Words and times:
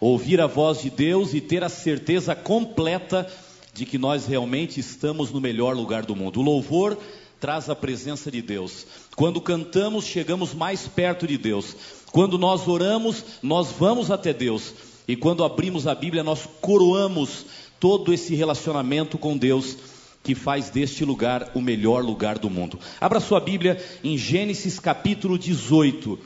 Ouvir 0.00 0.40
a 0.40 0.48
voz 0.48 0.82
de 0.82 0.90
Deus 0.90 1.34
e 1.34 1.40
ter 1.40 1.62
a 1.62 1.68
certeza 1.68 2.34
completa 2.34 3.30
de 3.72 3.86
que 3.86 3.96
nós 3.96 4.26
realmente 4.26 4.80
estamos 4.80 5.30
no 5.30 5.40
melhor 5.40 5.76
lugar 5.76 6.04
do 6.04 6.16
mundo. 6.16 6.40
O 6.40 6.42
louvor 6.42 6.98
traz 7.40 7.68
a 7.68 7.74
presença 7.74 8.30
de 8.30 8.40
Deus. 8.40 8.86
Quando 9.14 9.40
cantamos, 9.40 10.06
chegamos 10.06 10.54
mais 10.54 10.88
perto 10.88 11.26
de 11.26 11.36
Deus. 11.36 11.76
Quando 12.12 12.38
nós 12.38 12.66
oramos, 12.66 13.24
nós 13.42 13.68
vamos 13.72 14.10
até 14.10 14.32
Deus. 14.32 14.74
E 15.06 15.14
quando 15.16 15.44
abrimos 15.44 15.86
a 15.86 15.94
Bíblia, 15.94 16.24
nós 16.24 16.48
coroamos 16.60 17.46
todo 17.78 18.12
esse 18.12 18.34
relacionamento 18.34 19.18
com 19.18 19.36
Deus 19.36 19.76
que 20.22 20.34
faz 20.34 20.70
deste 20.70 21.04
lugar 21.04 21.52
o 21.54 21.60
melhor 21.60 22.02
lugar 22.02 22.38
do 22.38 22.50
mundo. 22.50 22.80
Abra 23.00 23.20
sua 23.20 23.38
Bíblia 23.38 23.80
em 24.02 24.18
Gênesis 24.18 24.80
capítulo 24.80 25.38
18. 25.38 26.18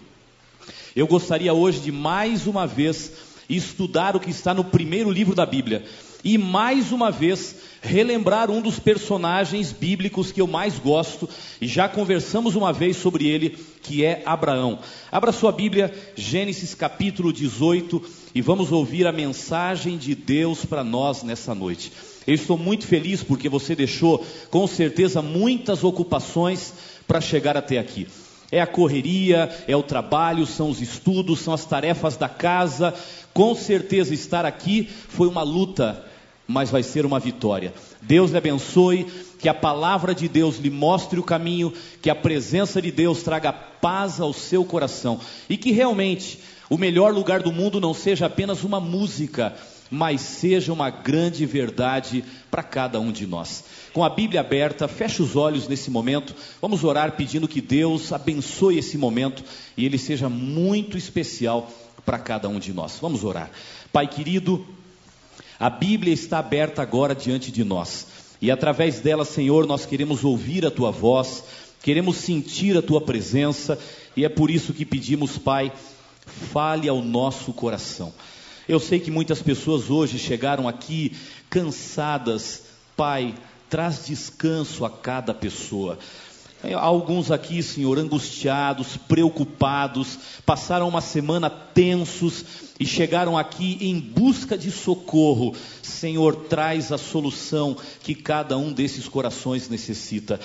Eu 0.97 1.07
gostaria 1.07 1.53
hoje 1.53 1.81
de 1.81 1.93
mais 1.93 2.47
uma 2.47 2.67
vez 2.67 3.13
estudar 3.49 4.17
o 4.17 4.21
que 4.21 4.31
está 4.31 4.55
no 4.55 4.65
primeiro 4.65 5.11
livro 5.11 5.35
da 5.35 5.45
Bíblia 5.45 5.85
e 6.25 6.39
mais 6.39 6.93
uma 6.93 7.11
vez 7.11 7.57
relembrar 7.83 8.51
um 8.51 8.61
dos 8.61 8.79
personagens 8.79 9.73
bíblicos 9.73 10.31
que 10.31 10.41
eu 10.41 10.47
mais 10.47 10.79
gosto, 10.79 11.29
e 11.61 11.67
já 11.67 11.89
conversamos 11.89 12.55
uma 12.55 12.73
vez 12.73 12.97
sobre 12.97 13.27
ele, 13.29 13.57
que 13.83 14.05
é 14.05 14.23
Abraão. 14.27 14.79
Abra 15.11 15.33
sua 15.33 15.51
Bíblia, 15.51 15.93
Gênesis 16.15 16.75
capítulo 16.75 17.33
18, 17.33 18.03
e 18.35 18.41
vamos 18.43 18.71
ouvir 18.71 19.07
a 19.07 19.13
mensagem 19.13 19.97
de 19.97 20.15
Deus 20.15 20.65
para 20.65 20.85
nós 20.85 21.23
nessa 21.23 21.55
noite. 21.55 21.93
Eu 22.27 22.35
estou 22.35 22.59
muito 22.59 22.87
feliz 22.87 23.23
porque 23.23 23.49
você 23.49 23.75
deixou, 23.75 24.25
com 24.51 24.67
certeza, 24.67 25.23
muitas 25.23 25.83
ocupações 25.83 26.73
para 27.07 27.21
chegar 27.21 27.57
até 27.57 27.79
aqui. 27.79 28.07
É 28.53 28.61
a 28.61 28.67
correria, 28.67 29.49
é 29.67 29.77
o 29.77 29.83
trabalho, 29.83 30.45
são 30.45 30.71
os 30.71 30.81
estudos, 30.81 31.41
são 31.41 31.55
as 31.55 31.65
tarefas 31.65 32.17
da 32.17 32.29
casa. 32.29 32.93
Com 33.33 33.55
certeza 33.55 34.13
estar 34.13 34.45
aqui 34.45 34.89
foi 35.09 35.29
uma 35.29 35.43
luta 35.43 36.05
mas 36.51 36.69
vai 36.69 36.83
ser 36.83 37.07
uma 37.07 37.21
vitória. 37.21 37.73
Deus 38.03 38.33
lhe 38.33 38.37
abençoe, 38.37 39.07
que 39.39 39.49
a 39.49 39.55
palavra 39.55 40.15
de 40.15 40.29
Deus 40.29 40.59
lhe 40.59 40.69
mostre 40.69 41.19
o 41.19 41.23
caminho, 41.23 41.73
que 42.03 42.11
a 42.11 42.15
presença 42.15 42.83
de 42.83 42.91
Deus 42.91 43.23
traga 43.23 43.53
paz 43.53 44.21
ao 44.21 44.33
seu 44.33 44.65
coração 44.65 45.21
e 45.49 45.57
que 45.57 45.71
realmente 45.71 46.41
o 46.69 46.77
melhor 46.77 47.15
lugar 47.15 47.41
do 47.41 47.53
mundo 47.53 47.81
não 47.81 47.95
seja 47.95 48.27
apenas 48.27 48.65
uma 48.65 48.81
música, 48.81 49.55
mas 49.91 50.21
seja 50.21 50.73
uma 50.73 50.91
grande 50.91 51.47
verdade 51.47 52.25
para 52.51 52.63
cada 52.63 53.01
um 53.01 53.13
de 53.13 53.27
nós. 53.27 53.65
Com 53.93 54.05
a 54.05 54.11
Bíblia 54.11 54.41
aberta, 54.41 54.89
feche 54.89 55.23
os 55.23 55.37
olhos 55.37 55.69
nesse 55.69 55.91
momento. 55.91 56.35
Vamos 56.61 56.85
orar 56.85 57.13
pedindo 57.13 57.49
que 57.49 57.61
Deus 57.61 58.13
abençoe 58.13 58.79
esse 58.79 58.99
momento 58.99 59.43
e 59.77 59.85
ele 59.87 59.99
seja 59.99 60.29
muito 60.29 60.99
especial 60.99 61.71
para 62.05 62.19
cada 62.19 62.49
um 62.49 62.59
de 62.59 62.73
nós. 62.73 62.99
Vamos 63.01 63.25
orar. 63.25 63.51
Pai 63.93 64.07
querido, 64.07 64.65
a 65.61 65.69
Bíblia 65.69 66.15
está 66.15 66.39
aberta 66.39 66.81
agora 66.81 67.15
diante 67.15 67.53
de 67.53 67.63
nós. 67.63 68.07
E 68.41 68.51
através 68.51 69.01
dela, 69.01 69.27
Senhor, 69.27 69.67
nós 69.67 69.85
queremos 69.85 70.25
ouvir 70.25 70.65
a 70.65 70.71
tua 70.71 70.91
voz, 70.91 71.45
queremos 71.83 72.17
sentir 72.17 72.79
a 72.79 72.83
tua 72.83 73.03
presença, 73.03 73.79
e 74.17 74.25
é 74.25 74.29
por 74.31 74.51
isso 74.51 74.73
que 74.73 74.87
pedimos, 74.87 75.37
Pai, 75.37 75.71
fale 76.51 76.89
ao 76.89 77.03
nosso 77.03 77.53
coração. 77.53 78.11
Eu 78.67 78.81
sei 78.81 78.99
que 78.99 79.11
muitas 79.11 79.43
pessoas 79.43 79.91
hoje 79.91 80.19
chegaram 80.19 80.67
aqui 80.67 81.13
cansadas, 81.51 82.63
Pai, 82.97 83.35
traz 83.69 84.07
descanso 84.07 84.87
a 84.87 84.91
cada 84.91 85.35
pessoa. 85.35 85.99
Alguns 86.79 87.31
aqui, 87.31 87.63
Senhor, 87.63 87.99
angustiados, 87.99 88.97
preocupados, 88.97 90.19
passaram 90.45 90.89
uma 90.89 91.01
semana 91.01 91.49
tensos 91.49 92.45
e 92.79 92.85
chegaram 92.85 93.39
aqui 93.39 93.79
em 93.81 93.99
busca 93.99 94.59
de 94.59 94.71
socorro. 94.71 95.55
Senhor, 95.83 96.37
traz 96.37 96.93
a 96.93 96.99
solução 96.99 97.77
que 98.03 98.15
cada 98.15 98.59
um 98.59 98.73
desses 98.73 99.09
corações 99.09 99.71
necessita. 99.71 100.39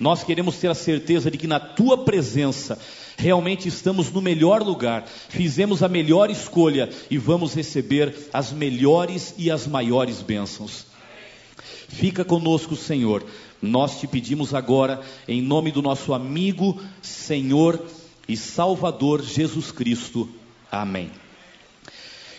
Nós 0.00 0.22
queremos 0.22 0.56
ter 0.56 0.70
a 0.70 0.74
certeza 0.74 1.30
de 1.30 1.36
que 1.36 1.46
na 1.46 1.60
tua 1.60 1.98
presença 1.98 2.78
realmente 3.18 3.68
estamos 3.68 4.10
no 4.10 4.22
melhor 4.22 4.62
lugar, 4.62 5.04
fizemos 5.28 5.82
a 5.82 5.88
melhor 5.88 6.30
escolha 6.30 6.88
e 7.10 7.18
vamos 7.18 7.52
receber 7.52 8.14
as 8.32 8.52
melhores 8.52 9.34
e 9.36 9.50
as 9.50 9.66
maiores 9.66 10.22
bênçãos. 10.22 10.86
Fica 11.88 12.24
conosco, 12.24 12.76
Senhor. 12.76 13.24
Nós 13.60 13.98
te 13.98 14.06
pedimos 14.06 14.54
agora, 14.54 15.00
em 15.26 15.42
nome 15.42 15.72
do 15.72 15.82
nosso 15.82 16.14
amigo, 16.14 16.80
Senhor 17.02 17.84
e 18.28 18.36
Salvador 18.36 19.22
Jesus 19.22 19.72
Cristo. 19.72 20.28
Amém. 20.70 21.10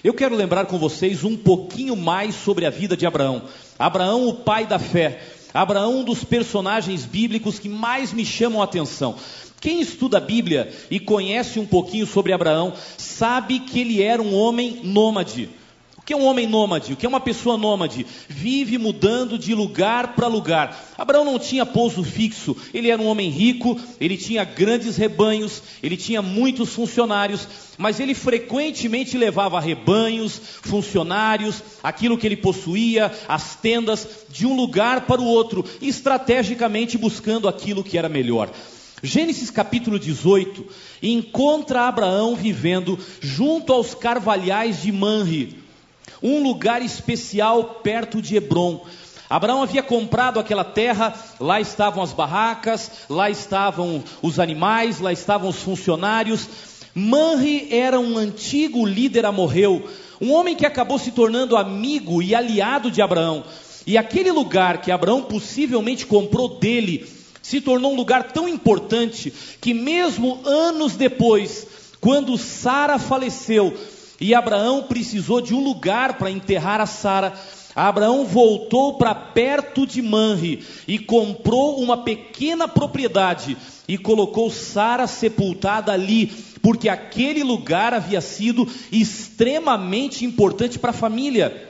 Eu 0.02 0.14
quero 0.14 0.36
lembrar 0.36 0.66
com 0.66 0.80
vocês 0.80 1.26
um 1.26 1.36
pouquinho 1.36 1.96
mais 1.96 2.36
sobre 2.36 2.66
a 2.66 2.70
vida 2.70 2.96
de 2.96 3.06
Abraão. 3.06 3.42
Abraão, 3.78 4.30
o 4.30 4.34
pai 4.34 4.66
da 4.66 4.80
fé. 4.80 5.22
Abraão, 5.54 6.00
um 6.00 6.04
dos 6.06 6.24
personagens 6.24 7.06
bíblicos 7.06 7.60
que 7.60 7.68
mais 7.68 8.14
me 8.14 8.26
chamam 8.26 8.62
a 8.62 8.64
atenção. 8.64 9.16
Quem 9.60 9.82
estuda 9.82 10.20
a 10.20 10.22
Bíblia 10.22 10.72
e 10.90 11.02
conhece 11.02 11.60
um 11.60 11.66
pouquinho 11.66 12.08
sobre 12.08 12.32
Abraão, 12.32 12.74
sabe 12.98 13.60
que 13.60 13.82
ele 13.82 14.02
era 14.02 14.22
um 14.22 14.34
homem 14.34 14.80
nômade 14.84 15.50
que 16.10 16.14
é 16.14 16.18
um 16.18 16.26
homem 16.26 16.48
nômade? 16.48 16.92
O 16.92 16.96
que 16.96 17.06
é 17.06 17.10
uma 17.10 17.20
pessoa 17.20 17.56
nômade? 17.56 18.04
Vive 18.28 18.80
mudando 18.80 19.38
de 19.38 19.54
lugar 19.54 20.16
para 20.16 20.26
lugar. 20.26 20.96
Abraão 20.98 21.24
não 21.24 21.38
tinha 21.38 21.68
pouso 21.68 22.04
fixo, 22.04 22.58
ele 22.74 22.90
era 22.90 23.00
um 23.00 23.06
homem 23.06 23.30
rico, 23.30 23.80
ele 24.02 24.18
tinha 24.18 24.44
grandes 24.44 24.98
rebanhos, 24.98 25.62
ele 25.84 25.96
tinha 25.96 26.20
muitos 26.20 26.74
funcionários, 26.74 27.48
mas 27.78 28.00
ele 28.00 28.16
frequentemente 28.16 29.20
levava 29.20 29.60
rebanhos, 29.60 30.42
funcionários, 30.64 31.62
aquilo 31.84 32.18
que 32.18 32.26
ele 32.26 32.38
possuía, 32.38 33.12
as 33.28 33.56
tendas, 33.58 34.08
de 34.32 34.48
um 34.48 34.56
lugar 34.56 35.02
para 35.02 35.22
o 35.22 35.28
outro, 35.28 35.64
estrategicamente 35.80 36.98
buscando 36.98 37.48
aquilo 37.48 37.84
que 37.84 38.00
era 38.00 38.10
melhor. 38.10 38.50
Gênesis 39.04 39.52
capítulo 39.52 40.00
18 40.00 40.66
encontra 41.04 41.88
Abraão 41.88 42.36
vivendo 42.36 42.98
junto 43.22 43.72
aos 43.72 43.94
carvalhais 43.94 44.82
de 44.82 44.92
Manre 44.92 45.69
um 46.22 46.42
lugar 46.44 46.82
especial 46.82 47.64
perto 47.84 48.22
de 48.22 48.36
Hebron. 48.36 48.86
Abraão 49.30 49.62
havia 49.62 49.84
comprado 49.84 50.40
aquela 50.40 50.64
terra, 50.64 51.14
lá 51.40 51.62
estavam 51.62 52.02
as 52.02 52.12
barracas, 52.12 52.90
lá 53.08 53.30
estavam 53.30 54.04
os 54.22 54.40
animais, 54.40 55.00
lá 55.00 55.14
estavam 55.14 55.50
os 55.50 55.58
funcionários. 55.62 56.48
Manri 56.96 57.68
era 57.72 58.00
um 58.00 58.18
antigo 58.18 58.86
líder 58.86 59.26
amorreu, 59.26 59.88
um 60.20 60.34
homem 60.34 60.56
que 60.56 60.66
acabou 60.66 60.98
se 60.98 61.12
tornando 61.12 61.56
amigo 61.56 62.22
e 62.22 62.34
aliado 62.34 62.90
de 62.90 63.02
Abraão. 63.02 63.44
E 63.86 63.98
aquele 63.98 64.32
lugar 64.32 64.82
que 64.82 64.92
Abraão 64.92 65.22
possivelmente 65.22 66.06
comprou 66.06 66.60
dele 66.60 67.08
se 67.42 67.62
tornou 67.62 67.94
um 67.94 67.96
lugar 67.96 68.32
tão 68.32 68.48
importante 68.48 69.34
que, 69.60 69.74
mesmo 69.74 70.40
anos 70.46 70.96
depois, 70.96 71.66
quando 72.00 72.38
Sara 72.38 73.00
faleceu, 73.00 73.76
e 74.20 74.34
Abraão 74.34 74.84
precisou 74.84 75.42
de 75.42 75.54
um 75.54 75.64
lugar 75.64 76.18
para 76.18 76.30
enterrar 76.30 76.82
a 76.82 76.86
Sara. 76.86 77.34
Abraão 77.76 78.26
voltou 78.26 78.96
para 78.96 79.16
perto 79.16 79.86
de 79.88 80.02
Manre 80.02 80.66
e 80.88 81.00
comprou 81.00 81.80
uma 81.80 82.04
pequena 82.04 82.68
propriedade 82.68 83.56
e 83.88 83.98
colocou 83.98 84.52
Sara 84.52 85.08
sepultada 85.08 85.92
ali, 85.92 86.28
porque 86.62 86.90
aquele 86.90 87.44
lugar 87.44 87.94
havia 87.94 88.22
sido 88.22 88.68
extremamente 88.92 90.26
importante 90.26 90.78
para 90.78 90.90
a 90.90 90.94
família. 90.94 91.68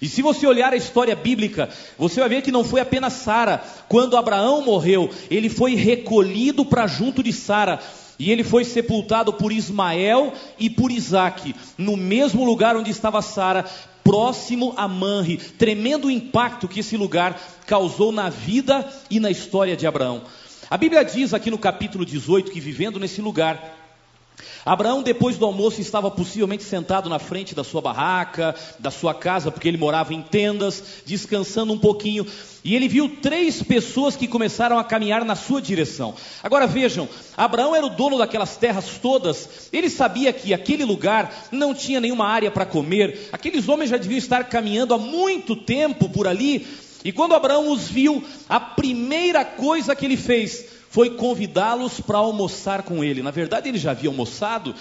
E 0.00 0.08
se 0.08 0.22
você 0.22 0.46
olhar 0.46 0.72
a 0.72 0.76
história 0.76 1.14
bíblica, 1.14 1.68
você 1.98 2.20
vai 2.20 2.28
ver 2.28 2.42
que 2.42 2.52
não 2.52 2.64
foi 2.64 2.80
apenas 2.80 3.14
Sara. 3.14 3.62
Quando 3.88 4.16
Abraão 4.16 4.62
morreu, 4.62 5.10
ele 5.28 5.48
foi 5.48 5.74
recolhido 5.74 6.64
para 6.64 6.86
junto 6.86 7.22
de 7.22 7.32
Sara. 7.32 7.80
E 8.18 8.32
ele 8.32 8.42
foi 8.42 8.64
sepultado 8.64 9.32
por 9.32 9.52
Ismael 9.52 10.32
e 10.58 10.68
por 10.68 10.90
Isaac, 10.90 11.54
no 11.76 11.96
mesmo 11.96 12.44
lugar 12.44 12.76
onde 12.76 12.90
estava 12.90 13.22
Sara, 13.22 13.64
próximo 14.02 14.74
a 14.76 14.88
Manre. 14.88 15.36
Tremendo 15.36 16.10
impacto 16.10 16.66
que 16.66 16.80
esse 16.80 16.96
lugar 16.96 17.40
causou 17.66 18.10
na 18.10 18.28
vida 18.28 18.88
e 19.08 19.20
na 19.20 19.30
história 19.30 19.76
de 19.76 19.86
Abraão. 19.86 20.22
A 20.70 20.76
Bíblia 20.76 21.04
diz 21.04 21.32
aqui 21.32 21.50
no 21.50 21.58
capítulo 21.58 22.04
18 22.04 22.50
que 22.50 22.60
vivendo 22.60 22.98
nesse 22.98 23.22
lugar, 23.22 23.77
Abraão, 24.64 25.02
depois 25.02 25.36
do 25.38 25.46
almoço, 25.46 25.80
estava 25.80 26.10
possivelmente 26.10 26.62
sentado 26.62 27.08
na 27.08 27.18
frente 27.18 27.54
da 27.54 27.64
sua 27.64 27.80
barraca, 27.80 28.54
da 28.78 28.90
sua 28.90 29.14
casa, 29.14 29.50
porque 29.50 29.66
ele 29.66 29.78
morava 29.78 30.12
em 30.12 30.20
tendas, 30.20 30.82
descansando 31.06 31.72
um 31.72 31.78
pouquinho, 31.78 32.26
e 32.62 32.76
ele 32.76 32.88
viu 32.88 33.16
três 33.22 33.62
pessoas 33.62 34.14
que 34.16 34.28
começaram 34.28 34.78
a 34.78 34.84
caminhar 34.84 35.24
na 35.24 35.34
sua 35.34 35.62
direção. 35.62 36.14
Agora 36.42 36.66
vejam, 36.66 37.08
Abraão 37.36 37.74
era 37.74 37.86
o 37.86 37.90
dono 37.90 38.18
daquelas 38.18 38.56
terras 38.56 38.98
todas, 39.00 39.70
ele 39.72 39.88
sabia 39.88 40.32
que 40.32 40.52
aquele 40.52 40.84
lugar 40.84 41.48
não 41.50 41.74
tinha 41.74 42.00
nenhuma 42.00 42.26
área 42.26 42.50
para 42.50 42.66
comer, 42.66 43.28
aqueles 43.32 43.68
homens 43.68 43.90
já 43.90 43.96
deviam 43.96 44.18
estar 44.18 44.44
caminhando 44.44 44.92
há 44.92 44.98
muito 44.98 45.56
tempo 45.56 46.08
por 46.08 46.26
ali, 46.26 46.66
e 47.04 47.12
quando 47.12 47.34
Abraão 47.34 47.70
os 47.70 47.88
viu, 47.88 48.22
a 48.48 48.58
primeira 48.58 49.44
coisa 49.44 49.94
que 49.94 50.04
ele 50.04 50.16
fez 50.16 50.77
foi 50.90 51.10
convidá-los 51.10 52.00
para 52.00 52.18
almoçar 52.18 52.82
com 52.82 53.02
ele. 53.02 53.22
Na 53.22 53.30
verdade, 53.30 53.68
ele 53.68 53.78
já 53.78 53.90
havia 53.90 54.08
almoçado, 54.08 54.74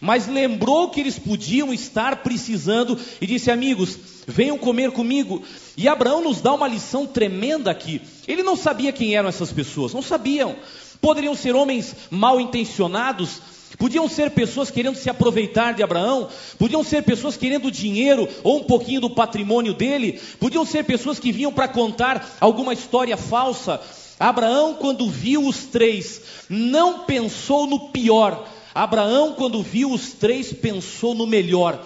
mas 0.00 0.26
lembrou 0.26 0.90
que 0.90 1.00
eles 1.00 1.18
podiam 1.18 1.72
estar 1.72 2.16
precisando 2.16 2.98
e 3.20 3.26
disse: 3.26 3.50
Amigos, 3.50 3.98
venham 4.26 4.58
comer 4.58 4.90
comigo. 4.90 5.42
E 5.76 5.88
Abraão 5.88 6.22
nos 6.22 6.40
dá 6.40 6.52
uma 6.52 6.68
lição 6.68 7.06
tremenda 7.06 7.70
aqui. 7.70 8.02
Ele 8.26 8.42
não 8.42 8.56
sabia 8.56 8.92
quem 8.92 9.14
eram 9.14 9.28
essas 9.28 9.52
pessoas, 9.52 9.94
não 9.94 10.02
sabiam. 10.02 10.56
Poderiam 11.00 11.34
ser 11.34 11.54
homens 11.54 11.94
mal 12.10 12.40
intencionados, 12.40 13.40
Podiam 13.78 14.08
ser 14.08 14.30
pessoas 14.30 14.70
querendo 14.70 14.96
se 14.96 15.08
aproveitar 15.08 15.72
de 15.72 15.82
Abraão, 15.82 16.28
podiam 16.58 16.84
ser 16.84 17.02
pessoas 17.02 17.36
querendo 17.36 17.70
dinheiro 17.70 18.28
ou 18.42 18.58
um 18.58 18.64
pouquinho 18.64 19.00
do 19.00 19.10
patrimônio 19.10 19.72
dele, 19.72 20.20
podiam 20.38 20.64
ser 20.64 20.84
pessoas 20.84 21.18
que 21.18 21.32
vinham 21.32 21.52
para 21.52 21.68
contar 21.68 22.36
alguma 22.38 22.74
história 22.74 23.16
falsa, 23.16 23.80
Abraão, 24.22 24.74
quando 24.74 25.10
viu 25.10 25.44
os 25.48 25.64
três, 25.64 26.22
não 26.48 27.00
pensou 27.00 27.66
no 27.66 27.88
pior. 27.88 28.46
Abraão, 28.72 29.34
quando 29.34 29.60
viu 29.60 29.90
os 29.90 30.12
três, 30.12 30.52
pensou 30.52 31.12
no 31.12 31.26
melhor. 31.26 31.84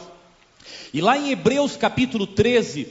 E 0.92 1.00
lá 1.00 1.16
em 1.16 1.30
Hebreus 1.30 1.76
capítulo 1.76 2.26
13, 2.26 2.88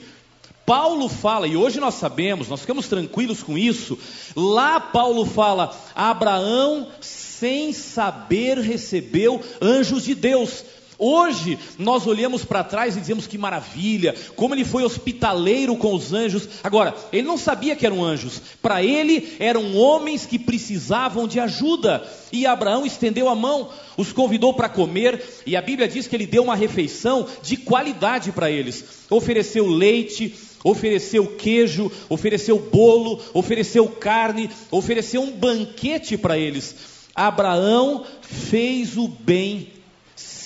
Paulo 0.66 1.08
fala, 1.08 1.46
e 1.46 1.56
hoje 1.56 1.78
nós 1.78 1.94
sabemos, 1.94 2.48
nós 2.48 2.62
ficamos 2.62 2.88
tranquilos 2.88 3.40
com 3.40 3.56
isso. 3.56 3.96
Lá 4.34 4.80
Paulo 4.80 5.24
fala: 5.24 5.72
Abraão, 5.94 6.88
sem 7.00 7.72
saber, 7.72 8.58
recebeu 8.58 9.40
anjos 9.62 10.02
de 10.02 10.16
Deus. 10.16 10.64
Hoje 10.98 11.58
nós 11.78 12.06
olhamos 12.06 12.44
para 12.44 12.64
trás 12.64 12.96
e 12.96 13.00
dizemos 13.00 13.26
que 13.26 13.36
maravilha, 13.36 14.14
como 14.34 14.54
ele 14.54 14.64
foi 14.64 14.82
hospitaleiro 14.82 15.76
com 15.76 15.94
os 15.94 16.12
anjos. 16.12 16.48
Agora, 16.64 16.94
ele 17.12 17.26
não 17.26 17.36
sabia 17.36 17.76
que 17.76 17.84
eram 17.84 18.02
anjos, 18.02 18.40
para 18.62 18.82
ele 18.82 19.36
eram 19.38 19.76
homens 19.76 20.24
que 20.24 20.38
precisavam 20.38 21.28
de 21.28 21.38
ajuda. 21.38 22.06
E 22.32 22.46
Abraão 22.46 22.86
estendeu 22.86 23.28
a 23.28 23.34
mão, 23.34 23.68
os 23.96 24.12
convidou 24.12 24.54
para 24.54 24.68
comer, 24.68 25.22
e 25.44 25.54
a 25.54 25.62
Bíblia 25.62 25.86
diz 25.86 26.06
que 26.06 26.16
ele 26.16 26.26
deu 26.26 26.42
uma 26.42 26.56
refeição 26.56 27.26
de 27.42 27.56
qualidade 27.56 28.32
para 28.32 28.50
eles. 28.50 28.84
Ofereceu 29.10 29.66
leite, 29.66 30.34
ofereceu 30.64 31.26
queijo, 31.36 31.92
ofereceu 32.08 32.58
bolo, 32.58 33.20
ofereceu 33.34 33.86
carne, 33.88 34.50
ofereceu 34.70 35.22
um 35.22 35.30
banquete 35.30 36.16
para 36.16 36.38
eles. 36.38 36.74
Abraão 37.14 38.04
fez 38.20 38.96
o 38.96 39.08
bem 39.08 39.75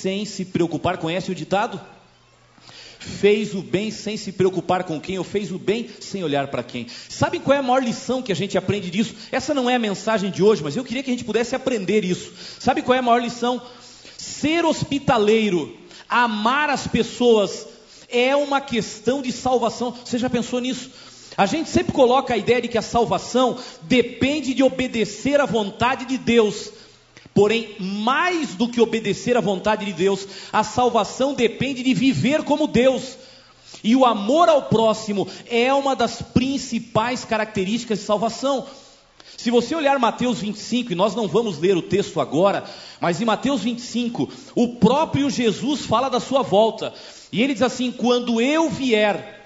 sem 0.00 0.24
se 0.24 0.44
preocupar. 0.44 0.98
Conhece 0.98 1.30
o 1.30 1.34
ditado? 1.34 1.80
Fez 2.98 3.54
o 3.54 3.62
bem 3.62 3.90
sem 3.90 4.16
se 4.16 4.30
preocupar 4.30 4.84
com 4.84 5.00
quem, 5.00 5.16
ou 5.16 5.24
fez 5.24 5.50
o 5.50 5.58
bem 5.58 5.88
sem 6.00 6.22
olhar 6.22 6.48
para 6.48 6.62
quem. 6.62 6.86
Sabe 7.08 7.38
qual 7.38 7.56
é 7.56 7.58
a 7.58 7.62
maior 7.62 7.82
lição 7.82 8.20
que 8.20 8.30
a 8.30 8.36
gente 8.36 8.58
aprende 8.58 8.90
disso? 8.90 9.14
Essa 9.32 9.54
não 9.54 9.70
é 9.70 9.76
a 9.76 9.78
mensagem 9.78 10.30
de 10.30 10.42
hoje, 10.42 10.62
mas 10.62 10.76
eu 10.76 10.84
queria 10.84 11.02
que 11.02 11.10
a 11.10 11.14
gente 11.14 11.24
pudesse 11.24 11.54
aprender 11.54 12.04
isso. 12.04 12.32
Sabe 12.58 12.82
qual 12.82 12.94
é 12.94 12.98
a 12.98 13.02
maior 13.02 13.22
lição? 13.22 13.62
Ser 14.18 14.66
hospitaleiro, 14.66 15.74
amar 16.08 16.68
as 16.68 16.86
pessoas, 16.86 17.66
é 18.10 18.36
uma 18.36 18.60
questão 18.60 19.22
de 19.22 19.32
salvação. 19.32 19.96
Você 20.04 20.18
já 20.18 20.28
pensou 20.28 20.60
nisso? 20.60 20.90
A 21.36 21.46
gente 21.46 21.70
sempre 21.70 21.92
coloca 21.92 22.34
a 22.34 22.36
ideia 22.36 22.60
de 22.60 22.68
que 22.68 22.76
a 22.76 22.82
salvação 22.82 23.56
depende 23.82 24.52
de 24.52 24.62
obedecer 24.62 25.40
à 25.40 25.46
vontade 25.46 26.04
de 26.04 26.18
Deus. 26.18 26.70
Porém, 27.34 27.76
mais 27.78 28.54
do 28.54 28.68
que 28.68 28.80
obedecer 28.80 29.36
à 29.36 29.40
vontade 29.40 29.86
de 29.86 29.92
Deus, 29.92 30.26
a 30.52 30.64
salvação 30.64 31.32
depende 31.34 31.82
de 31.82 31.94
viver 31.94 32.42
como 32.42 32.66
Deus. 32.66 33.16
E 33.82 33.94
o 33.96 34.04
amor 34.04 34.48
ao 34.48 34.64
próximo 34.64 35.26
é 35.48 35.72
uma 35.72 35.94
das 35.94 36.20
principais 36.20 37.24
características 37.24 38.00
de 38.00 38.04
salvação. 38.04 38.66
Se 39.36 39.50
você 39.50 39.74
olhar 39.74 39.98
Mateus 39.98 40.40
25, 40.40 40.92
e 40.92 40.94
nós 40.94 41.14
não 41.14 41.26
vamos 41.26 41.58
ler 41.58 41.76
o 41.76 41.82
texto 41.82 42.20
agora, 42.20 42.64
mas 43.00 43.22
em 43.22 43.24
Mateus 43.24 43.62
25, 43.62 44.28
o 44.54 44.74
próprio 44.74 45.30
Jesus 45.30 45.86
fala 45.86 46.10
da 46.10 46.20
sua 46.20 46.42
volta. 46.42 46.92
E 47.32 47.42
ele 47.42 47.54
diz 47.54 47.62
assim: 47.62 47.90
Quando 47.90 48.38
eu 48.38 48.68
vier, 48.68 49.40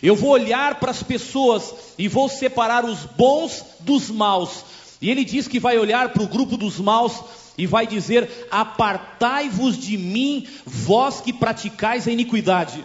eu 0.00 0.14
vou 0.14 0.30
olhar 0.30 0.78
para 0.78 0.92
as 0.92 1.02
pessoas 1.02 1.74
e 1.98 2.06
vou 2.06 2.28
separar 2.28 2.84
os 2.84 3.00
bons 3.00 3.64
dos 3.80 4.10
maus. 4.10 4.64
E 5.00 5.10
ele 5.10 5.24
diz 5.24 5.48
que 5.48 5.58
vai 5.58 5.78
olhar 5.78 6.10
para 6.10 6.22
o 6.22 6.28
grupo 6.28 6.56
dos 6.56 6.78
maus 6.78 7.22
e 7.56 7.66
vai 7.66 7.86
dizer: 7.86 8.48
Apartai-vos 8.50 9.78
de 9.78 9.96
mim, 9.96 10.46
vós 10.64 11.20
que 11.20 11.32
praticais 11.32 12.06
a 12.06 12.12
iniquidade. 12.12 12.84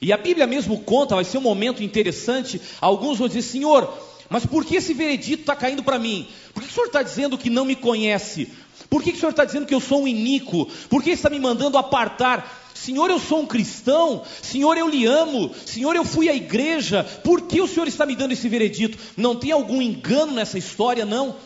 E 0.00 0.12
a 0.12 0.16
Bíblia 0.16 0.46
mesmo 0.46 0.80
conta, 0.80 1.14
vai 1.14 1.24
ser 1.24 1.38
um 1.38 1.42
momento 1.42 1.82
interessante. 1.82 2.60
Alguns 2.80 3.18
vão 3.18 3.28
dizer: 3.28 3.42
Senhor, 3.42 3.92
mas 4.28 4.46
por 4.46 4.64
que 4.64 4.76
esse 4.76 4.94
veredito 4.94 5.42
está 5.42 5.54
caindo 5.54 5.82
para 5.82 5.98
mim? 5.98 6.28
Por 6.52 6.62
que 6.62 6.68
o 6.68 6.72
Senhor 6.72 6.86
está 6.86 7.02
dizendo 7.02 7.38
que 7.38 7.50
não 7.50 7.64
me 7.64 7.76
conhece? 7.76 8.50
Por 8.88 9.02
que 9.02 9.10
o 9.10 9.16
Senhor 9.16 9.30
está 9.30 9.44
dizendo 9.44 9.66
que 9.66 9.74
eu 9.74 9.80
sou 9.80 10.02
um 10.02 10.08
iníquo? 10.08 10.66
Por 10.88 11.02
que 11.02 11.10
está 11.10 11.28
me 11.28 11.38
mandando 11.38 11.76
apartar? 11.76 12.63
Senhor, 12.74 13.08
eu 13.08 13.20
sou 13.20 13.40
um 13.40 13.46
cristão, 13.46 14.24
Senhor, 14.42 14.76
eu 14.76 14.88
lhe 14.88 15.06
amo, 15.06 15.54
Senhor, 15.64 15.94
eu 15.94 16.04
fui 16.04 16.28
à 16.28 16.34
igreja, 16.34 17.04
por 17.22 17.42
que 17.42 17.60
o 17.60 17.68
Senhor 17.68 17.86
está 17.86 18.04
me 18.04 18.16
dando 18.16 18.32
esse 18.32 18.48
veredito? 18.48 18.98
Não 19.16 19.36
tem 19.36 19.52
algum 19.52 19.80
engano 19.80 20.32
nessa 20.32 20.58
história, 20.58 21.06
não? 21.06 21.36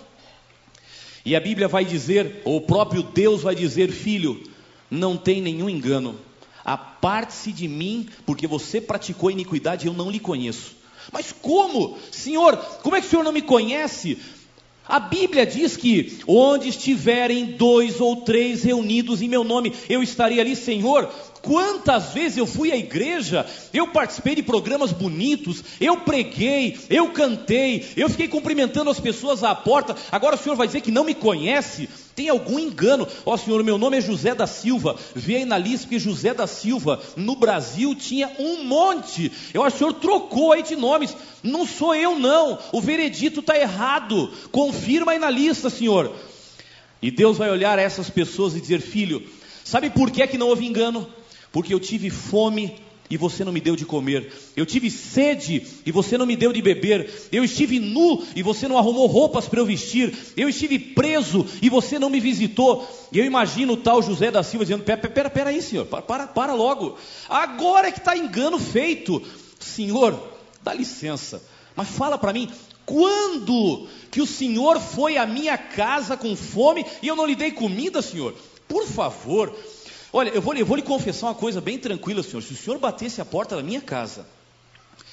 E 1.25 1.37
a 1.37 1.41
Bíblia 1.41 1.69
vai 1.69 1.85
dizer, 1.85 2.41
ou 2.47 2.57
o 2.57 2.61
próprio 2.63 3.03
Deus 3.03 3.43
vai 3.43 3.55
dizer, 3.55 3.93
filho, 3.93 4.43
não 4.91 5.19
tem 5.19 5.43
nenhum 5.43 5.69
engano, 5.69 6.19
aparte-se 6.65 7.53
de 7.53 7.69
mim, 7.69 8.09
porque 8.25 8.47
você 8.47 8.81
praticou 8.81 9.31
iniquidade 9.31 9.87
e 9.87 9.91
eu 9.91 9.95
não 9.95 10.11
lhe 10.11 10.19
conheço. 10.19 10.77
Mas 11.13 11.31
como? 11.31 11.99
Senhor, 12.11 12.57
como 12.83 12.97
é 12.97 13.01
que 13.01 13.07
o 13.07 13.11
Senhor 13.11 13.23
não 13.23 13.33
me 13.33 13.43
conhece? 13.43 14.19
A 14.89 14.99
Bíblia 14.99 15.45
diz 15.45 15.77
que 15.77 16.19
onde 16.27 16.71
estiverem 16.71 17.45
dois 17.45 18.01
ou 18.01 18.17
três 18.23 18.63
reunidos 18.63 19.21
em 19.21 19.29
meu 19.29 19.45
nome, 19.45 19.75
eu 19.87 20.03
estarei 20.03 20.41
ali, 20.41 20.57
Senhor. 20.57 21.13
Quantas 21.49 22.13
vezes 22.13 22.37
eu 22.37 22.47
fui 22.47 22.71
à 22.71 22.77
igreja, 22.77 23.47
eu 23.73 23.87
participei 23.89 24.35
de 24.35 24.43
programas 24.43 24.93
bonitos, 24.93 25.65
eu 25.81 25.97
preguei, 25.97 26.79
eu 26.91 27.09
cantei, 27.09 27.87
eu 27.97 28.11
fiquei 28.11 28.29
cumprimentando 28.29 28.91
as 28.91 29.01
pessoas 29.01 29.43
à 29.43 29.55
porta. 29.55 29.97
Agora 30.13 30.37
o 30.37 30.39
senhor 30.39 30.57
vai 30.57 30.67
dizer 30.67 30.83
que 30.83 30.91
não 30.91 31.05
me 31.05 31.15
conhece? 31.15 31.89
Tem 32.15 32.29
algum 32.29 32.59
engano? 32.59 33.09
Ó 33.25 33.33
oh, 33.33 33.39
senhor, 33.39 33.65
meu 33.65 33.79
nome 33.79 33.97
é 33.97 34.01
José 34.03 34.35
da 34.35 34.47
Silva. 34.47 34.95
Aí 35.27 35.47
na 35.47 35.57
lista 35.57 35.89
que 35.89 35.99
José 35.99 36.35
da 36.35 36.47
Silva 36.47 37.01
no 37.17 37.35
Brasil 37.35 37.95
tinha 37.95 38.31
um 38.39 38.65
monte. 38.65 39.33
Eu 39.55 39.63
acho 39.63 39.79
que 39.79 39.85
o 39.85 39.87
senhor 39.87 40.01
trocou 40.01 40.53
aí 40.53 40.63
de 40.63 40.77
nomes. 40.77 41.17
Não 41.43 41.67
sou 41.67 41.95
eu, 41.95 42.19
não. 42.19 42.59
O 42.73 42.81
veredito 42.83 43.41
está 43.41 43.59
errado. 43.59 44.31
Confirma 44.53 45.13
aí 45.13 45.19
na 45.19 45.31
lista, 45.31 45.71
senhor. 45.71 46.15
E 47.01 47.11
Deus 47.11 47.39
vai 47.39 47.49
olhar 47.51 47.79
essas 47.79 48.11
pessoas 48.11 48.55
e 48.55 48.61
dizer: 48.61 48.83
Filho, 48.83 49.27
sabe 49.65 49.89
por 49.89 50.11
que, 50.11 50.21
é 50.21 50.27
que 50.27 50.37
não 50.37 50.49
houve 50.49 50.67
engano? 50.67 51.09
Porque 51.53 51.73
eu 51.73 51.81
tive 51.81 52.11
fome 52.11 52.77
e 53.11 53.17
você 53.17 53.43
não 53.43 53.53
me 53.53 53.61
deu 53.61 53.75
de 53.75 53.87
comer. 53.87 54.33
Eu 54.55 54.67
tive 54.67 54.91
sede 54.91 55.67
e 55.85 55.91
você 55.91 56.19
não 56.19 56.27
me 56.27 56.37
deu 56.37 56.53
de 56.53 56.61
beber. 56.61 57.11
Eu 57.33 57.43
estive 57.43 57.79
nu 57.79 58.23
e 58.37 58.43
você 58.43 58.69
não 58.69 58.77
arrumou 58.77 59.07
roupas 59.07 59.49
para 59.49 59.61
eu 59.61 59.67
vestir. 59.67 60.15
Eu 60.37 60.49
estive 60.49 60.79
preso 60.79 61.47
e 61.63 61.71
você 61.71 61.99
não 61.99 62.11
me 62.11 62.21
visitou. 62.21 62.87
E 63.11 63.19
eu 63.19 63.25
imagino 63.25 63.73
o 63.73 63.77
tal 63.79 64.03
José 64.03 64.31
da 64.31 64.43
Silva 64.43 64.65
dizendo: 64.65 64.85
Pera, 64.85 65.09
pera, 65.09 65.31
pera 65.31 65.51
aí, 65.51 65.63
senhor, 65.63 65.87
para, 65.87 66.03
para, 66.03 66.27
para 66.27 66.55
logo. 66.55 66.99
Agora 67.29 67.89
é 67.89 67.93
que 67.93 67.99
está 67.99 68.17
engano 68.17 68.59
feito. 68.59 69.23
Senhor, 69.59 70.21
dá 70.63 70.75
licença, 70.75 71.43
mas 71.75 71.89
fala 71.89 72.19
para 72.19 72.33
mim. 72.33 72.51
Quando 72.85 73.87
que 74.11 74.21
o 74.21 74.27
senhor 74.27 74.81
foi 74.81 75.19
à 75.19 75.27
minha 75.27 75.59
casa 75.59 76.17
com 76.17 76.35
fome 76.35 76.87
e 77.03 77.09
eu 77.09 77.17
não 77.17 77.27
lhe 77.27 77.35
dei 77.35 77.51
comida, 77.53 78.01
senhor? 78.01 78.35
Por 78.67 78.87
favor, 78.87 79.55
Olha, 80.13 80.31
eu 80.31 80.41
vou, 80.41 80.55
eu 80.55 80.65
vou 80.65 80.77
lhe 80.77 80.83
confessar 80.83 81.27
uma 81.27 81.35
coisa 81.35 81.61
bem 81.61 81.79
tranquila, 81.79 82.23
senhor. 82.23 82.43
Se 82.43 82.53
o 82.53 82.57
senhor 82.57 82.79
batesse 82.79 83.21
a 83.21 83.25
porta 83.25 83.57
da 83.57 83.63
minha 83.63 83.81
casa 83.81 84.27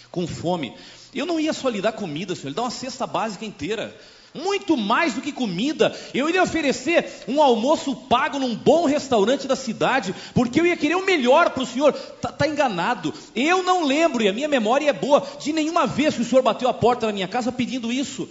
com 0.10 0.26
fome, 0.26 0.74
eu 1.14 1.26
não 1.26 1.40
ia 1.40 1.52
só 1.52 1.68
lhe 1.68 1.82
dar 1.82 1.92
comida, 1.92 2.36
senhor, 2.36 2.50
lhe 2.50 2.56
dar 2.56 2.64
uma 2.64 2.72
cesta 2.72 3.06
básica 3.06 3.46
inteira. 3.46 3.96
Muito 4.34 4.76
mais 4.76 5.14
do 5.14 5.22
que 5.22 5.32
comida, 5.32 5.98
eu 6.14 6.28
iria 6.28 6.44
oferecer 6.44 7.24
um 7.26 7.42
almoço 7.42 7.96
pago 7.96 8.38
num 8.38 8.54
bom 8.54 8.86
restaurante 8.86 9.48
da 9.48 9.56
cidade, 9.56 10.14
porque 10.34 10.60
eu 10.60 10.66
ia 10.66 10.76
querer 10.76 10.96
o 10.96 11.06
melhor 11.06 11.52
para 11.52 11.64
o 11.64 11.66
senhor. 11.66 11.94
Está 11.94 12.34
tá 12.34 12.46
enganado. 12.46 13.14
Eu 13.34 13.64
não 13.64 13.86
lembro, 13.86 14.22
e 14.22 14.28
a 14.28 14.34
minha 14.34 14.50
memória 14.50 14.90
é 14.90 14.94
boa, 14.94 15.26
de 15.40 15.54
nenhuma 15.54 15.88
vez 15.88 16.16
que 16.16 16.22
o 16.22 16.26
senhor 16.26 16.42
bateu 16.42 16.68
a 16.68 16.74
porta 16.74 17.08
da 17.08 17.14
minha 17.14 17.30
casa 17.30 17.50
pedindo 17.50 17.94
isso. 17.94 18.28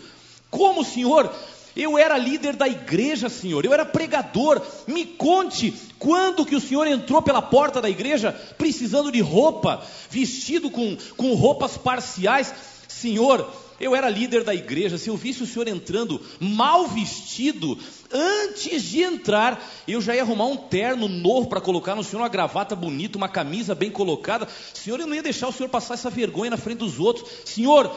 Como, 0.50 0.84
senhor? 0.84 1.34
Eu 1.76 1.98
era 1.98 2.16
líder 2.16 2.54
da 2.54 2.68
igreja, 2.68 3.28
Senhor. 3.28 3.64
Eu 3.64 3.72
era 3.72 3.84
pregador. 3.84 4.60
Me 4.86 5.04
conte 5.04 5.72
quando 5.98 6.46
que 6.46 6.54
o 6.54 6.60
Senhor 6.60 6.86
entrou 6.86 7.20
pela 7.20 7.42
porta 7.42 7.80
da 7.80 7.90
igreja 7.90 8.32
precisando 8.56 9.10
de 9.10 9.20
roupa, 9.20 9.82
vestido 10.08 10.70
com, 10.70 10.96
com 11.16 11.34
roupas 11.34 11.76
parciais. 11.76 12.54
Senhor, 12.86 13.50
eu 13.80 13.94
era 13.94 14.08
líder 14.08 14.44
da 14.44 14.54
igreja. 14.54 14.98
Se 14.98 15.08
eu 15.08 15.16
visse 15.16 15.42
o 15.42 15.46
Senhor 15.46 15.66
entrando 15.66 16.20
mal 16.38 16.86
vestido, 16.86 17.76
antes 18.12 18.82
de 18.82 19.02
entrar, 19.02 19.60
eu 19.86 20.00
já 20.00 20.14
ia 20.14 20.22
arrumar 20.22 20.46
um 20.46 20.56
terno 20.56 21.08
novo 21.08 21.48
para 21.48 21.60
colocar 21.60 21.94
no 21.94 22.04
Senhor, 22.04 22.22
uma 22.22 22.28
gravata 22.28 22.76
bonita, 22.76 23.18
uma 23.18 23.28
camisa 23.28 23.74
bem 23.74 23.90
colocada. 23.90 24.46
Senhor, 24.72 25.00
eu 25.00 25.06
não 25.06 25.14
ia 25.14 25.22
deixar 25.22 25.48
o 25.48 25.52
Senhor 25.52 25.68
passar 25.68 25.94
essa 25.94 26.08
vergonha 26.08 26.50
na 26.50 26.56
frente 26.56 26.78
dos 26.78 27.00
outros. 27.00 27.28
Senhor, 27.44 27.90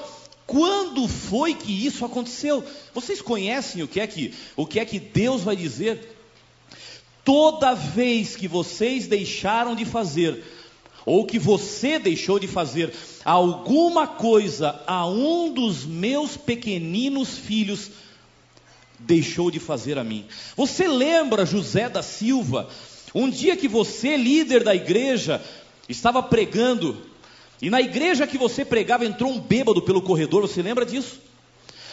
quando 0.47 1.09
foi 1.09 1.53
que 1.53 1.85
isso 1.85 2.05
aconteceu? 2.05 2.63
Vocês 2.93 3.21
conhecem 3.21 3.83
o 3.83 3.87
que 3.87 3.99
é 3.99 4.07
que 4.07 4.33
o 4.55 4.65
que 4.65 4.79
é 4.79 4.85
que 4.85 4.97
Deus 4.97 5.43
vai 5.43 5.57
dizer? 5.57 6.15
Toda 7.25 7.73
vez 7.73 8.37
que 8.37 8.47
vocês 8.47 9.05
deixaram 9.07 9.75
de 9.75 9.83
fazer 9.83 10.41
ou 11.05 11.25
que 11.25 11.37
você 11.37 11.99
deixou 11.99 12.39
de 12.39 12.47
fazer 12.47 12.93
alguma 13.23 14.07
coisa 14.07 14.81
a 14.87 15.05
um 15.05 15.53
dos 15.53 15.85
meus 15.85 16.37
pequeninos 16.37 17.37
filhos, 17.37 17.91
deixou 18.99 19.51
de 19.51 19.59
fazer 19.59 19.97
a 19.97 20.03
mim. 20.03 20.25
Você 20.55 20.87
lembra 20.87 21.45
José 21.45 21.89
da 21.89 22.01
Silva? 22.01 22.69
Um 23.13 23.29
dia 23.29 23.55
que 23.55 23.67
você, 23.67 24.17
líder 24.17 24.63
da 24.63 24.75
igreja, 24.75 25.41
estava 25.87 26.21
pregando 26.21 27.01
e 27.61 27.69
na 27.69 27.81
igreja 27.81 28.27
que 28.27 28.37
você 28.37 28.63
pregava 28.63 29.05
entrou 29.05 29.31
um 29.31 29.39
bêbado 29.39 29.81
pelo 29.81 30.01
corredor, 30.01 30.41
você 30.41 30.61
lembra 30.61 30.85
disso? 30.85 31.19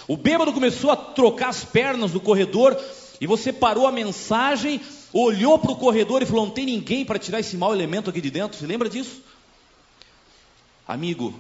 O 0.07 0.17
bêbado 0.17 0.53
começou 0.53 0.91
a 0.91 0.97
trocar 0.97 1.49
as 1.49 1.65
pernas 1.65 2.13
no 2.13 2.21
corredor 2.21 2.79
e 3.21 3.27
você 3.27 3.53
parou 3.53 3.87
a 3.87 3.93
mensagem, 3.93 4.81
olhou 5.13 5.59
para 5.59 5.73
o 5.73 5.77
corredor 5.77 6.23
e 6.23 6.27
falou: 6.27 6.47
Não 6.47 6.53
tem 6.53 6.67
ninguém 6.67 7.05
para 7.05 7.19
tirar 7.19 7.41
esse 7.41 7.57
mau 7.57 7.73
elemento 7.73 8.11
aqui 8.11 8.21
de 8.21 8.31
dentro. 8.31 8.59
Você 8.59 8.67
lembra 8.67 8.89
disso? 8.89 9.23
Amigo, 10.87 11.35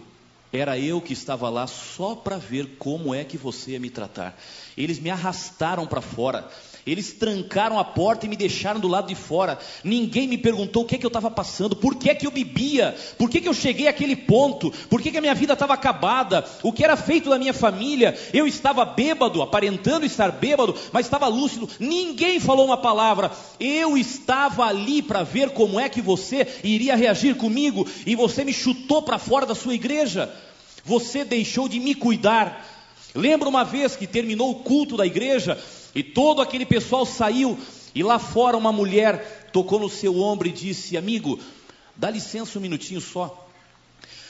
era 0.50 0.78
eu 0.78 1.00
que 1.00 1.12
estava 1.12 1.50
lá 1.50 1.66
só 1.66 2.14
para 2.14 2.38
ver 2.38 2.76
como 2.78 3.14
é 3.14 3.24
que 3.24 3.36
você 3.36 3.72
ia 3.72 3.80
me 3.80 3.90
tratar. 3.90 4.38
Eles 4.76 4.98
me 4.98 5.10
arrastaram 5.10 5.86
para 5.86 6.00
fora. 6.00 6.48
Eles 6.86 7.14
trancaram 7.14 7.78
a 7.78 7.84
porta 7.84 8.26
e 8.26 8.28
me 8.28 8.36
deixaram 8.36 8.78
do 8.78 8.88
lado 8.88 9.08
de 9.08 9.14
fora. 9.14 9.58
Ninguém 9.82 10.28
me 10.28 10.36
perguntou 10.36 10.82
o 10.82 10.86
que, 10.86 10.96
é 10.96 10.98
que 10.98 11.06
eu 11.06 11.08
estava 11.08 11.30
passando, 11.30 11.74
por 11.74 11.94
que, 11.94 12.10
é 12.10 12.14
que 12.14 12.26
eu 12.26 12.30
bebia, 12.30 12.94
por 13.16 13.30
que, 13.30 13.38
é 13.38 13.40
que 13.40 13.48
eu 13.48 13.54
cheguei 13.54 13.88
àquele 13.88 14.14
ponto, 14.14 14.70
por 14.90 15.00
que, 15.00 15.10
que 15.10 15.16
a 15.16 15.20
minha 15.20 15.34
vida 15.34 15.54
estava 15.54 15.72
acabada, 15.72 16.44
o 16.62 16.72
que 16.72 16.84
era 16.84 16.96
feito 16.96 17.30
da 17.30 17.38
minha 17.38 17.54
família. 17.54 18.18
Eu 18.34 18.46
estava 18.46 18.84
bêbado, 18.84 19.40
aparentando 19.40 20.04
estar 20.04 20.30
bêbado, 20.30 20.74
mas 20.92 21.06
estava 21.06 21.26
lúcido. 21.26 21.68
Ninguém 21.80 22.38
falou 22.38 22.66
uma 22.66 22.76
palavra. 22.76 23.32
Eu 23.58 23.96
estava 23.96 24.66
ali 24.66 25.00
para 25.00 25.22
ver 25.22 25.50
como 25.50 25.80
é 25.80 25.88
que 25.88 26.02
você 26.02 26.46
iria 26.62 26.96
reagir 26.96 27.34
comigo 27.36 27.86
e 28.04 28.14
você 28.14 28.44
me 28.44 28.52
chutou 28.52 29.00
para 29.02 29.18
fora 29.18 29.46
da 29.46 29.54
sua 29.54 29.74
igreja. 29.74 30.30
Você 30.84 31.24
deixou 31.24 31.66
de 31.66 31.80
me 31.80 31.94
cuidar. 31.94 32.66
Lembra 33.14 33.48
uma 33.48 33.64
vez 33.64 33.96
que 33.96 34.06
terminou 34.06 34.50
o 34.50 34.56
culto 34.56 34.96
da 34.98 35.06
igreja 35.06 35.58
e 35.94 36.02
todo 36.02 36.42
aquele 36.42 36.66
pessoal 36.66 37.06
saiu, 37.06 37.58
e 37.94 38.02
lá 38.02 38.18
fora 38.18 38.56
uma 38.56 38.72
mulher 38.72 39.50
tocou 39.52 39.78
no 39.78 39.88
seu 39.88 40.18
ombro 40.20 40.48
e 40.48 40.52
disse: 40.52 40.96
Amigo, 40.96 41.38
dá 41.94 42.10
licença 42.10 42.58
um 42.58 42.62
minutinho 42.62 43.00
só. 43.00 43.48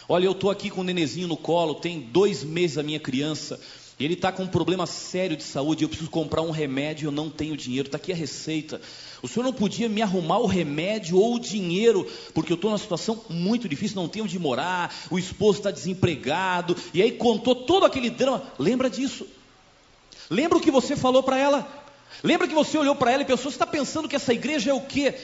Olha, 0.06 0.26
eu 0.26 0.32
estou 0.32 0.50
aqui 0.50 0.68
com 0.68 0.82
o 0.82 0.84
nenezinho 0.84 1.26
no 1.26 1.36
colo, 1.36 1.76
tem 1.76 2.00
dois 2.00 2.44
meses 2.44 2.76
a 2.76 2.82
minha 2.82 3.00
criança. 3.00 3.58
Ele 3.98 4.14
está 4.14 4.32
com 4.32 4.42
um 4.42 4.48
problema 4.48 4.86
sério 4.86 5.36
de 5.36 5.44
saúde, 5.44 5.84
eu 5.84 5.88
preciso 5.88 6.10
comprar 6.10 6.42
um 6.42 6.50
remédio, 6.50 7.06
eu 7.06 7.12
não 7.12 7.30
tenho 7.30 7.56
dinheiro, 7.56 7.86
está 7.86 7.96
aqui 7.96 8.12
a 8.12 8.16
receita. 8.16 8.80
O 9.22 9.28
senhor 9.28 9.44
não 9.44 9.52
podia 9.52 9.88
me 9.88 10.02
arrumar 10.02 10.38
o 10.38 10.46
remédio 10.46 11.16
ou 11.16 11.36
o 11.36 11.40
dinheiro, 11.40 12.06
porque 12.34 12.52
eu 12.52 12.56
estou 12.56 12.70
numa 12.70 12.78
situação 12.78 13.22
muito 13.30 13.68
difícil, 13.68 13.96
não 13.96 14.08
tenho 14.08 14.24
onde 14.24 14.38
morar, 14.38 14.92
o 15.10 15.18
esposo 15.18 15.58
está 15.58 15.70
desempregado, 15.70 16.76
e 16.92 17.00
aí 17.00 17.12
contou 17.12 17.54
todo 17.54 17.86
aquele 17.86 18.10
drama. 18.10 18.42
Lembra 18.58 18.90
disso? 18.90 19.26
Lembra 20.30 20.58
o 20.58 20.60
que 20.60 20.70
você 20.70 20.96
falou 20.96 21.22
para 21.22 21.38
ela? 21.38 21.66
Lembra 22.22 22.48
que 22.48 22.54
você 22.54 22.78
olhou 22.78 22.94
para 22.94 23.12
ela 23.12 23.22
e 23.22 23.26
pensou: 23.26 23.50
você 23.50 23.56
está 23.56 23.66
pensando 23.66 24.08
que 24.08 24.16
essa 24.16 24.32
igreja 24.32 24.70
é 24.70 24.74
o 24.74 24.80
quê? 24.80 25.14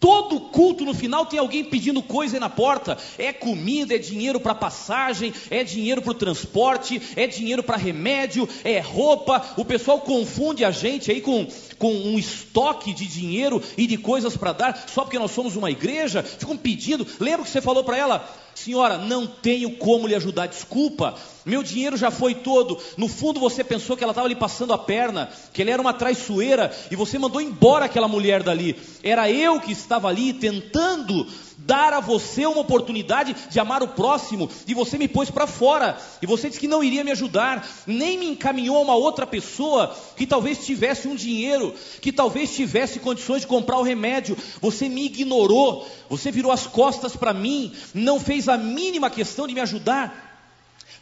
Todo 0.00 0.40
culto 0.40 0.82
no 0.82 0.94
final 0.94 1.26
tem 1.26 1.38
alguém 1.38 1.62
pedindo 1.62 2.02
coisa 2.02 2.36
aí 2.36 2.40
na 2.40 2.48
porta. 2.48 2.96
É 3.18 3.34
comida, 3.34 3.94
é 3.94 3.98
dinheiro 3.98 4.40
para 4.40 4.54
passagem, 4.54 5.30
é 5.50 5.62
dinheiro 5.62 6.00
para 6.00 6.12
o 6.12 6.14
transporte, 6.14 7.00
é 7.16 7.26
dinheiro 7.26 7.62
para 7.62 7.76
remédio, 7.76 8.48
é 8.64 8.80
roupa. 8.80 9.44
O 9.58 9.64
pessoal 9.64 10.00
confunde 10.00 10.64
a 10.64 10.70
gente 10.70 11.10
aí 11.10 11.20
com, 11.20 11.46
com 11.78 11.92
um 11.92 12.18
estoque 12.18 12.94
de 12.94 13.06
dinheiro 13.06 13.62
e 13.76 13.86
de 13.86 13.98
coisas 13.98 14.38
para 14.38 14.54
dar, 14.54 14.84
só 14.88 15.02
porque 15.02 15.18
nós 15.18 15.32
somos 15.32 15.54
uma 15.54 15.70
igreja. 15.70 16.22
Ficam 16.22 16.56
pedindo. 16.56 17.06
Lembra 17.20 17.44
que 17.44 17.50
você 17.50 17.60
falou 17.60 17.84
para 17.84 17.98
ela? 17.98 18.26
Senhora, 18.54 18.98
não 18.98 19.26
tenho 19.26 19.76
como 19.76 20.06
lhe 20.06 20.14
ajudar, 20.14 20.46
desculpa. 20.46 21.14
Meu 21.44 21.62
dinheiro 21.62 21.96
já 21.96 22.10
foi 22.10 22.34
todo. 22.34 22.78
No 22.96 23.08
fundo 23.08 23.40
você 23.40 23.64
pensou 23.64 23.96
que 23.96 24.04
ela 24.04 24.10
estava 24.12 24.28
lhe 24.28 24.34
passando 24.34 24.72
a 24.72 24.78
perna, 24.78 25.30
que 25.52 25.62
ela 25.62 25.70
era 25.70 25.80
uma 25.80 25.94
traiçoeira 25.94 26.70
e 26.90 26.96
você 26.96 27.18
mandou 27.18 27.40
embora 27.40 27.86
aquela 27.86 28.08
mulher 28.08 28.42
dali. 28.42 28.76
Era 29.02 29.30
eu 29.30 29.60
que 29.60 29.72
estava 29.72 30.08
ali 30.08 30.32
tentando 30.32 31.26
dar 31.66 31.92
a 31.92 32.00
você 32.00 32.46
uma 32.46 32.60
oportunidade 32.60 33.34
de 33.48 33.60
amar 33.60 33.82
o 33.82 33.88
próximo, 33.88 34.48
e 34.66 34.74
você 34.74 34.96
me 34.96 35.08
pôs 35.08 35.30
para 35.30 35.46
fora, 35.46 35.98
e 36.20 36.26
você 36.26 36.48
disse 36.48 36.60
que 36.60 36.68
não 36.68 36.82
iria 36.82 37.04
me 37.04 37.10
ajudar, 37.10 37.66
nem 37.86 38.18
me 38.18 38.26
encaminhou 38.26 38.76
a 38.76 38.80
uma 38.80 38.94
outra 38.94 39.26
pessoa 39.26 39.94
que 40.16 40.26
talvez 40.26 40.64
tivesse 40.64 41.06
um 41.06 41.14
dinheiro, 41.14 41.74
que 42.00 42.12
talvez 42.12 42.54
tivesse 42.54 42.98
condições 42.98 43.42
de 43.42 43.46
comprar 43.46 43.78
o 43.78 43.82
remédio. 43.82 44.36
Você 44.60 44.88
me 44.88 45.06
ignorou, 45.06 45.86
você 46.08 46.30
virou 46.30 46.52
as 46.52 46.66
costas 46.66 47.14
para 47.14 47.34
mim, 47.34 47.72
não 47.94 48.18
fez 48.18 48.48
a 48.48 48.56
mínima 48.56 49.10
questão 49.10 49.46
de 49.46 49.54
me 49.54 49.60
ajudar. 49.60 50.28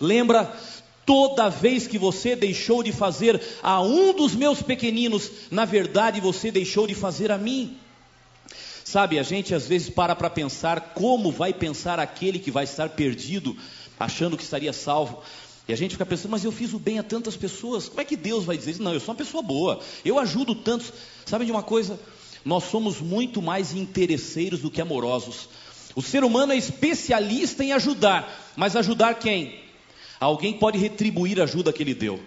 Lembra 0.01 0.53
toda 1.07 1.49
vez 1.49 1.87
que 1.87 1.99
você 1.99 2.37
deixou 2.37 2.83
de 2.83 2.93
fazer 2.93 3.41
a 3.63 3.81
um 3.81 4.13
dos 4.13 4.35
meus 4.35 4.61
pequeninos, 4.61 5.31
na 5.51 5.65
verdade 5.65 6.21
você 6.21 6.51
deixou 6.51 6.87
de 6.87 6.95
fazer 6.95 7.33
a 7.33 7.39
mim. 7.39 7.79
Sabe, 8.89 9.19
a 9.19 9.23
gente 9.23 9.55
às 9.55 9.67
vezes 9.67 9.91
para 9.91 10.17
para 10.17 10.31
pensar 10.31 10.95
como 10.95 11.31
vai 11.31 11.53
pensar 11.53 12.01
aquele 12.01 12.39
que 12.39 12.51
vai 12.51 12.65
estar 12.65 12.89
perdido, 12.89 13.55
achando 14.01 14.35
que 14.35 14.43
estaria 14.43 14.73
salvo. 14.73 15.23
E 15.69 15.75
a 15.75 15.77
gente 15.77 15.91
fica 15.91 16.07
pensando, 16.07 16.31
mas 16.31 16.43
eu 16.43 16.51
fiz 16.51 16.73
o 16.73 16.79
bem 16.79 16.99
a 16.99 17.03
tantas 17.03 17.37
pessoas, 17.37 17.87
como 17.87 18.01
é 18.01 18.05
que 18.07 18.17
Deus 18.17 18.47
vai 18.47 18.57
dizer? 18.57 18.79
Não, 18.79 18.95
eu 18.95 18.99
sou 18.99 19.13
uma 19.13 19.19
pessoa 19.19 19.43
boa, 19.43 19.79
eu 20.07 20.19
ajudo 20.19 20.55
tantos. 20.55 20.91
Sabe 21.27 21.45
de 21.45 21.51
uma 21.51 21.63
coisa? 21.63 22.01
Nós 22.43 22.65
somos 22.65 22.99
muito 22.99 23.43
mais 23.43 23.75
interesseiros 23.75 24.61
do 24.61 24.71
que 24.71 24.81
amorosos. 24.81 25.51
O 25.95 26.01
ser 26.01 26.25
humano 26.25 26.55
é 26.55 26.57
especialista 26.57 27.63
em 27.63 27.75
ajudar, 27.75 28.55
mas 28.57 28.75
ajudar 28.75 29.17
quem? 29.17 29.65
Alguém 30.19 30.55
pode 30.55 30.79
retribuir 30.79 31.39
a 31.39 31.45
ajuda 31.45 31.75
que 31.75 31.83
ele 31.83 31.93
deu. 31.93 32.19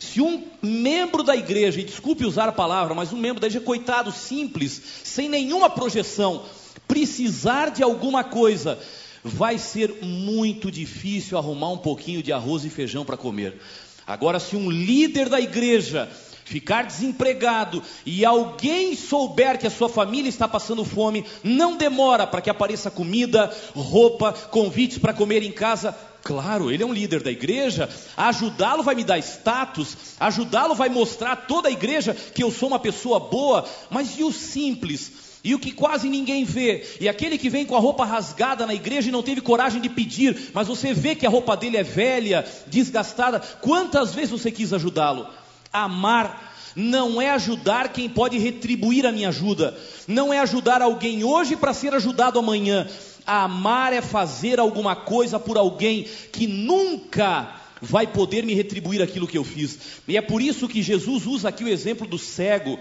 Se 0.00 0.18
um 0.18 0.44
membro 0.62 1.22
da 1.22 1.36
igreja, 1.36 1.78
e 1.78 1.84
desculpe 1.84 2.24
usar 2.24 2.48
a 2.48 2.52
palavra, 2.52 2.94
mas 2.94 3.12
um 3.12 3.18
membro 3.18 3.38
da 3.38 3.46
igreja, 3.46 3.62
coitado, 3.62 4.10
simples, 4.10 4.80
sem 5.04 5.28
nenhuma 5.28 5.68
projeção, 5.68 6.42
precisar 6.88 7.70
de 7.70 7.82
alguma 7.82 8.24
coisa, 8.24 8.78
vai 9.22 9.58
ser 9.58 9.98
muito 10.02 10.70
difícil 10.70 11.36
arrumar 11.36 11.68
um 11.68 11.76
pouquinho 11.76 12.22
de 12.22 12.32
arroz 12.32 12.64
e 12.64 12.70
feijão 12.70 13.04
para 13.04 13.18
comer. 13.18 13.60
Agora, 14.06 14.40
se 14.40 14.56
um 14.56 14.70
líder 14.70 15.28
da 15.28 15.38
igreja 15.38 16.10
ficar 16.46 16.86
desempregado 16.86 17.82
e 18.04 18.24
alguém 18.24 18.96
souber 18.96 19.58
que 19.58 19.66
a 19.66 19.70
sua 19.70 19.88
família 19.88 20.30
está 20.30 20.48
passando 20.48 20.82
fome, 20.82 21.26
não 21.44 21.76
demora 21.76 22.26
para 22.26 22.40
que 22.40 22.50
apareça 22.50 22.90
comida, 22.90 23.54
roupa, 23.74 24.32
convites 24.32 24.96
para 24.96 25.12
comer 25.12 25.42
em 25.42 25.52
casa, 25.52 25.94
Claro, 26.22 26.70
ele 26.70 26.82
é 26.82 26.86
um 26.86 26.92
líder 26.92 27.22
da 27.22 27.30
igreja. 27.30 27.88
Ajudá-lo 28.16 28.82
vai 28.82 28.94
me 28.94 29.04
dar 29.04 29.18
status, 29.18 29.96
ajudá-lo 30.18 30.74
vai 30.74 30.88
mostrar 30.88 31.32
a 31.32 31.36
toda 31.36 31.68
a 31.68 31.72
igreja 31.72 32.14
que 32.14 32.42
eu 32.42 32.50
sou 32.50 32.68
uma 32.68 32.78
pessoa 32.78 33.18
boa. 33.18 33.66
Mas 33.88 34.18
e 34.18 34.24
o 34.24 34.32
simples? 34.32 35.12
E 35.42 35.54
o 35.54 35.58
que 35.58 35.72
quase 35.72 36.08
ninguém 36.08 36.44
vê? 36.44 36.86
E 37.00 37.08
aquele 37.08 37.38
que 37.38 37.48
vem 37.48 37.64
com 37.64 37.74
a 37.74 37.80
roupa 37.80 38.04
rasgada 38.04 38.66
na 38.66 38.74
igreja 38.74 39.08
e 39.08 39.12
não 39.12 39.22
teve 39.22 39.40
coragem 39.40 39.80
de 39.80 39.88
pedir, 39.88 40.50
mas 40.52 40.68
você 40.68 40.92
vê 40.92 41.14
que 41.14 41.26
a 41.26 41.30
roupa 41.30 41.56
dele 41.56 41.78
é 41.78 41.82
velha, 41.82 42.44
desgastada. 42.66 43.40
Quantas 43.62 44.14
vezes 44.14 44.30
você 44.30 44.50
quis 44.50 44.72
ajudá-lo? 44.72 45.26
Amar 45.72 46.50
não 46.76 47.20
é 47.20 47.30
ajudar 47.30 47.88
quem 47.88 48.08
pode 48.08 48.38
retribuir 48.38 49.06
a 49.06 49.12
minha 49.12 49.28
ajuda, 49.28 49.76
não 50.06 50.32
é 50.32 50.38
ajudar 50.38 50.82
alguém 50.82 51.24
hoje 51.24 51.56
para 51.56 51.74
ser 51.74 51.94
ajudado 51.94 52.38
amanhã, 52.38 52.86
Amar 53.26 53.92
é 53.92 54.00
fazer 54.00 54.58
alguma 54.58 54.96
coisa 54.96 55.38
por 55.38 55.56
alguém 55.56 56.06
que 56.32 56.46
nunca 56.46 57.56
vai 57.80 58.06
poder 58.06 58.44
me 58.44 58.54
retribuir 58.54 59.00
aquilo 59.00 59.26
que 59.26 59.38
eu 59.38 59.44
fiz. 59.44 59.78
E 60.06 60.16
é 60.16 60.20
por 60.20 60.42
isso 60.42 60.68
que 60.68 60.82
Jesus 60.82 61.26
usa 61.26 61.48
aqui 61.48 61.64
o 61.64 61.68
exemplo 61.68 62.06
do 62.06 62.18
cego. 62.18 62.78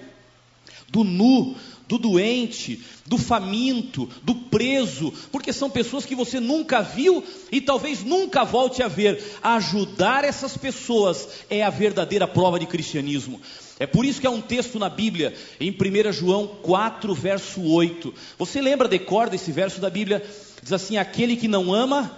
do 0.91 1.03
nu, 1.03 1.55
do 1.87 1.97
doente, 1.97 2.83
do 3.05 3.17
faminto, 3.17 4.09
do 4.23 4.35
preso, 4.35 5.11
porque 5.31 5.51
são 5.53 5.69
pessoas 5.69 6.05
que 6.05 6.15
você 6.15 6.39
nunca 6.39 6.81
viu 6.81 7.23
e 7.51 7.59
talvez 7.61 8.03
nunca 8.03 8.43
volte 8.43 8.83
a 8.83 8.87
ver. 8.87 9.23
Ajudar 9.41 10.23
essas 10.23 10.55
pessoas 10.55 11.27
é 11.49 11.63
a 11.63 11.69
verdadeira 11.69 12.27
prova 12.27 12.59
de 12.59 12.65
cristianismo. 12.65 13.41
É 13.79 13.87
por 13.87 14.05
isso 14.05 14.19
que 14.19 14.27
há 14.27 14.29
um 14.29 14.41
texto 14.41 14.77
na 14.77 14.89
Bíblia, 14.89 15.33
em 15.57 15.71
1 15.71 16.11
João 16.11 16.45
4, 16.47 17.15
verso 17.15 17.63
8. 17.63 18.13
Você 18.37 18.61
lembra, 18.61 18.89
decorda 18.89 19.35
esse 19.35 19.53
verso 19.53 19.79
da 19.79 19.89
Bíblia? 19.89 20.21
Diz 20.61 20.73
assim: 20.73 20.97
Aquele 20.97 21.37
que 21.37 21.47
não 21.47 21.73
ama, 21.73 22.11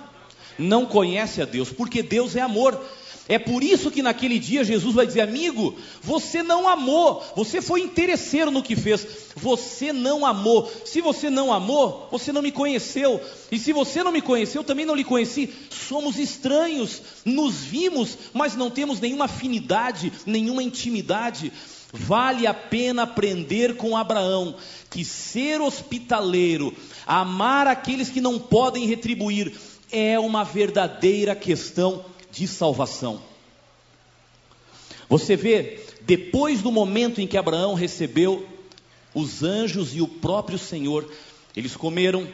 não 0.57 0.87
conhece 0.87 1.39
a 1.39 1.45
Deus, 1.45 1.71
porque 1.71 2.01
Deus 2.01 2.35
é 2.35 2.41
amor. 2.41 2.83
É 3.29 3.37
por 3.37 3.63
isso 3.63 3.91
que 3.91 4.01
naquele 4.01 4.39
dia 4.39 4.63
Jesus 4.63 4.95
vai 4.95 5.05
dizer: 5.05 5.21
Amigo, 5.21 5.75
você 6.01 6.41
não 6.41 6.67
amou, 6.67 7.23
você 7.35 7.61
foi 7.61 7.81
interesseiro 7.81 8.51
no 8.51 8.63
que 8.63 8.75
fez, 8.75 9.05
você 9.35 9.93
não 9.93 10.25
amou. 10.25 10.71
Se 10.85 11.01
você 11.01 11.29
não 11.29 11.53
amou, 11.53 12.07
você 12.11 12.31
não 12.31 12.41
me 12.41 12.51
conheceu, 12.51 13.21
e 13.51 13.59
se 13.59 13.71
você 13.71 14.03
não 14.03 14.11
me 14.11 14.21
conheceu, 14.21 14.63
também 14.63 14.85
não 14.85 14.95
lhe 14.95 15.03
conheci. 15.03 15.53
Somos 15.69 16.17
estranhos, 16.17 17.01
nos 17.23 17.55
vimos, 17.55 18.17
mas 18.33 18.55
não 18.55 18.69
temos 18.69 18.99
nenhuma 18.99 19.25
afinidade, 19.25 20.11
nenhuma 20.25 20.63
intimidade. 20.63 21.51
Vale 21.93 22.47
a 22.47 22.53
pena 22.53 23.03
aprender 23.03 23.75
com 23.75 23.97
Abraão 23.97 24.55
que 24.89 25.03
ser 25.03 25.61
hospitaleiro, 25.61 26.73
amar 27.05 27.67
aqueles 27.67 28.09
que 28.09 28.21
não 28.21 28.39
podem 28.39 28.85
retribuir, 28.85 29.53
é 29.91 30.17
uma 30.17 30.43
verdadeira 30.43 31.35
questão 31.35 32.05
de 32.31 32.47
salvação. 32.47 33.21
Você 35.09 35.35
vê, 35.35 35.79
depois 36.01 36.61
do 36.61 36.71
momento 36.71 37.19
em 37.19 37.27
que 37.27 37.37
Abraão 37.37 37.73
recebeu 37.73 38.47
os 39.13 39.43
anjos 39.43 39.93
e 39.93 40.01
o 40.01 40.07
próprio 40.07 40.57
Senhor, 40.57 41.11
eles 41.55 41.75
comeram. 41.75 42.27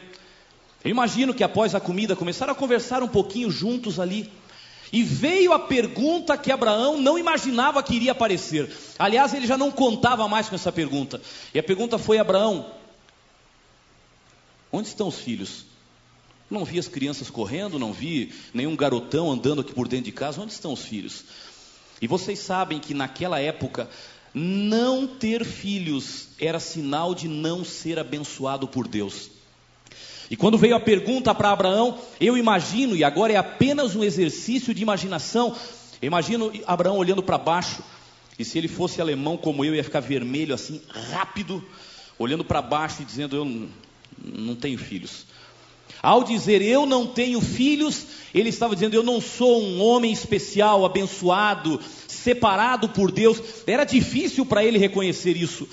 Eu 0.84 0.90
imagino 0.90 1.34
que 1.34 1.42
após 1.42 1.74
a 1.74 1.80
comida 1.80 2.14
começaram 2.14 2.52
a 2.52 2.56
conversar 2.56 3.02
um 3.02 3.08
pouquinho 3.08 3.50
juntos 3.50 3.98
ali. 3.98 4.30
E 4.92 5.02
veio 5.02 5.52
a 5.52 5.58
pergunta 5.58 6.38
que 6.38 6.50
Abraão 6.50 6.98
não 6.98 7.18
imaginava 7.18 7.82
que 7.82 7.94
iria 7.94 8.12
aparecer. 8.12 8.70
Aliás, 8.98 9.34
ele 9.34 9.46
já 9.46 9.58
não 9.58 9.70
contava 9.70 10.26
mais 10.28 10.48
com 10.48 10.54
essa 10.54 10.72
pergunta. 10.72 11.20
E 11.52 11.58
a 11.58 11.62
pergunta 11.62 11.98
foi: 11.98 12.18
Abraão, 12.18 12.72
onde 14.72 14.88
estão 14.88 15.08
os 15.08 15.18
filhos? 15.18 15.66
Não 16.50 16.64
vi 16.64 16.78
as 16.78 16.88
crianças 16.88 17.28
correndo, 17.28 17.78
não 17.78 17.92
vi 17.92 18.32
nenhum 18.54 18.74
garotão 18.74 19.30
andando 19.30 19.60
aqui 19.60 19.72
por 19.72 19.86
dentro 19.86 20.06
de 20.06 20.12
casa. 20.12 20.40
Onde 20.40 20.52
estão 20.52 20.72
os 20.72 20.82
filhos? 20.82 21.24
E 22.00 22.06
vocês 22.06 22.38
sabem 22.38 22.78
que 22.78 22.94
naquela 22.94 23.38
época, 23.38 23.88
não 24.32 25.06
ter 25.06 25.44
filhos 25.44 26.28
era 26.40 26.60
sinal 26.60 27.14
de 27.14 27.28
não 27.28 27.64
ser 27.64 27.98
abençoado 27.98 28.66
por 28.66 28.86
Deus. 28.86 29.30
E 30.30 30.36
quando 30.36 30.58
veio 30.58 30.76
a 30.76 30.80
pergunta 30.80 31.34
para 31.34 31.50
Abraão, 31.50 31.98
eu 32.20 32.36
imagino, 32.36 32.94
e 32.94 33.02
agora 33.02 33.32
é 33.32 33.36
apenas 33.36 33.96
um 33.96 34.04
exercício 34.04 34.74
de 34.74 34.82
imaginação, 34.82 35.56
imagino 36.02 36.52
Abraão 36.66 36.98
olhando 36.98 37.22
para 37.22 37.38
baixo, 37.38 37.82
e 38.38 38.44
se 38.44 38.56
ele 38.56 38.68
fosse 38.68 39.00
alemão 39.00 39.36
como 39.36 39.64
eu, 39.64 39.74
ia 39.74 39.82
ficar 39.82 40.00
vermelho 40.00 40.54
assim, 40.54 40.80
rápido, 41.10 41.64
olhando 42.18 42.44
para 42.44 42.62
baixo 42.62 43.02
e 43.02 43.04
dizendo: 43.04 43.36
Eu 43.36 43.68
não 44.22 44.54
tenho 44.54 44.78
filhos. 44.78 45.26
Ao 46.02 46.22
dizer 46.22 46.62
eu 46.62 46.86
não 46.86 47.06
tenho 47.06 47.40
filhos, 47.40 48.06
ele 48.32 48.48
estava 48.48 48.74
dizendo 48.74 48.94
eu 48.94 49.02
não 49.02 49.20
sou 49.20 49.62
um 49.62 49.82
homem 49.82 50.12
especial, 50.12 50.84
abençoado, 50.84 51.80
separado 52.06 52.88
por 52.88 53.10
Deus. 53.10 53.42
Era 53.66 53.84
difícil 53.84 54.46
para 54.46 54.64
ele 54.64 54.78
reconhecer 54.78 55.36
isso. 55.36 55.68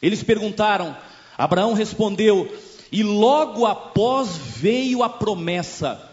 Eles 0.00 0.22
perguntaram, 0.22 0.96
Abraão 1.36 1.74
respondeu, 1.74 2.50
e 2.90 3.02
logo 3.02 3.66
após 3.66 4.36
veio 4.36 5.02
a 5.02 5.08
promessa: 5.08 6.10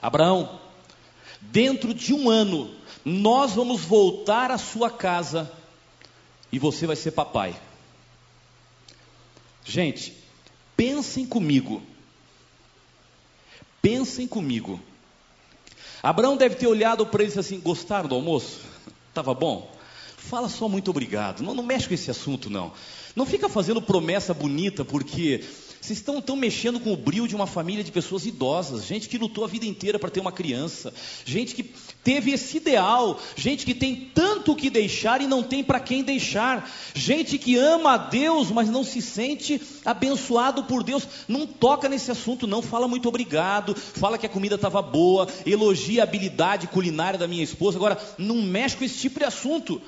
Abraão, 0.00 0.60
dentro 1.40 1.94
de 1.94 2.12
um 2.14 2.28
ano, 2.28 2.70
nós 3.04 3.54
vamos 3.54 3.82
voltar 3.82 4.50
à 4.50 4.58
sua 4.58 4.90
casa 4.90 5.50
e 6.52 6.58
você 6.58 6.86
vai 6.86 6.96
ser 6.96 7.12
papai. 7.12 7.54
Gente, 9.64 10.14
pensem 10.76 11.26
comigo. 11.26 11.82
Pensem 13.82 14.26
comigo. 14.26 14.80
Abraão 16.02 16.36
deve 16.36 16.54
ter 16.54 16.66
olhado 16.66 17.06
para 17.06 17.22
eles 17.22 17.36
assim: 17.36 17.60
gostaram 17.60 18.08
do 18.08 18.14
almoço? 18.14 18.60
Estava 19.08 19.34
bom? 19.34 19.70
Fala 20.16 20.48
só 20.48 20.68
muito 20.68 20.90
obrigado. 20.90 21.42
Não, 21.42 21.54
não 21.54 21.62
mexe 21.62 21.88
com 21.88 21.94
esse 21.94 22.10
assunto, 22.10 22.48
não. 22.50 22.72
Não 23.16 23.26
fica 23.26 23.48
fazendo 23.48 23.82
promessa 23.82 24.32
bonita, 24.32 24.84
porque 24.84 25.44
vocês 25.80 25.98
estão, 25.98 26.18
estão 26.18 26.36
mexendo 26.36 26.78
com 26.78 26.92
o 26.92 26.96
brilho 26.96 27.26
de 27.26 27.34
uma 27.34 27.46
família 27.46 27.82
de 27.82 27.90
pessoas 27.90 28.26
idosas, 28.26 28.84
gente 28.84 29.08
que 29.08 29.16
lutou 29.16 29.44
a 29.44 29.48
vida 29.48 29.64
inteira 29.64 29.98
para 29.98 30.10
ter 30.10 30.20
uma 30.20 30.30
criança, 30.30 30.92
gente 31.24 31.54
que 31.54 31.62
teve 32.04 32.32
esse 32.32 32.58
ideal, 32.58 33.18
gente 33.34 33.64
que 33.64 33.74
tem 33.74 34.10
tanto 34.14 34.54
que 34.54 34.68
deixar 34.68 35.22
e 35.22 35.26
não 35.26 35.42
tem 35.42 35.64
para 35.64 35.80
quem 35.80 36.02
deixar, 36.02 36.70
gente 36.94 37.38
que 37.38 37.56
ama 37.56 37.94
a 37.94 37.96
Deus, 37.96 38.50
mas 38.50 38.68
não 38.68 38.84
se 38.84 39.00
sente 39.00 39.60
abençoado 39.82 40.64
por 40.64 40.82
Deus. 40.82 41.08
Não 41.26 41.46
toca 41.46 41.88
nesse 41.88 42.10
assunto, 42.10 42.46
não. 42.46 42.60
Fala 42.60 42.86
muito 42.86 43.08
obrigado, 43.08 43.74
fala 43.74 44.18
que 44.18 44.26
a 44.26 44.30
comida 44.30 44.56
estava 44.56 44.82
boa, 44.82 45.26
elogia 45.46 46.02
a 46.02 46.04
habilidade 46.04 46.66
culinária 46.66 47.18
da 47.18 47.26
minha 47.26 47.42
esposa. 47.42 47.78
Agora, 47.78 47.98
não 48.18 48.36
mexe 48.42 48.76
com 48.76 48.84
esse 48.84 48.98
tipo 48.98 49.18
de 49.18 49.24
assunto. 49.24 49.80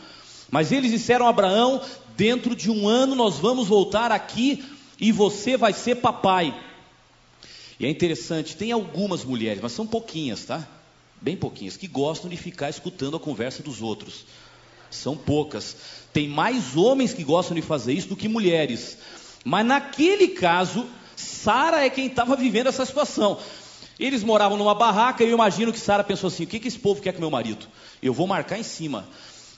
Mas 0.50 0.72
eles 0.72 0.90
disseram 0.90 1.26
a 1.26 1.30
Abraão: 1.30 1.80
dentro 2.16 2.54
de 2.54 2.70
um 2.70 2.88
ano 2.88 3.14
nós 3.14 3.38
vamos 3.38 3.68
voltar 3.68 4.12
aqui 4.12 4.62
e 5.02 5.10
você 5.10 5.56
vai 5.56 5.72
ser 5.72 5.96
papai. 5.96 6.54
E 7.78 7.84
é 7.84 7.90
interessante, 7.90 8.56
tem 8.56 8.70
algumas 8.70 9.24
mulheres, 9.24 9.60
mas 9.60 9.72
são 9.72 9.84
pouquinhas, 9.84 10.44
tá? 10.44 10.64
Bem 11.20 11.36
pouquinhas, 11.36 11.76
que 11.76 11.88
gostam 11.88 12.30
de 12.30 12.36
ficar 12.36 12.70
escutando 12.70 13.16
a 13.16 13.20
conversa 13.20 13.64
dos 13.64 13.82
outros. 13.82 14.24
São 14.92 15.16
poucas. 15.16 15.76
Tem 16.12 16.28
mais 16.28 16.76
homens 16.76 17.12
que 17.12 17.24
gostam 17.24 17.56
de 17.56 17.62
fazer 17.62 17.92
isso 17.92 18.08
do 18.08 18.16
que 18.16 18.28
mulheres. 18.28 18.96
Mas 19.44 19.66
naquele 19.66 20.28
caso, 20.28 20.86
Sara 21.16 21.84
é 21.84 21.90
quem 21.90 22.06
estava 22.06 22.36
vivendo 22.36 22.68
essa 22.68 22.86
situação. 22.86 23.40
Eles 23.98 24.22
moravam 24.22 24.56
numa 24.56 24.74
barraca 24.74 25.24
e 25.24 25.28
eu 25.28 25.34
imagino 25.34 25.72
que 25.72 25.80
Sara 25.80 26.04
pensou 26.04 26.28
assim: 26.28 26.44
o 26.44 26.46
que, 26.46 26.60
que 26.60 26.68
esse 26.68 26.78
povo 26.78 27.02
quer 27.02 27.12
com 27.12 27.20
meu 27.20 27.30
marido? 27.30 27.66
Eu 28.00 28.14
vou 28.14 28.28
marcar 28.28 28.56
em 28.56 28.62
cima. 28.62 29.08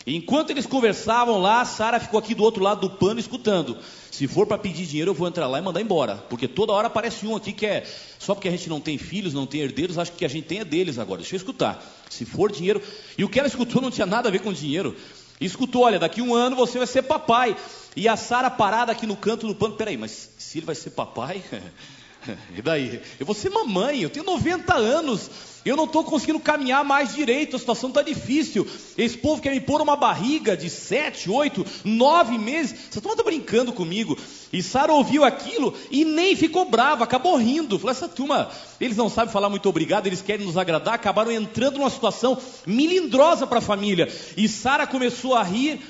Enquanto 0.06 0.50
eles 0.50 0.66
conversavam 0.66 1.40
lá, 1.40 1.64
Sara 1.64 1.98
ficou 1.98 2.18
aqui 2.18 2.34
do 2.34 2.42
outro 2.42 2.62
lado 2.62 2.82
do 2.82 2.90
pano 2.96 3.18
escutando. 3.18 3.78
Se 4.10 4.28
for 4.28 4.46
para 4.46 4.58
pedir 4.58 4.84
dinheiro, 4.86 5.10
eu 5.10 5.14
vou 5.14 5.26
entrar 5.26 5.46
lá 5.46 5.58
e 5.58 5.62
mandar 5.62 5.80
embora. 5.80 6.16
Porque 6.28 6.46
toda 6.46 6.72
hora 6.72 6.88
aparece 6.88 7.26
um 7.26 7.34
aqui 7.34 7.52
que 7.52 7.64
é. 7.64 7.86
Só 8.18 8.34
porque 8.34 8.48
a 8.48 8.50
gente 8.50 8.68
não 8.68 8.80
tem 8.80 8.98
filhos, 8.98 9.32
não 9.32 9.46
tem 9.46 9.62
herdeiros, 9.62 9.98
acho 9.98 10.12
que 10.12 10.24
a 10.24 10.28
gente 10.28 10.44
tem 10.44 10.60
é 10.60 10.64
deles 10.64 10.98
agora. 10.98 11.22
Deixa 11.22 11.34
eu 11.34 11.38
escutar. 11.38 11.82
Se 12.10 12.26
for 12.26 12.52
dinheiro. 12.52 12.82
E 13.16 13.24
o 13.24 13.28
que 13.30 13.38
ela 13.38 13.48
escutou 13.48 13.80
não 13.80 13.90
tinha 13.90 14.06
nada 14.06 14.28
a 14.28 14.32
ver 14.32 14.40
com 14.40 14.52
dinheiro. 14.52 14.94
Escutou, 15.40 15.82
olha, 15.82 15.98
daqui 15.98 16.20
um 16.20 16.34
ano 16.34 16.54
você 16.54 16.76
vai 16.76 16.86
ser 16.86 17.02
papai. 17.02 17.56
E 17.96 18.06
a 18.06 18.16
Sara 18.16 18.50
parada 18.50 18.92
aqui 18.92 19.06
no 19.06 19.16
canto 19.16 19.46
do 19.46 19.54
pano. 19.54 19.74
Peraí, 19.74 19.96
mas 19.96 20.30
se 20.36 20.58
ele 20.58 20.66
vai 20.66 20.74
ser 20.74 20.90
papai? 20.90 21.42
E 22.56 22.62
daí? 22.62 23.00
Eu 23.18 23.26
vou 23.26 23.34
ser 23.34 23.50
mamãe, 23.50 24.00
eu 24.00 24.10
tenho 24.10 24.24
90 24.24 24.74
anos, 24.74 25.30
eu 25.64 25.76
não 25.76 25.84
estou 25.84 26.04
conseguindo 26.04 26.38
caminhar 26.38 26.84
mais 26.84 27.14
direito, 27.14 27.56
a 27.56 27.58
situação 27.58 27.88
está 27.88 28.02
difícil. 28.02 28.66
Esse 28.98 29.16
povo 29.16 29.40
quer 29.40 29.50
me 29.50 29.60
pôr 29.60 29.80
uma 29.80 29.96
barriga 29.96 30.56
de 30.56 30.68
7, 30.68 31.30
8, 31.30 31.64
9 31.84 32.38
meses. 32.38 32.76
Você 32.90 32.98
está 32.98 33.22
brincando 33.22 33.72
comigo? 33.72 34.16
E 34.52 34.62
Sara 34.62 34.92
ouviu 34.92 35.24
aquilo 35.24 35.74
e 35.90 36.04
nem 36.04 36.36
ficou 36.36 36.66
brava, 36.66 37.04
acabou 37.04 37.36
rindo. 37.36 37.78
Falou: 37.78 37.92
essa 37.92 38.08
turma, 38.08 38.50
eles 38.78 38.96
não 38.96 39.08
sabem 39.08 39.32
falar 39.32 39.48
muito 39.48 39.68
obrigado, 39.68 40.06
eles 40.06 40.20
querem 40.20 40.46
nos 40.46 40.58
agradar, 40.58 40.94
acabaram 40.94 41.32
entrando 41.32 41.78
numa 41.78 41.90
situação 41.90 42.38
milindrosa 42.66 43.46
para 43.46 43.58
a 43.58 43.62
família. 43.62 44.12
E 44.36 44.46
Sara 44.48 44.86
começou 44.86 45.34
a 45.34 45.42
rir. 45.42 45.80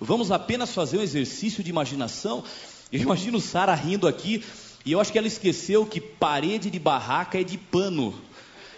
Vamos 0.00 0.30
apenas 0.30 0.72
fazer 0.72 0.98
um 0.98 1.02
exercício 1.02 1.62
de 1.62 1.70
imaginação. 1.70 2.44
Eu 2.92 3.00
imagino 3.00 3.40
Sara 3.40 3.74
rindo 3.74 4.08
aqui. 4.08 4.42
E 4.88 4.92
eu 4.92 5.00
acho 5.02 5.12
que 5.12 5.18
ela 5.18 5.26
esqueceu 5.26 5.84
que 5.84 6.00
parede 6.00 6.70
de 6.70 6.78
barraca 6.78 7.38
é 7.38 7.44
de 7.44 7.58
pano. 7.58 8.18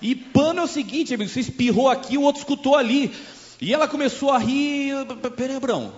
E 0.03 0.13
pano 0.13 0.59
é 0.59 0.65
o 0.65 0.67
seguinte, 0.67 1.15
amigo, 1.15 1.31
você 1.31 1.39
espirrou 1.39 1.89
aqui, 1.89 2.19
o 2.19 2.23
outro 2.23 2.41
escutou 2.41 2.75
ali. 2.75 3.15
E 3.61 3.73
ela 3.73 3.87
começou 3.87 4.33
a 4.33 4.39
rir. 4.39 4.93
Peraí, 5.37 5.55
Abrão. 5.55 5.93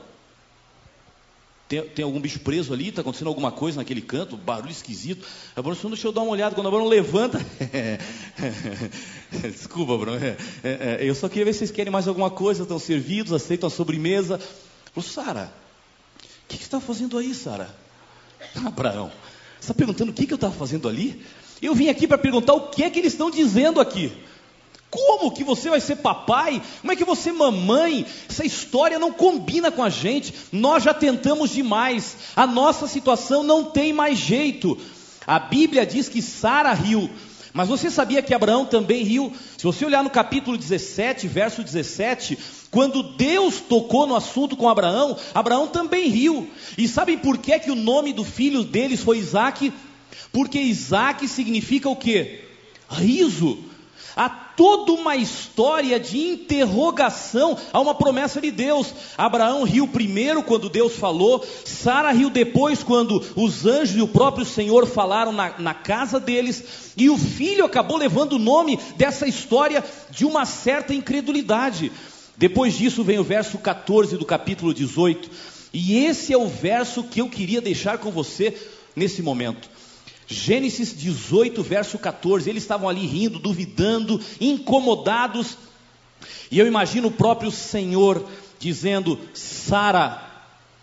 Tem, 1.66 1.80
tem, 1.88 2.04
algum 2.04 2.20
bicho 2.20 2.40
preso 2.40 2.74
ali? 2.74 2.88
Está 2.88 3.00
acontecendo 3.00 3.28
alguma 3.28 3.50
coisa 3.50 3.78
naquele 3.78 4.02
canto? 4.02 4.36
Barulho 4.36 4.70
esquisito. 4.70 5.26
Abrão, 5.56 5.74
deixa 5.88 6.06
eu 6.06 6.12
dar 6.12 6.20
uma 6.20 6.32
olhada. 6.32 6.54
Quando 6.54 6.66
Abrão 6.66 6.86
levanta. 6.86 7.40
Desculpa, 9.32 9.94
Abrão. 9.94 10.16
É, 10.16 10.36
é, 10.62 10.98
é, 11.00 11.08
eu 11.08 11.14
só 11.14 11.26
queria 11.26 11.46
ver 11.46 11.54
se 11.54 11.60
vocês 11.60 11.70
querem 11.70 11.90
mais 11.90 12.06
alguma 12.06 12.28
coisa. 12.28 12.64
Estão 12.64 12.78
servidos, 12.78 13.32
aceitam 13.32 13.66
a 13.66 13.70
sobremesa. 13.70 14.38
Falou, 14.92 15.08
Sara, 15.08 15.50
o 16.18 16.48
que, 16.48 16.58
que 16.58 16.64
você 16.64 16.64
está 16.64 16.80
fazendo 16.82 17.16
aí, 17.16 17.34
Sara? 17.34 17.74
Abraão, 18.66 19.10
você 19.62 19.66
está 19.66 19.74
perguntando 19.74 20.10
o 20.10 20.14
que, 20.14 20.26
que 20.26 20.32
eu 20.32 20.36
estava 20.36 20.52
fazendo 20.52 20.88
ali? 20.88 21.22
Eu 21.62 21.72
vim 21.72 21.88
aqui 21.88 22.08
para 22.08 22.18
perguntar 22.18 22.52
o 22.52 22.62
que 22.62 22.82
é 22.82 22.90
que 22.90 22.98
eles 22.98 23.12
estão 23.12 23.30
dizendo 23.30 23.80
aqui. 23.80 24.12
Como 24.90 25.30
que 25.30 25.44
você 25.44 25.70
vai 25.70 25.80
ser 25.80 25.96
papai? 25.96 26.60
Como 26.80 26.92
é 26.92 26.96
que 26.96 27.04
você 27.04 27.30
mamãe? 27.30 28.04
Essa 28.28 28.44
história 28.44 28.98
não 28.98 29.12
combina 29.12 29.70
com 29.70 29.80
a 29.80 29.88
gente. 29.88 30.34
Nós 30.50 30.82
já 30.82 30.92
tentamos 30.92 31.50
demais. 31.50 32.16
A 32.34 32.44
nossa 32.44 32.88
situação 32.88 33.44
não 33.44 33.62
tem 33.62 33.92
mais 33.92 34.18
jeito. 34.18 34.76
A 35.24 35.38
Bíblia 35.38 35.86
diz 35.86 36.08
que 36.08 36.20
Sara 36.20 36.72
riu. 36.72 37.08
Mas 37.52 37.68
você 37.68 37.88
sabia 37.88 38.20
que 38.20 38.34
Abraão 38.34 38.66
também 38.66 39.04
riu? 39.04 39.32
Se 39.56 39.62
você 39.62 39.84
olhar 39.84 40.02
no 40.02 40.10
capítulo 40.10 40.58
17, 40.58 41.28
verso 41.28 41.62
17, 41.62 42.36
quando 42.72 43.02
Deus 43.02 43.60
tocou 43.60 44.06
no 44.06 44.16
assunto 44.16 44.56
com 44.56 44.66
Abraão, 44.66 45.14
Abraão 45.34 45.68
também 45.68 46.08
riu. 46.08 46.48
E 46.78 46.88
sabem 46.88 47.18
por 47.18 47.36
que, 47.36 47.58
que 47.58 47.70
o 47.70 47.76
nome 47.76 48.14
do 48.14 48.24
filho 48.24 48.64
deles 48.64 49.02
foi 49.02 49.18
Isaac? 49.18 49.70
Porque 50.32 50.58
Isaac 50.58 51.28
significa 51.28 51.90
o 51.90 51.94
que? 51.94 52.40
Riso. 52.88 53.58
Há 54.16 54.28
toda 54.30 54.92
uma 54.92 55.16
história 55.16 56.00
de 56.00 56.18
interrogação 56.18 57.58
a 57.74 57.78
uma 57.78 57.94
promessa 57.94 58.40
de 58.40 58.50
Deus. 58.50 58.94
Abraão 59.18 59.64
riu 59.64 59.86
primeiro 59.86 60.42
quando 60.42 60.70
Deus 60.70 60.96
falou, 60.96 61.44
Sara 61.66 62.10
riu 62.10 62.30
depois 62.30 62.82
quando 62.82 63.22
os 63.36 63.66
anjos 63.66 63.96
e 63.96 64.02
o 64.02 64.08
próprio 64.08 64.46
Senhor 64.46 64.86
falaram 64.86 65.32
na, 65.32 65.58
na 65.58 65.74
casa 65.74 66.18
deles, 66.18 66.92
e 66.96 67.10
o 67.10 67.18
filho 67.18 67.66
acabou 67.66 67.98
levando 67.98 68.34
o 68.34 68.38
nome 68.38 68.78
dessa 68.96 69.26
história 69.26 69.84
de 70.10 70.24
uma 70.24 70.46
certa 70.46 70.94
incredulidade. 70.94 71.92
Depois 72.42 72.76
disso 72.76 73.04
vem 73.04 73.20
o 73.20 73.22
verso 73.22 73.56
14 73.56 74.16
do 74.16 74.24
capítulo 74.24 74.74
18, 74.74 75.30
e 75.72 75.98
esse 75.98 76.32
é 76.32 76.36
o 76.36 76.48
verso 76.48 77.04
que 77.04 77.20
eu 77.20 77.28
queria 77.28 77.60
deixar 77.60 77.98
com 77.98 78.10
você 78.10 78.60
nesse 78.96 79.22
momento. 79.22 79.70
Gênesis 80.26 80.92
18, 80.92 81.62
verso 81.62 81.96
14. 82.00 82.50
Eles 82.50 82.64
estavam 82.64 82.88
ali 82.88 83.06
rindo, 83.06 83.38
duvidando, 83.38 84.20
incomodados. 84.40 85.56
E 86.50 86.58
eu 86.58 86.66
imagino 86.66 87.06
o 87.06 87.12
próprio 87.12 87.52
Senhor 87.52 88.28
dizendo: 88.58 89.20
Sara, 89.32 90.20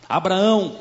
Abraão, 0.08 0.78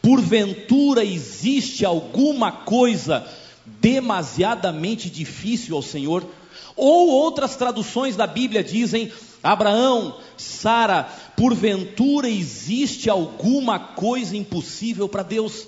porventura 0.00 1.04
existe 1.04 1.84
alguma 1.84 2.50
coisa 2.50 3.30
demasiadamente 3.66 5.10
difícil 5.10 5.76
ao 5.76 5.82
Senhor? 5.82 6.26
Ou 6.74 7.10
outras 7.10 7.54
traduções 7.54 8.16
da 8.16 8.26
Bíblia 8.26 8.64
dizem: 8.64 9.12
Abraão, 9.42 10.18
Sara, 10.36 11.04
porventura 11.36 12.28
existe 12.28 13.10
alguma 13.10 13.78
coisa 13.78 14.36
impossível 14.36 15.08
para 15.08 15.22
Deus? 15.22 15.66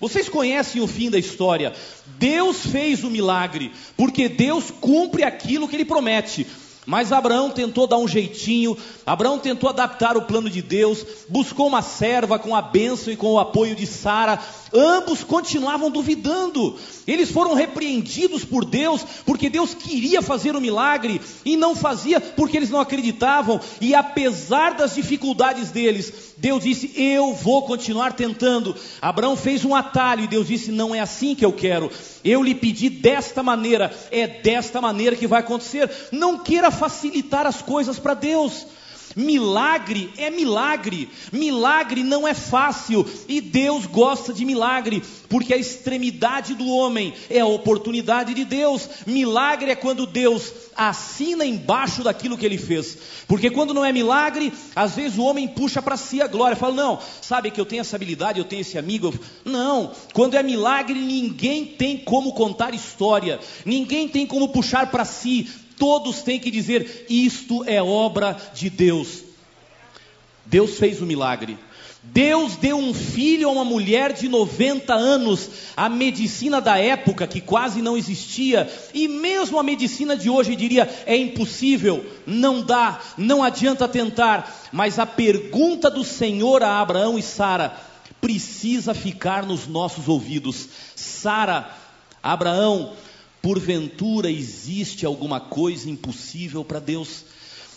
Vocês 0.00 0.28
conhecem 0.28 0.82
o 0.82 0.86
fim 0.86 1.10
da 1.10 1.18
história. 1.18 1.72
Deus 2.18 2.66
fez 2.66 3.04
o 3.04 3.10
milagre, 3.10 3.72
porque 3.96 4.28
Deus 4.28 4.70
cumpre 4.70 5.22
aquilo 5.22 5.68
que 5.68 5.76
ele 5.76 5.84
promete. 5.84 6.46
Mas 6.86 7.12
Abraão 7.12 7.50
tentou 7.50 7.86
dar 7.86 7.98
um 7.98 8.08
jeitinho, 8.08 8.76
Abraão 9.06 9.38
tentou 9.38 9.68
adaptar 9.68 10.16
o 10.16 10.22
plano 10.22 10.50
de 10.50 10.60
Deus, 10.60 11.04
buscou 11.28 11.66
uma 11.66 11.82
serva 11.82 12.38
com 12.38 12.54
a 12.54 12.62
bênção 12.62 13.12
e 13.12 13.16
com 13.16 13.32
o 13.32 13.38
apoio 13.38 13.74
de 13.74 13.86
Sara. 13.86 14.38
Ambos 14.72 15.22
continuavam 15.22 15.90
duvidando. 15.90 16.76
Eles 17.06 17.30
foram 17.30 17.54
repreendidos 17.54 18.44
por 18.44 18.64
Deus, 18.64 19.04
porque 19.24 19.48
Deus 19.48 19.72
queria 19.72 20.20
fazer 20.20 20.56
o 20.56 20.60
milagre 20.60 21.20
e 21.44 21.56
não 21.56 21.76
fazia 21.76 22.20
porque 22.20 22.56
eles 22.56 22.70
não 22.70 22.80
acreditavam. 22.80 23.60
E 23.80 23.94
apesar 23.94 24.74
das 24.74 24.94
dificuldades 24.94 25.70
deles, 25.70 26.34
Deus 26.36 26.64
disse: 26.64 26.92
Eu 26.96 27.32
vou 27.32 27.62
continuar 27.62 28.14
tentando. 28.14 28.74
Abraão 29.00 29.36
fez 29.36 29.64
um 29.64 29.74
atalho 29.74 30.24
e 30.24 30.28
Deus 30.28 30.48
disse: 30.48 30.72
Não 30.72 30.94
é 30.94 31.00
assim 31.00 31.34
que 31.34 31.44
eu 31.44 31.52
quero. 31.52 31.90
Eu 32.24 32.42
lhe 32.42 32.54
pedi 32.54 32.88
desta 32.88 33.42
maneira, 33.42 33.94
é 34.10 34.26
desta 34.26 34.80
maneira 34.80 35.14
que 35.14 35.26
vai 35.26 35.40
acontecer. 35.40 35.90
Não 36.10 36.38
queira 36.38 36.70
facilitar 36.74 37.46
as 37.46 37.62
coisas 37.62 37.98
para 37.98 38.14
Deus. 38.14 38.66
Milagre 39.16 40.12
é 40.16 40.28
milagre, 40.28 41.08
milagre 41.32 42.02
não 42.02 42.26
é 42.26 42.34
fácil, 42.34 43.06
e 43.28 43.40
Deus 43.40 43.86
gosta 43.86 44.32
de 44.32 44.44
milagre, 44.44 45.02
porque 45.28 45.54
a 45.54 45.56
extremidade 45.56 46.54
do 46.54 46.66
homem 46.66 47.14
é 47.30 47.38
a 47.38 47.46
oportunidade 47.46 48.34
de 48.34 48.44
Deus. 48.44 48.88
Milagre 49.06 49.70
é 49.70 49.76
quando 49.76 50.06
Deus 50.06 50.52
assina 50.76 51.46
embaixo 51.46 52.02
daquilo 52.02 52.36
que 52.36 52.44
ele 52.44 52.58
fez, 52.58 52.98
porque 53.28 53.50
quando 53.50 53.72
não 53.72 53.84
é 53.84 53.92
milagre, 53.92 54.52
às 54.74 54.96
vezes 54.96 55.16
o 55.16 55.22
homem 55.22 55.46
puxa 55.46 55.80
para 55.80 55.96
si 55.96 56.20
a 56.20 56.26
glória, 56.26 56.56
fala: 56.56 56.74
Não, 56.74 56.98
sabe 57.20 57.52
que 57.52 57.60
eu 57.60 57.66
tenho 57.66 57.82
essa 57.82 57.94
habilidade, 57.94 58.40
eu 58.40 58.44
tenho 58.44 58.62
esse 58.62 58.76
amigo. 58.76 59.14
Não, 59.44 59.92
quando 60.12 60.34
é 60.34 60.42
milagre, 60.42 60.98
ninguém 60.98 61.66
tem 61.66 61.98
como 61.98 62.32
contar 62.32 62.74
história, 62.74 63.38
ninguém 63.64 64.08
tem 64.08 64.26
como 64.26 64.48
puxar 64.48 64.90
para 64.90 65.04
si, 65.04 65.48
Todos 65.84 66.22
têm 66.22 66.40
que 66.40 66.50
dizer: 66.50 67.04
isto 67.10 67.62
é 67.66 67.82
obra 67.82 68.40
de 68.54 68.70
Deus. 68.70 69.22
Deus 70.46 70.78
fez 70.78 71.02
o 71.02 71.04
milagre. 71.04 71.58
Deus 72.02 72.56
deu 72.56 72.78
um 72.78 72.94
filho 72.94 73.50
a 73.50 73.52
uma 73.52 73.66
mulher 73.66 74.14
de 74.14 74.26
90 74.26 74.94
anos. 74.94 75.50
A 75.76 75.90
medicina 75.90 76.58
da 76.58 76.78
época, 76.78 77.26
que 77.26 77.38
quase 77.38 77.82
não 77.82 77.98
existia, 77.98 78.66
e 78.94 79.06
mesmo 79.06 79.58
a 79.58 79.62
medicina 79.62 80.16
de 80.16 80.30
hoje 80.30 80.56
diria: 80.56 80.88
é 81.04 81.14
impossível, 81.18 82.02
não 82.26 82.62
dá, 82.62 82.98
não 83.18 83.42
adianta 83.42 83.86
tentar. 83.86 84.70
Mas 84.72 84.98
a 84.98 85.04
pergunta 85.04 85.90
do 85.90 86.02
Senhor 86.02 86.62
a 86.62 86.80
Abraão 86.80 87.18
e 87.18 87.22
Sara 87.22 87.78
precisa 88.22 88.94
ficar 88.94 89.44
nos 89.44 89.66
nossos 89.66 90.08
ouvidos. 90.08 90.66
Sara, 90.96 91.70
Abraão, 92.22 92.94
Porventura 93.44 94.30
existe 94.30 95.04
alguma 95.04 95.38
coisa 95.38 95.90
impossível 95.90 96.64
para 96.64 96.80
Deus? 96.80 97.26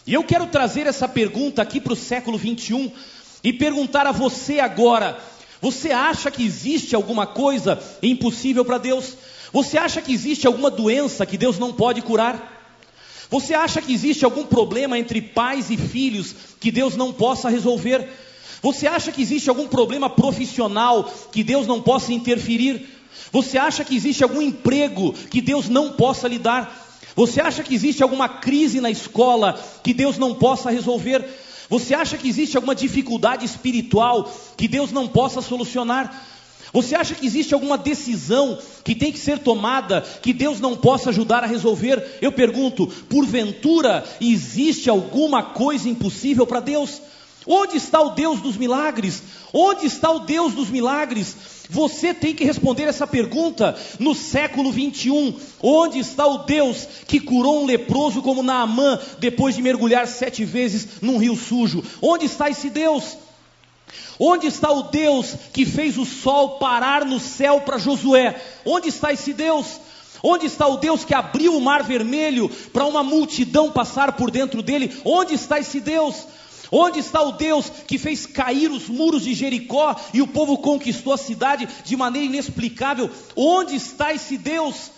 E 0.06 0.14
eu 0.14 0.24
quero 0.24 0.48
trazer 0.48 0.88
essa 0.88 1.10
pergunta 1.10 1.62
aqui 1.62 1.82
para 1.82 1.92
o 1.92 1.96
século 1.98 2.38
21 2.38 2.90
e 3.44 3.52
perguntar 3.52 4.08
a 4.08 4.14
você 4.14 4.62
agora: 4.62 5.20
você 5.62 5.92
acha 5.92 6.32
que 6.32 6.42
existe 6.42 6.96
alguma 6.96 7.28
coisa 7.28 7.78
impossível 8.02 8.64
para 8.64 8.78
Deus? 8.78 9.18
Você 9.52 9.78
acha 9.78 10.02
que 10.02 10.14
existe 10.14 10.48
alguma 10.48 10.72
doença 10.72 11.26
que 11.26 11.38
Deus 11.38 11.60
não 11.60 11.74
pode 11.74 12.02
curar? 12.02 12.80
Você 13.30 13.54
acha 13.54 13.82
que 13.82 13.92
existe 13.92 14.24
algum 14.24 14.46
problema 14.46 14.98
entre 14.98 15.22
pais 15.22 15.70
e 15.70 15.76
filhos 15.76 16.34
que 16.62 16.72
Deus 16.72 16.96
não 16.96 17.12
possa 17.12 17.50
resolver? 17.50 18.08
Você 18.62 18.88
acha 18.88 19.12
que 19.12 19.22
existe 19.22 19.50
algum 19.50 19.68
problema 19.68 20.10
profissional 20.10 21.12
que 21.30 21.44
Deus 21.44 21.68
não 21.68 21.82
possa 21.82 22.14
interferir? 22.14 22.97
Você 23.32 23.58
acha 23.58 23.84
que 23.84 23.96
existe 23.96 24.24
algum 24.24 24.42
emprego 24.42 25.14
que 25.14 25.42
Deus 25.42 25.70
não 25.70 25.94
possa 25.94 26.28
lhe 26.28 26.40
dar? 26.40 26.86
Você 27.16 27.42
acha 27.42 27.64
que 27.64 27.74
existe 27.74 28.04
alguma 28.04 28.30
crise 28.30 28.80
na 28.80 28.92
escola 28.92 29.60
que 29.84 29.94
Deus 29.94 30.18
não 30.18 30.36
possa 30.36 30.70
resolver? 30.70 31.26
Você 31.70 31.94
acha 31.94 32.18
que 32.18 32.30
existe 32.30 32.56
alguma 32.56 32.76
dificuldade 32.76 33.46
espiritual 33.46 34.32
que 34.56 34.68
Deus 34.68 34.92
não 34.92 35.08
possa 35.08 35.42
solucionar? 35.42 36.26
Você 36.72 36.96
acha 36.96 37.16
que 37.16 37.26
existe 37.26 37.54
alguma 37.54 37.78
decisão 37.78 38.58
que 38.84 38.94
tem 38.94 39.12
que 39.12 39.20
ser 39.20 39.40
tomada 39.40 40.02
que 40.22 40.34
Deus 40.34 40.60
não 40.60 40.76
possa 40.76 41.10
ajudar 41.10 41.44
a 41.44 41.48
resolver? 41.48 42.20
Eu 42.22 42.32
pergunto, 42.32 42.88
porventura 43.10 44.04
existe 44.22 44.90
alguma 44.90 45.42
coisa 45.42 45.90
impossível 45.90 46.46
para 46.46 46.60
Deus? 46.60 47.02
Onde 47.46 47.78
está 47.78 48.02
o 48.02 48.10
Deus 48.10 48.42
dos 48.42 48.58
milagres? 48.58 49.24
Onde 49.54 49.86
está 49.86 50.12
o 50.12 50.20
Deus 50.20 50.54
dos 50.54 50.70
milagres? 50.70 51.36
Você 51.70 52.14
tem 52.14 52.34
que 52.34 52.46
responder 52.46 52.84
essa 52.84 53.06
pergunta 53.06 53.76
no 54.00 54.16
século 54.16 54.72
21. 54.72 55.38
Onde 55.62 56.00
está 56.00 56.26
o 56.26 56.40
Deus 56.40 56.88
que 57.08 57.20
curou 57.20 57.64
um 57.64 57.66
leproso 57.66 58.22
como 58.22 58.44
Naamã 58.44 59.00
depois 59.20 59.56
de 59.56 59.62
mergulhar 59.62 60.08
sete 60.08 60.46
vezes 60.46 61.02
num 61.02 61.18
rio 61.18 61.36
sujo? 61.36 61.84
Onde 62.02 62.26
está 62.26 62.50
esse 62.50 62.70
Deus? 62.70 63.18
Onde 64.20 64.48
está 64.48 64.72
o 64.72 64.84
Deus 64.84 65.36
que 65.54 65.66
fez 65.66 65.98
o 65.98 66.06
sol 66.06 66.58
parar 66.58 67.06
no 67.06 67.20
céu 67.20 67.62
para 67.62 67.78
Josué? 67.78 68.42
Onde 68.66 68.90
está 68.90 69.12
esse 69.12 69.34
Deus? 69.34 69.80
Onde 70.24 70.48
está 70.48 70.68
o 70.68 70.78
Deus 70.78 71.06
que 71.06 71.14
abriu 71.14 71.56
o 71.56 71.62
mar 71.62 71.84
vermelho 71.84 72.50
para 72.74 72.86
uma 72.86 73.04
multidão 73.04 73.72
passar 73.72 74.14
por 74.14 74.32
dentro 74.32 74.64
dele? 74.64 75.00
Onde 75.06 75.36
está 75.36 75.60
esse 75.60 75.80
Deus? 75.80 76.16
Onde 76.72 77.00
está 77.00 77.22
o 77.22 77.34
Deus 77.34 77.70
que 77.88 77.98
fez 77.98 78.26
cair 78.26 78.70
os 78.72 78.90
muros 78.90 79.24
de 79.24 79.34
Jericó 79.34 79.96
e 80.14 80.22
o 80.22 80.28
povo 80.28 80.58
conquistou 80.58 81.14
a 81.14 81.18
cidade 81.18 81.68
de 81.84 81.96
maneira 81.96 82.28
inexplicável? 82.28 83.10
Onde 83.36 83.76
está 83.76 84.14
esse 84.14 84.38
Deus? 84.38 84.92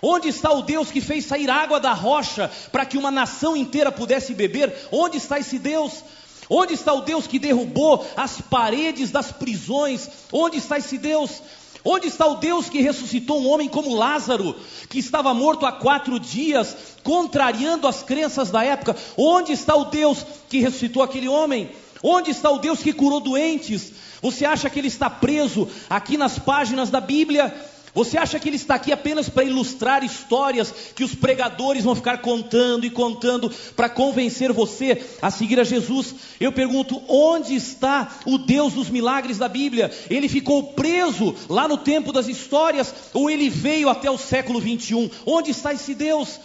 Onde 0.00 0.28
está 0.28 0.52
o 0.52 0.62
Deus 0.62 0.90
que 0.90 1.00
fez 1.00 1.24
sair 1.24 1.50
água 1.50 1.80
da 1.80 1.92
rocha 1.92 2.50
para 2.70 2.86
que 2.86 2.96
uma 2.96 3.10
nação 3.10 3.56
inteira 3.56 3.90
pudesse 3.90 4.32
beber? 4.32 4.72
Onde 4.92 5.16
está 5.16 5.38
esse 5.38 5.58
Deus? 5.58 6.04
Onde 6.48 6.74
está 6.74 6.92
o 6.94 7.02
Deus 7.02 7.26
que 7.26 7.38
derrubou 7.38 8.06
as 8.16 8.40
paredes 8.40 9.10
das 9.10 9.32
prisões? 9.32 10.08
Onde 10.32 10.56
está 10.56 10.78
esse 10.78 10.96
Deus? 10.96 11.42
Onde 11.84 12.08
está 12.08 12.26
o 12.26 12.36
Deus 12.36 12.68
que 12.68 12.80
ressuscitou 12.80 13.40
um 13.40 13.48
homem 13.48 13.68
como 13.68 13.94
Lázaro, 13.94 14.56
que 14.88 14.98
estava 14.98 15.32
morto 15.32 15.64
há 15.64 15.72
quatro 15.72 16.18
dias, 16.18 16.76
contrariando 17.02 17.86
as 17.86 18.02
crenças 18.02 18.50
da 18.50 18.64
época? 18.64 18.96
Onde 19.16 19.52
está 19.52 19.74
o 19.76 19.84
Deus 19.84 20.24
que 20.48 20.58
ressuscitou 20.60 21.02
aquele 21.02 21.28
homem? 21.28 21.70
Onde 22.02 22.30
está 22.30 22.50
o 22.50 22.58
Deus 22.58 22.82
que 22.82 22.92
curou 22.92 23.20
doentes? 23.20 23.92
Você 24.20 24.44
acha 24.44 24.68
que 24.68 24.78
ele 24.78 24.88
está 24.88 25.08
preso 25.08 25.68
aqui 25.88 26.16
nas 26.16 26.38
páginas 26.38 26.90
da 26.90 27.00
Bíblia? 27.00 27.54
Você 27.98 28.16
acha 28.16 28.38
que 28.38 28.48
ele 28.48 28.54
está 28.54 28.76
aqui 28.76 28.92
apenas 28.92 29.28
para 29.28 29.42
ilustrar 29.42 30.04
histórias 30.04 30.72
que 30.94 31.02
os 31.02 31.16
pregadores 31.16 31.82
vão 31.82 31.96
ficar 31.96 32.18
contando 32.18 32.86
e 32.86 32.90
contando 32.90 33.50
para 33.74 33.88
convencer 33.88 34.52
você 34.52 35.04
a 35.20 35.32
seguir 35.32 35.58
a 35.58 35.64
Jesus? 35.64 36.14
Eu 36.38 36.52
pergunto: 36.52 37.02
onde 37.08 37.56
está 37.56 38.20
o 38.24 38.38
Deus 38.38 38.74
dos 38.74 38.88
milagres 38.88 39.36
da 39.36 39.48
Bíblia? 39.48 39.90
Ele 40.08 40.28
ficou 40.28 40.74
preso 40.74 41.34
lá 41.48 41.66
no 41.66 41.76
tempo 41.76 42.12
das 42.12 42.28
histórias 42.28 42.94
ou 43.12 43.28
ele 43.28 43.50
veio 43.50 43.88
até 43.88 44.08
o 44.08 44.16
século 44.16 44.60
21? 44.60 45.10
Onde 45.26 45.50
está 45.50 45.74
esse 45.74 45.92
Deus? 45.92 46.38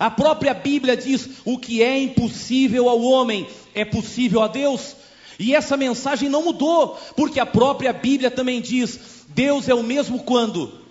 A 0.00 0.10
própria 0.10 0.54
Bíblia 0.54 0.96
diz: 0.96 1.28
o 1.44 1.56
que 1.56 1.84
é 1.84 1.96
impossível 2.00 2.88
ao 2.88 3.00
homem 3.00 3.46
é 3.76 3.84
possível 3.84 4.42
a 4.42 4.48
Deus. 4.48 4.96
E 5.38 5.54
essa 5.54 5.76
mensagem 5.76 6.28
não 6.28 6.42
mudou, 6.42 6.98
porque 7.14 7.38
a 7.38 7.46
própria 7.46 7.92
Bíblia 7.92 8.28
também 8.28 8.60
diz: 8.60 8.98
Deus 9.28 9.68
é 9.68 9.74
o 9.74 9.84
mesmo 9.84 10.24
quando? 10.24 10.84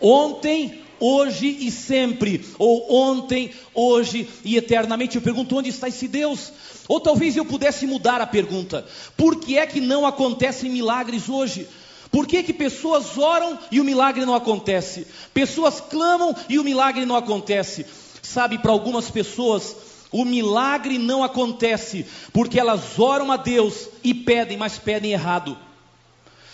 Ontem, 0.00 0.82
hoje 1.00 1.46
e 1.60 1.70
sempre, 1.70 2.44
ou 2.58 2.92
ontem, 2.92 3.50
hoje 3.74 4.28
e 4.44 4.56
eternamente. 4.56 5.16
Eu 5.16 5.22
pergunto: 5.22 5.56
onde 5.56 5.68
está 5.68 5.88
esse 5.88 6.08
Deus? 6.08 6.52
Ou 6.88 7.00
talvez 7.00 7.36
eu 7.36 7.44
pudesse 7.44 7.86
mudar 7.86 8.20
a 8.20 8.26
pergunta: 8.26 8.86
por 9.16 9.36
que 9.36 9.58
é 9.58 9.66
que 9.66 9.80
não 9.80 10.06
acontecem 10.06 10.70
milagres 10.70 11.28
hoje? 11.28 11.66
Por 12.10 12.26
que, 12.26 12.42
que 12.42 12.52
pessoas 12.52 13.18
oram 13.18 13.58
e 13.70 13.80
o 13.80 13.84
milagre 13.84 14.24
não 14.24 14.34
acontece? 14.34 15.06
Pessoas 15.34 15.80
clamam 15.80 16.34
e 16.48 16.58
o 16.58 16.64
milagre 16.64 17.04
não 17.04 17.16
acontece. 17.16 17.84
Sabe, 18.22 18.58
para 18.58 18.72
algumas 18.72 19.10
pessoas, 19.10 19.76
o 20.10 20.24
milagre 20.24 20.98
não 20.98 21.22
acontece 21.22 22.06
porque 22.32 22.58
elas 22.58 22.98
oram 22.98 23.30
a 23.30 23.36
Deus 23.36 23.88
e 24.02 24.14
pedem, 24.14 24.56
mas 24.56 24.78
pedem 24.78 25.12
errado. 25.12 25.58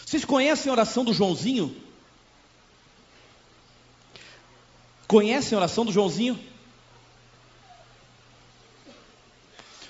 Vocês 0.05 0.25
conhecem 0.25 0.69
a 0.69 0.73
oração 0.73 1.05
do 1.05 1.13
Joãozinho? 1.13 1.75
Conhecem 5.13 5.55
a 5.55 5.59
oração 5.59 5.85
do 5.85 5.93
Joãozinho? 5.93 6.41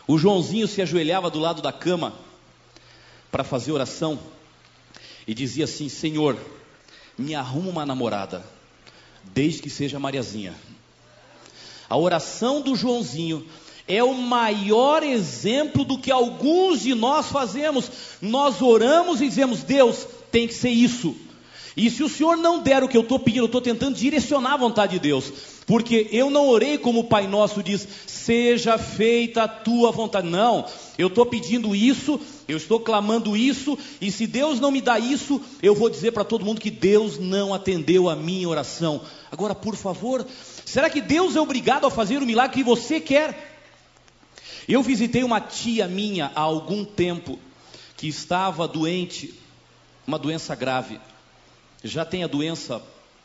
O 0.05 0.19
Joãozinho 0.19 0.67
se 0.67 0.83
ajoelhava 0.83 1.31
do 1.31 1.39
lado 1.39 1.63
da 1.63 1.73
cama 1.73 2.13
para 3.31 3.45
fazer 3.45 3.71
oração 3.71 4.19
e 5.25 5.33
dizia 5.33 5.67
assim: 5.67 5.89
Senhor, 5.89 6.37
me 7.17 7.37
arruma 7.37 7.71
uma 7.71 7.87
namorada, 7.87 8.45
desde 9.23 9.63
que 9.63 9.71
seja 9.71 9.97
Mariazinha. 9.97 10.57
A 11.89 11.97
oração 11.97 12.61
do 12.61 12.75
Joãozinho 12.75 13.47
é 13.87 14.03
o 14.03 14.15
maior 14.15 15.05
exemplo 15.05 15.85
do 15.85 15.99
que 15.99 16.11
alguns 16.11 16.81
de 16.81 16.97
nós 16.97 17.29
fazemos. 17.29 17.89
Nós 18.21 18.61
oramos 18.61 19.21
e 19.21 19.29
dizemos: 19.29 19.63
Deus, 19.63 20.05
tem 20.33 20.49
que 20.49 20.55
ser 20.55 20.71
isso. 20.71 21.15
E 21.77 21.89
se 21.91 22.03
o 22.03 22.09
Senhor 22.09 22.37
não 22.37 22.61
der 22.61 22.83
o 22.83 22.89
que 22.89 22.97
eu 22.97 23.03
estou 23.03 23.19
pedindo, 23.19 23.45
eu 23.45 23.47
estou 23.47 23.61
tentando 23.61 23.97
direcionar 23.97 24.55
a 24.55 24.59
vontade 24.59 24.93
de 24.93 24.99
Deus, 24.99 25.33
porque 25.67 26.09
eu 26.13 26.29
não 26.31 26.49
orei 26.49 26.77
como 26.77 27.01
o 27.01 27.05
Pai 27.05 27.27
Nosso 27.27 27.63
diz, 27.63 27.89
seja 28.07 28.77
feita 28.77 29.45
a 29.45 29.49
tua 29.49 29.91
vontade. 29.91 30.29
Não, 30.29 30.67
eu 30.99 31.09
estou 31.09 31.25
pedindo 31.25 31.75
isso, 31.75 32.21
eu 32.47 32.59
estou 32.59 32.79
clamando 32.79 33.35
isso, 33.35 33.79
e 34.01 34.11
se 34.11 34.27
Deus 34.27 34.61
não 34.61 34.71
me 34.71 34.83
dá 34.83 34.99
isso, 34.99 35.41
eu 35.63 35.75
vou 35.75 35.89
dizer 35.89 36.13
para 36.13 36.25
todo 36.25 36.45
mundo 36.45 36.61
que 36.61 36.71
Deus 36.71 37.19
não 37.19 37.55
atendeu 37.55 38.11
a 38.11 38.15
minha 38.15 38.49
oração. 38.49 39.01
Agora, 39.31 39.55
por 39.55 39.75
favor, 39.75 40.27
será 40.67 40.91
que 40.91 41.01
Deus 41.01 41.37
é 41.37 41.41
obrigado 41.41 41.87
a 41.87 41.91
fazer 41.91 42.19
o 42.19 42.27
milagre 42.27 42.59
que 42.59 42.65
você 42.65 43.01
quer? 43.01 43.51
Eu 44.69 44.83
visitei 44.83 45.25
uma 45.25 45.41
tia 45.41 45.89
minha 45.89 46.31
há 46.35 46.41
algum 46.41 46.85
tempo 46.85 47.39
que 47.97 48.09
estava 48.09 48.69
doente, 48.69 49.35
uma 50.07 50.19
doença 50.19 50.55
grave 50.55 51.01
já 51.85 52.05
tem 52.05 52.25
a 52.25 52.27
doença, 52.27 52.83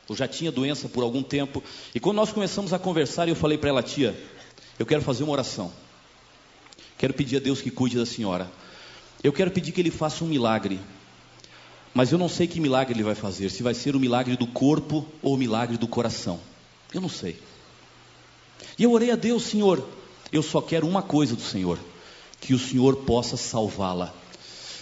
ou 0.07 0.15
já 0.15 0.27
tinha 0.27 0.51
doença 0.51 0.87
por 0.87 1.03
algum 1.03 1.21
tempo, 1.21 1.63
e 1.93 1.99
quando 1.99 2.17
nós 2.17 2.31
começamos 2.31 2.73
a 2.73 2.79
conversar, 2.79 3.27
eu 3.27 3.35
falei 3.35 3.57
para 3.57 3.69
ela, 3.69 3.83
tia, 3.83 4.15
eu 4.79 4.85
quero 4.85 5.01
fazer 5.01 5.23
uma 5.23 5.33
oração. 5.33 5.71
Quero 6.97 7.13
pedir 7.13 7.37
a 7.37 7.39
Deus 7.39 7.61
que 7.61 7.69
cuide 7.69 7.97
da 7.97 8.05
senhora. 8.05 8.49
Eu 9.23 9.31
quero 9.31 9.51
pedir 9.51 9.71
que 9.71 9.81
Ele 9.81 9.91
faça 9.91 10.23
um 10.23 10.27
milagre. 10.27 10.79
Mas 11.93 12.11
eu 12.11 12.17
não 12.17 12.29
sei 12.29 12.47
que 12.47 12.59
milagre 12.59 12.93
Ele 12.93 13.03
vai 13.03 13.15
fazer. 13.15 13.49
Se 13.49 13.61
vai 13.61 13.73
ser 13.73 13.95
o 13.95 13.99
milagre 13.99 14.35
do 14.35 14.47
corpo 14.47 15.05
ou 15.21 15.33
o 15.33 15.37
milagre 15.37 15.77
do 15.77 15.87
coração. 15.87 16.39
Eu 16.93 17.01
não 17.01 17.09
sei. 17.09 17.39
E 18.77 18.83
eu 18.83 18.91
orei 18.91 19.11
a 19.11 19.15
Deus, 19.15 19.43
Senhor. 19.43 19.87
Eu 20.31 20.41
só 20.41 20.61
quero 20.61 20.87
uma 20.87 21.01
coisa 21.01 21.35
do 21.35 21.41
Senhor: 21.41 21.79
que 22.39 22.53
o 22.53 22.59
Senhor 22.59 22.97
possa 22.97 23.37
salvá-la. 23.37 24.13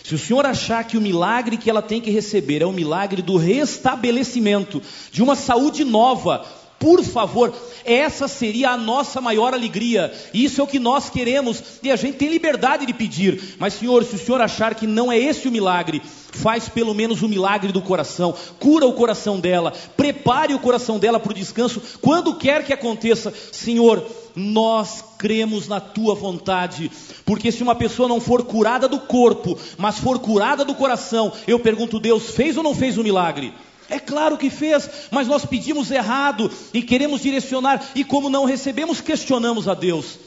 Se 0.06 0.14
o 0.14 0.20
senhor 0.20 0.46
achar 0.46 0.84
que 0.84 1.00
o 1.00 1.02
milagre 1.02 1.58
que 1.58 1.68
ela 1.68 1.82
tem 1.82 2.00
que 2.00 2.12
receber 2.12 2.62
é 2.62 2.66
o 2.66 2.72
milagre 2.72 3.24
do 3.24 3.38
restabelecimento, 3.38 4.80
de 5.12 5.24
uma 5.24 5.36
saúde 5.36 5.84
nova, 5.84 6.46
por 6.78 7.04
favor, 7.04 7.52
essa 7.84 8.28
seria 8.28 8.70
a 8.70 8.78
nossa 8.78 9.20
maior 9.20 9.52
alegria. 9.52 10.14
Isso 10.32 10.62
é 10.62 10.64
o 10.64 10.68
que 10.68 10.78
nós 10.78 11.10
queremos 11.10 11.64
e 11.82 11.92
a 11.92 11.96
gente 11.96 12.20
tem 12.20 12.30
liberdade 12.30 12.86
de 12.86 12.94
pedir. 12.94 13.56
Mas, 13.58 13.74
Senhor, 13.74 14.04
se 14.04 14.14
o 14.14 14.20
Senhor 14.20 14.40
achar 14.42 14.76
que 14.76 14.86
não 14.86 15.12
é 15.12 15.18
esse 15.18 15.48
o 15.48 15.52
milagre, 15.52 16.00
faz 16.32 16.70
pelo 16.70 16.94
menos 16.94 17.24
o 17.24 17.28
milagre 17.28 17.72
do 17.72 17.82
coração, 17.82 18.36
cura 18.60 18.86
o 18.86 18.94
coração 18.94 19.40
dela, 19.40 19.74
prepare 19.98 20.54
o 20.54 20.60
coração 20.60 21.00
dela 21.00 21.20
para 21.20 21.32
o 21.32 21.36
descanso, 21.36 21.82
quando 22.00 22.36
quer 22.36 22.64
que 22.64 22.72
aconteça, 22.72 23.34
Senhor, 23.52 24.06
nós 24.36 25.04
cremos 25.18 25.68
na 25.68 25.80
tua 25.80 26.14
vontade, 26.14 26.92
porque 27.26 27.52
se 27.52 27.64
uma 27.64 27.76
pessoa 27.76 28.10
não 28.10 28.20
for 28.20 28.44
curada 28.44 28.88
do 28.88 29.00
corpo, 29.00 29.58
mas 29.78 29.98
for 29.98 30.20
curada 30.20 30.66
do 30.66 30.76
coração, 30.76 31.32
eu 31.48 31.60
pergunto, 31.60 32.00
Deus 32.00 32.32
fez 32.32 32.58
ou 32.58 32.64
não 32.64 32.76
fez 32.76 32.98
o 32.98 33.04
milagre? 33.04 33.54
É 33.90 34.00
claro 34.00 34.38
que 34.38 34.50
fez, 34.50 34.90
mas 35.12 35.28
nós 35.28 35.46
pedimos 35.46 35.92
errado 35.92 36.52
e 36.74 36.82
queremos 36.82 37.22
direcionar, 37.22 37.84
e 37.96 38.04
como 38.04 38.30
não 38.30 38.46
recebemos, 38.46 39.00
questionamos 39.00 39.68
a 39.68 39.74
Deus. 39.74 40.18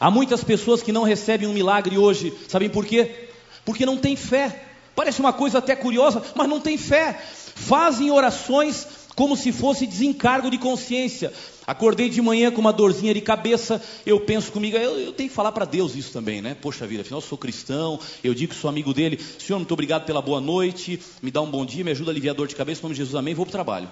Há 0.00 0.10
muitas 0.10 0.44
pessoas 0.44 0.82
que 0.82 0.92
não 0.92 1.04
recebem 1.04 1.48
um 1.48 1.52
milagre 1.52 1.96
hoje, 1.96 2.32
sabem 2.48 2.68
por 2.68 2.84
quê? 2.84 3.28
Porque 3.64 3.86
não 3.86 3.96
tem 3.96 4.16
fé. 4.16 4.64
Parece 4.94 5.20
uma 5.20 5.32
coisa 5.32 5.58
até 5.58 5.76
curiosa, 5.76 6.22
mas 6.34 6.48
não 6.48 6.60
tem 6.60 6.76
fé. 6.78 7.20
Fazem 7.54 8.10
orações 8.10 8.86
como 9.16 9.34
se 9.34 9.50
fosse 9.50 9.86
desencargo 9.86 10.50
de 10.50 10.58
consciência. 10.58 11.32
Acordei 11.66 12.08
de 12.08 12.20
manhã 12.22 12.52
com 12.52 12.60
uma 12.60 12.72
dorzinha 12.72 13.12
de 13.12 13.20
cabeça, 13.20 13.82
eu 14.04 14.20
penso 14.20 14.52
comigo, 14.52 14.76
eu, 14.76 15.00
eu 15.00 15.12
tenho 15.12 15.28
que 15.28 15.34
falar 15.34 15.50
para 15.50 15.64
Deus 15.64 15.96
isso 15.96 16.12
também, 16.12 16.40
né? 16.40 16.54
Poxa 16.54 16.86
vida, 16.86 17.00
afinal 17.00 17.18
eu 17.18 17.26
sou 17.26 17.36
cristão, 17.36 17.98
eu 18.22 18.34
digo 18.34 18.54
que 18.54 18.60
sou 18.60 18.70
amigo 18.70 18.94
dele. 18.94 19.18
Senhor, 19.38 19.58
muito 19.58 19.72
obrigado 19.72 20.04
pela 20.04 20.22
boa 20.22 20.40
noite, 20.40 21.00
me 21.20 21.30
dá 21.30 21.40
um 21.40 21.50
bom 21.50 21.64
dia, 21.66 21.82
me 21.82 21.90
ajuda 21.90 22.10
a 22.10 22.12
aliviar 22.12 22.34
a 22.34 22.36
dor 22.36 22.46
de 22.46 22.54
cabeça, 22.54 22.80
em 22.80 22.82
nome 22.84 22.94
de 22.94 22.98
Jesus, 22.98 23.16
amém, 23.16 23.34
vou 23.34 23.46
para 23.46 23.50
o 23.50 23.52
trabalho. 23.52 23.88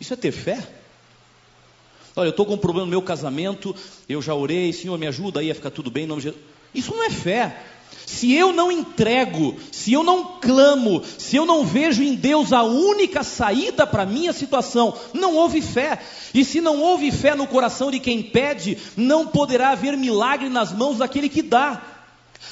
Isso 0.00 0.14
é 0.14 0.16
ter 0.16 0.32
fé? 0.32 0.66
Olha, 2.16 2.28
eu 2.28 2.30
estou 2.30 2.46
com 2.46 2.54
um 2.54 2.58
problema 2.58 2.86
no 2.86 2.90
meu 2.90 3.02
casamento, 3.02 3.74
eu 4.08 4.22
já 4.22 4.34
orei, 4.34 4.72
Senhor, 4.72 4.96
me 4.96 5.08
ajuda 5.08 5.40
aí 5.40 5.50
a 5.50 5.54
ficar 5.54 5.70
tudo 5.70 5.90
bem, 5.90 6.04
em 6.04 6.06
nome 6.06 6.22
de 6.22 6.28
Jesus. 6.28 6.42
Isso 6.72 6.90
não 6.94 7.04
é 7.04 7.10
fé. 7.10 7.60
Se 8.06 8.32
eu 8.32 8.52
não 8.52 8.70
entrego, 8.70 9.56
se 9.70 9.92
eu 9.92 10.02
não 10.02 10.38
clamo, 10.40 11.02
se 11.18 11.36
eu 11.36 11.44
não 11.44 11.64
vejo 11.64 12.02
em 12.02 12.14
Deus 12.14 12.52
a 12.52 12.62
única 12.62 13.22
saída 13.22 13.86
para 13.86 14.02
a 14.02 14.06
minha 14.06 14.32
situação, 14.32 14.94
não 15.12 15.34
houve 15.34 15.60
fé. 15.60 16.00
E 16.32 16.44
se 16.44 16.60
não 16.60 16.80
houve 16.80 17.10
fé 17.10 17.34
no 17.34 17.46
coração 17.46 17.90
de 17.90 18.00
quem 18.00 18.22
pede, 18.22 18.78
não 18.96 19.26
poderá 19.26 19.70
haver 19.70 19.96
milagre 19.96 20.48
nas 20.48 20.72
mãos 20.72 20.98
daquele 20.98 21.28
que 21.28 21.42
dá. 21.42 21.82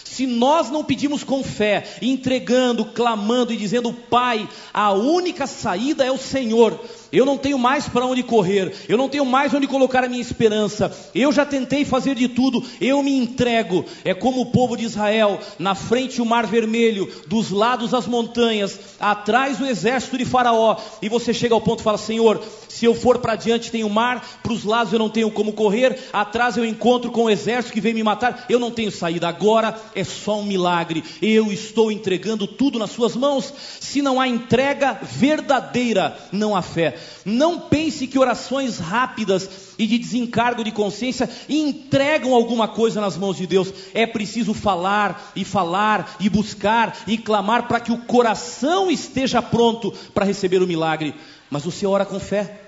Se 0.04 0.26
nós 0.26 0.70
não 0.70 0.84
pedimos 0.84 1.24
com 1.24 1.42
fé, 1.42 1.96
entregando, 2.02 2.84
clamando 2.84 3.52
e 3.52 3.56
dizendo, 3.56 3.92
Pai, 3.92 4.48
a 4.72 4.92
única 4.92 5.46
saída 5.46 6.04
é 6.04 6.10
o 6.10 6.18
Senhor, 6.18 6.78
eu 7.12 7.26
não 7.26 7.36
tenho 7.36 7.58
mais 7.58 7.88
para 7.88 8.06
onde 8.06 8.22
correr, 8.22 8.72
eu 8.88 8.96
não 8.96 9.08
tenho 9.08 9.24
mais 9.24 9.52
onde 9.52 9.66
colocar 9.66 10.02
a 10.02 10.08
minha 10.08 10.22
esperança, 10.22 10.90
eu 11.14 11.30
já 11.30 11.44
tentei 11.44 11.84
fazer 11.84 12.14
de 12.14 12.28
tudo, 12.28 12.64
eu 12.80 13.02
me 13.02 13.16
entrego. 13.16 13.84
É 14.04 14.14
como 14.14 14.40
o 14.40 14.46
povo 14.46 14.76
de 14.76 14.84
Israel, 14.84 15.38
na 15.58 15.74
frente 15.74 16.22
o 16.22 16.26
mar 16.26 16.46
vermelho, 16.46 17.10
dos 17.26 17.50
lados 17.50 17.92
as 17.92 18.06
montanhas, 18.06 18.78
atrás 18.98 19.60
o 19.60 19.66
exército 19.66 20.16
de 20.16 20.24
Faraó, 20.24 20.76
e 21.00 21.08
você 21.08 21.34
chega 21.34 21.54
ao 21.54 21.60
ponto 21.60 21.80
e 21.80 21.82
fala: 21.82 21.98
Senhor, 21.98 22.42
se 22.68 22.86
eu 22.86 22.94
for 22.94 23.18
para 23.18 23.36
diante 23.36 23.70
tem 23.70 23.84
o 23.84 23.90
mar, 23.90 24.40
para 24.42 24.52
os 24.52 24.64
lados 24.64 24.92
eu 24.92 24.98
não 24.98 25.10
tenho 25.10 25.30
como 25.30 25.52
correr, 25.52 25.98
atrás 26.12 26.56
eu 26.56 26.64
encontro 26.64 27.10
com 27.10 27.24
o 27.24 27.30
exército 27.30 27.74
que 27.74 27.80
vem 27.80 27.92
me 27.92 28.02
matar, 28.02 28.46
eu 28.48 28.58
não 28.58 28.70
tenho 28.70 28.90
saída. 28.90 29.28
Agora 29.28 29.78
é 29.94 30.02
só 30.02 30.38
um 30.38 30.44
milagre, 30.44 31.04
eu 31.20 31.52
estou 31.52 31.92
entregando 31.92 32.46
tudo 32.46 32.78
nas 32.78 32.90
suas 32.90 33.14
mãos. 33.14 33.52
Se 33.78 34.00
não 34.00 34.20
há 34.20 34.26
entrega 34.26 34.98
verdadeira, 35.02 36.18
não 36.32 36.56
há 36.56 36.62
fé. 36.62 36.96
Não 37.24 37.60
pense 37.60 38.06
que 38.06 38.18
orações 38.18 38.78
rápidas 38.78 39.48
e 39.78 39.86
de 39.86 39.98
desencargo 39.98 40.64
de 40.64 40.70
consciência 40.70 41.28
entregam 41.48 42.34
alguma 42.34 42.68
coisa 42.68 43.00
nas 43.00 43.16
mãos 43.16 43.36
de 43.36 43.46
Deus. 43.46 43.72
É 43.94 44.06
preciso 44.06 44.54
falar 44.54 45.32
e 45.36 45.44
falar 45.44 46.16
e 46.20 46.28
buscar 46.28 46.96
e 47.06 47.16
clamar 47.18 47.68
para 47.68 47.80
que 47.80 47.92
o 47.92 47.98
coração 47.98 48.90
esteja 48.90 49.40
pronto 49.40 49.92
para 50.14 50.24
receber 50.24 50.62
o 50.62 50.66
milagre. 50.66 51.14
Mas 51.50 51.64
você 51.64 51.86
ora 51.86 52.04
com 52.04 52.18
fé. 52.18 52.60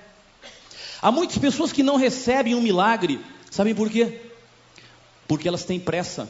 Há 1.00 1.12
muitas 1.12 1.38
pessoas 1.38 1.72
que 1.72 1.82
não 1.82 1.96
recebem 1.96 2.54
um 2.54 2.62
milagre, 2.62 3.20
sabem 3.50 3.74
por 3.74 3.90
quê? 3.90 4.20
Porque 5.28 5.46
elas 5.46 5.64
têm 5.64 5.78
pressa. 5.78 6.28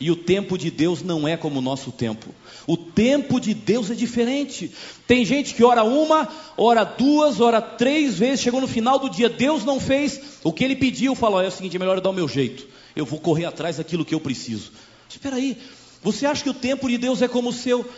E 0.00 0.10
o 0.10 0.16
tempo 0.16 0.58
de 0.58 0.70
Deus 0.70 1.02
não 1.02 1.26
é 1.26 1.36
como 1.36 1.58
o 1.58 1.62
nosso 1.62 1.92
tempo. 1.92 2.34
O 2.66 2.76
tempo 2.76 3.40
de 3.40 3.54
Deus 3.54 3.90
é 3.90 3.94
diferente. 3.94 4.72
Tem 5.06 5.24
gente 5.24 5.54
que 5.54 5.62
ora 5.62 5.84
uma, 5.84 6.28
ora 6.56 6.84
duas, 6.84 7.40
ora 7.40 7.60
três 7.60 8.18
vezes, 8.18 8.40
chegou 8.40 8.60
no 8.60 8.68
final 8.68 8.98
do 8.98 9.08
dia, 9.08 9.28
Deus 9.28 9.64
não 9.64 9.78
fez 9.78 10.20
o 10.42 10.52
que 10.52 10.64
ele 10.64 10.76
pediu, 10.76 11.14
falou: 11.14 11.40
é 11.40 11.48
o 11.48 11.50
seguinte, 11.50 11.76
é 11.76 11.78
melhor 11.78 11.96
eu 11.96 12.02
dar 12.02 12.10
o 12.10 12.14
meu 12.14 12.28
jeito. 12.28 12.66
Eu 12.96 13.04
vou 13.04 13.20
correr 13.20 13.44
atrás 13.44 13.76
daquilo 13.76 14.04
que 14.04 14.14
eu 14.14 14.20
preciso. 14.20 14.72
Espera 15.08 15.36
aí, 15.36 15.56
você 16.02 16.26
acha 16.26 16.42
que 16.42 16.50
o 16.50 16.54
tempo 16.54 16.88
de 16.88 16.98
Deus 16.98 17.22
é 17.22 17.28
como 17.28 17.50
o 17.50 17.52
seu? 17.52 17.88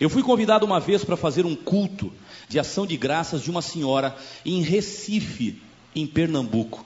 Eu 0.00 0.10
fui 0.10 0.22
convidado 0.22 0.66
uma 0.66 0.80
vez 0.80 1.04
para 1.04 1.16
fazer 1.16 1.46
um 1.46 1.54
culto 1.54 2.12
de 2.48 2.58
ação 2.58 2.86
de 2.86 2.96
graças 2.96 3.42
de 3.42 3.50
uma 3.50 3.62
senhora 3.62 4.16
em 4.44 4.62
Recife, 4.62 5.60
em 5.94 6.06
Pernambuco. 6.06 6.84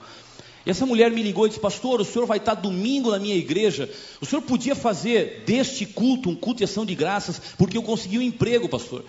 E 0.69 0.71
essa 0.71 0.85
mulher 0.85 1.11
me 1.11 1.23
ligou 1.23 1.47
e 1.47 1.49
disse: 1.49 1.59
Pastor, 1.59 1.99
o 1.99 2.05
senhor 2.05 2.27
vai 2.27 2.37
estar 2.37 2.53
domingo 2.53 3.11
na 3.11 3.19
minha 3.19 3.35
igreja. 3.35 3.91
O 4.21 4.27
senhor 4.27 4.43
podia 4.43 4.75
fazer 4.75 5.43
deste 5.47 5.87
culto 5.87 6.29
um 6.29 6.37
culto 6.37 6.59
de 6.59 6.65
ação 6.65 6.85
de 6.85 6.95
graças, 6.95 7.41
porque 7.57 7.79
eu 7.79 7.83
consegui 7.83 8.19
um 8.19 8.23
emprego, 8.23 8.69
pastor. 8.69 9.03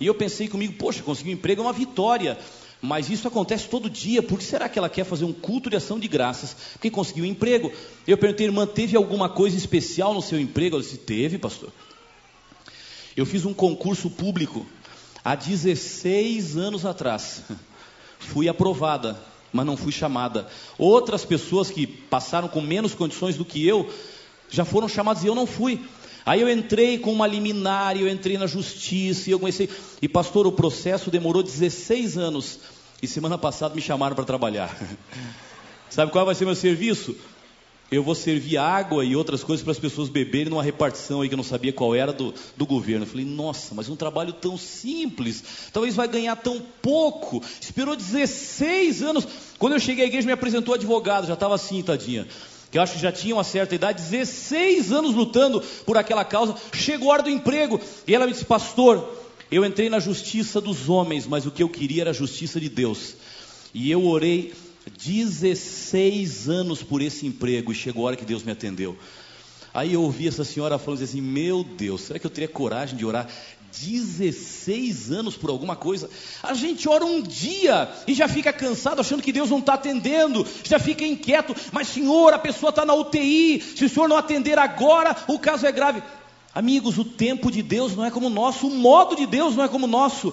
E 0.00 0.06
eu 0.06 0.16
pensei 0.16 0.48
comigo: 0.48 0.72
Poxa, 0.72 1.04
conseguir 1.04 1.30
um 1.30 1.34
emprego 1.34 1.62
é 1.62 1.64
uma 1.64 1.72
vitória. 1.72 2.36
Mas 2.82 3.08
isso 3.08 3.28
acontece 3.28 3.68
todo 3.68 3.88
dia. 3.88 4.20
Por 4.20 4.40
que 4.40 4.44
será 4.44 4.68
que 4.68 4.80
ela 4.80 4.88
quer 4.88 5.04
fazer 5.04 5.24
um 5.24 5.32
culto 5.32 5.70
de 5.70 5.76
ação 5.76 6.00
de 6.00 6.08
graças? 6.08 6.56
Porque 6.72 6.90
conseguiu 6.90 7.22
um 7.22 7.28
emprego. 7.28 7.70
Eu 8.04 8.18
perguntei, 8.18 8.46
irmã, 8.46 8.66
teve 8.66 8.96
alguma 8.96 9.28
coisa 9.28 9.56
especial 9.56 10.12
no 10.12 10.20
seu 10.20 10.40
emprego? 10.40 10.74
Ela 10.74 10.82
disse: 10.82 10.98
Teve, 10.98 11.38
pastor. 11.38 11.72
Eu 13.16 13.24
fiz 13.24 13.44
um 13.44 13.54
concurso 13.54 14.10
público 14.10 14.66
há 15.24 15.36
16 15.36 16.56
anos 16.56 16.84
atrás. 16.84 17.44
Fui 18.18 18.48
aprovada 18.48 19.16
mas 19.56 19.66
não 19.66 19.76
fui 19.76 19.90
chamada. 19.90 20.46
Outras 20.78 21.24
pessoas 21.24 21.70
que 21.70 21.86
passaram 21.86 22.46
com 22.46 22.60
menos 22.60 22.94
condições 22.94 23.36
do 23.36 23.44
que 23.44 23.66
eu, 23.66 23.90
já 24.50 24.64
foram 24.64 24.88
chamadas 24.88 25.24
e 25.24 25.26
eu 25.26 25.34
não 25.34 25.46
fui. 25.46 25.80
Aí 26.24 26.40
eu 26.40 26.50
entrei 26.50 26.98
com 26.98 27.12
uma 27.12 27.26
liminar, 27.26 27.96
eu 27.96 28.08
entrei 28.08 28.36
na 28.36 28.46
justiça, 28.46 29.30
e 29.30 29.32
eu 29.32 29.38
comecei. 29.38 29.68
E 30.02 30.08
pastor, 30.08 30.46
o 30.46 30.52
processo 30.52 31.10
demorou 31.10 31.42
16 31.42 32.18
anos. 32.18 32.58
E 33.02 33.06
semana 33.06 33.38
passada 33.38 33.74
me 33.74 33.80
chamaram 33.80 34.14
para 34.14 34.24
trabalhar. 34.24 34.76
Sabe 35.88 36.10
qual 36.10 36.26
vai 36.26 36.34
ser 36.34 36.44
meu 36.44 36.54
serviço? 36.54 37.16
Eu 37.90 38.02
vou 38.02 38.14
servir 38.14 38.56
água 38.56 39.04
e 39.04 39.14
outras 39.14 39.44
coisas 39.44 39.62
para 39.62 39.70
as 39.70 39.78
pessoas 39.78 40.08
beberem 40.08 40.50
numa 40.50 40.62
repartição 40.62 41.20
aí 41.20 41.28
que 41.28 41.34
eu 41.34 41.38
não 41.38 41.44
sabia 41.44 41.72
qual 41.72 41.94
era 41.94 42.12
do, 42.12 42.34
do 42.56 42.66
governo. 42.66 43.04
Eu 43.04 43.08
falei, 43.08 43.24
nossa, 43.24 43.74
mas 43.74 43.88
um 43.88 43.94
trabalho 43.94 44.32
tão 44.32 44.58
simples, 44.58 45.44
talvez 45.72 45.94
vai 45.94 46.08
ganhar 46.08 46.34
tão 46.36 46.60
pouco. 46.82 47.40
Esperou 47.60 47.94
16 47.94 49.02
anos. 49.02 49.26
Quando 49.58 49.74
eu 49.74 49.80
cheguei 49.80 50.04
à 50.04 50.08
igreja, 50.08 50.26
me 50.26 50.32
apresentou 50.32 50.74
advogado, 50.74 51.28
já 51.28 51.34
estava 51.34 51.54
assim, 51.54 51.80
tadinha. 51.80 52.26
Que 52.72 52.78
eu 52.78 52.82
acho 52.82 52.94
que 52.94 53.00
já 53.00 53.12
tinha 53.12 53.34
uma 53.34 53.44
certa 53.44 53.76
idade, 53.76 54.02
16 54.02 54.90
anos 54.90 55.14
lutando 55.14 55.62
por 55.84 55.96
aquela 55.96 56.24
causa. 56.24 56.56
Chegou 56.72 57.10
a 57.10 57.14
hora 57.14 57.22
do 57.22 57.30
emprego. 57.30 57.80
E 58.04 58.12
ela 58.12 58.26
me 58.26 58.32
disse, 58.32 58.44
pastor, 58.44 59.16
eu 59.48 59.64
entrei 59.64 59.88
na 59.88 60.00
justiça 60.00 60.60
dos 60.60 60.88
homens, 60.88 61.24
mas 61.24 61.46
o 61.46 61.52
que 61.52 61.62
eu 61.62 61.68
queria 61.68 62.02
era 62.02 62.10
a 62.10 62.14
justiça 62.14 62.58
de 62.58 62.68
Deus. 62.68 63.14
E 63.72 63.88
eu 63.90 64.04
orei 64.04 64.52
16 64.96 66.48
anos 66.48 66.82
por 66.82 67.02
esse 67.02 67.26
emprego 67.26 67.72
e 67.72 67.74
chegou 67.74 68.04
a 68.04 68.06
hora 68.08 68.16
que 68.16 68.24
Deus 68.24 68.42
me 68.42 68.52
atendeu. 68.52 68.96
Aí 69.72 69.92
eu 69.92 70.02
ouvi 70.02 70.26
essa 70.26 70.44
senhora 70.44 70.78
falando 70.78 71.02
assim: 71.02 71.20
Meu 71.20 71.62
Deus, 71.62 72.02
será 72.02 72.18
que 72.18 72.26
eu 72.26 72.30
teria 72.30 72.48
coragem 72.48 72.96
de 72.96 73.04
orar 73.04 73.28
16 73.72 75.10
anos 75.12 75.36
por 75.36 75.50
alguma 75.50 75.76
coisa? 75.76 76.08
A 76.42 76.54
gente 76.54 76.88
ora 76.88 77.04
um 77.04 77.20
dia 77.20 77.90
e 78.06 78.14
já 78.14 78.26
fica 78.26 78.52
cansado, 78.52 79.00
achando 79.00 79.22
que 79.22 79.32
Deus 79.32 79.50
não 79.50 79.58
está 79.58 79.74
atendendo, 79.74 80.46
já 80.64 80.78
fica 80.78 81.04
inquieto. 81.04 81.54
Mas, 81.72 81.88
Senhor, 81.88 82.32
a 82.32 82.38
pessoa 82.38 82.70
está 82.70 82.86
na 82.86 82.94
UTI, 82.94 83.60
se 83.76 83.84
o 83.84 83.88
Senhor 83.88 84.08
não 84.08 84.16
atender 84.16 84.58
agora, 84.58 85.14
o 85.28 85.38
caso 85.38 85.66
é 85.66 85.72
grave. 85.72 86.02
Amigos, 86.54 86.96
o 86.96 87.04
tempo 87.04 87.50
de 87.50 87.60
Deus 87.60 87.94
não 87.94 88.02
é 88.02 88.10
como 88.10 88.28
o 88.28 88.30
nosso, 88.30 88.66
o 88.66 88.70
modo 88.74 89.14
de 89.14 89.26
Deus 89.26 89.54
não 89.54 89.64
é 89.64 89.68
como 89.68 89.84
o 89.84 89.90
nosso. 89.90 90.32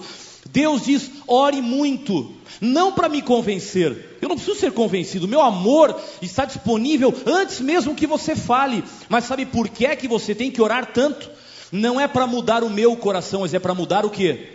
Deus 0.54 0.84
diz: 0.84 1.10
ore 1.26 1.60
muito, 1.60 2.32
não 2.60 2.92
para 2.92 3.08
me 3.08 3.20
convencer, 3.20 4.18
eu 4.22 4.28
não 4.28 4.36
preciso 4.36 4.56
ser 4.56 4.70
convencido, 4.70 5.26
meu 5.26 5.42
amor 5.42 6.00
está 6.22 6.44
disponível 6.44 7.12
antes 7.26 7.60
mesmo 7.60 7.92
que 7.92 8.06
você 8.06 8.36
fale, 8.36 8.84
mas 9.08 9.24
sabe 9.24 9.44
por 9.44 9.68
que 9.68 9.84
é 9.84 9.96
que 9.96 10.06
você 10.06 10.32
tem 10.32 10.52
que 10.52 10.62
orar 10.62 10.92
tanto? 10.92 11.28
Não 11.72 12.00
é 12.00 12.06
para 12.06 12.24
mudar 12.24 12.62
o 12.62 12.70
meu 12.70 12.96
coração, 12.96 13.40
mas 13.40 13.52
é 13.52 13.58
para 13.58 13.74
mudar 13.74 14.06
o 14.06 14.10
que? 14.10 14.46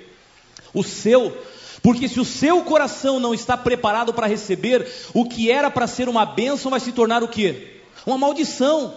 O 0.73 0.85
seu, 0.85 1.37
porque 1.83 2.07
se 2.07 2.17
o 2.17 2.23
seu 2.25 2.61
coração 2.61 3.19
não 3.19 3.33
está 3.33 3.57
preparado 3.57 4.13
para 4.13 4.25
receber, 4.25 4.89
o 5.13 5.25
que 5.25 5.51
era 5.51 5.69
para 5.69 5.85
ser 5.85 6.07
uma 6.07 6.25
bênção 6.25 6.71
vai 6.71 6.79
se 6.79 6.93
tornar 6.93 7.21
o 7.23 7.27
que? 7.27 7.81
Uma 8.05 8.17
maldição. 8.17 8.93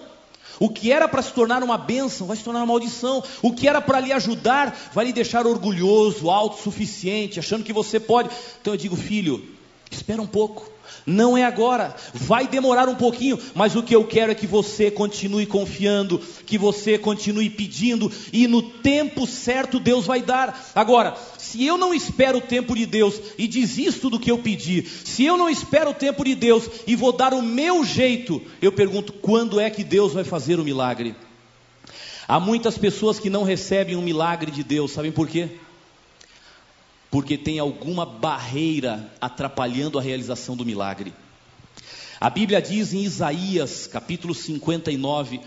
O 0.58 0.68
que 0.68 0.92
era 0.92 1.08
para 1.08 1.22
se 1.22 1.32
tornar 1.32 1.62
uma 1.62 1.78
bênção 1.78 2.26
vai 2.26 2.36
se 2.36 2.44
tornar 2.44 2.60
uma 2.60 2.66
maldição. 2.66 3.22
O 3.40 3.52
que 3.52 3.68
era 3.68 3.80
para 3.80 4.00
lhe 4.00 4.12
ajudar 4.12 4.90
vai 4.92 5.06
lhe 5.06 5.12
deixar 5.12 5.46
orgulhoso, 5.46 6.30
autossuficiente, 6.30 7.38
achando 7.38 7.64
que 7.64 7.72
você 7.72 8.00
pode. 8.00 8.30
Então 8.60 8.72
eu 8.74 8.78
digo, 8.78 8.96
filho, 8.96 9.46
espera 9.90 10.22
um 10.22 10.26
pouco. 10.26 10.71
Não 11.06 11.36
é 11.36 11.44
agora, 11.44 11.94
vai 12.14 12.46
demorar 12.46 12.88
um 12.88 12.94
pouquinho, 12.94 13.38
mas 13.54 13.74
o 13.74 13.82
que 13.82 13.94
eu 13.94 14.04
quero 14.04 14.30
é 14.30 14.34
que 14.34 14.46
você 14.46 14.90
continue 14.90 15.46
confiando, 15.46 16.20
que 16.46 16.56
você 16.56 16.96
continue 16.96 17.50
pedindo, 17.50 18.10
e 18.32 18.46
no 18.46 18.62
tempo 18.62 19.26
certo 19.26 19.80
Deus 19.80 20.06
vai 20.06 20.22
dar. 20.22 20.70
Agora, 20.74 21.16
se 21.38 21.64
eu 21.66 21.76
não 21.76 21.92
espero 21.92 22.38
o 22.38 22.42
tempo 22.42 22.74
de 22.74 22.86
Deus 22.86 23.20
e 23.36 23.48
desisto 23.48 24.08
do 24.08 24.18
que 24.18 24.30
eu 24.30 24.38
pedi, 24.38 24.86
se 24.86 25.24
eu 25.24 25.36
não 25.36 25.50
espero 25.50 25.90
o 25.90 25.94
tempo 25.94 26.24
de 26.24 26.34
Deus 26.34 26.68
e 26.86 26.94
vou 26.94 27.12
dar 27.12 27.34
o 27.34 27.42
meu 27.42 27.84
jeito, 27.84 28.40
eu 28.60 28.72
pergunto: 28.72 29.12
quando 29.12 29.60
é 29.60 29.68
que 29.68 29.82
Deus 29.82 30.12
vai 30.12 30.24
fazer 30.24 30.60
o 30.60 30.64
milagre? 30.64 31.16
Há 32.28 32.38
muitas 32.38 32.78
pessoas 32.78 33.18
que 33.18 33.28
não 33.28 33.42
recebem 33.42 33.96
um 33.96 34.02
milagre 34.02 34.50
de 34.50 34.62
Deus, 34.62 34.92
sabem 34.92 35.10
por 35.10 35.28
quê? 35.28 35.50
Porque 37.12 37.36
tem 37.36 37.58
alguma 37.58 38.06
barreira 38.06 39.12
atrapalhando 39.20 39.98
a 39.98 40.02
realização 40.02 40.56
do 40.56 40.64
milagre. 40.64 41.12
A 42.18 42.30
Bíblia 42.30 42.62
diz 42.62 42.94
em 42.94 43.02
Isaías, 43.02 43.86
capítulo 43.86 44.34
59, 44.34 45.38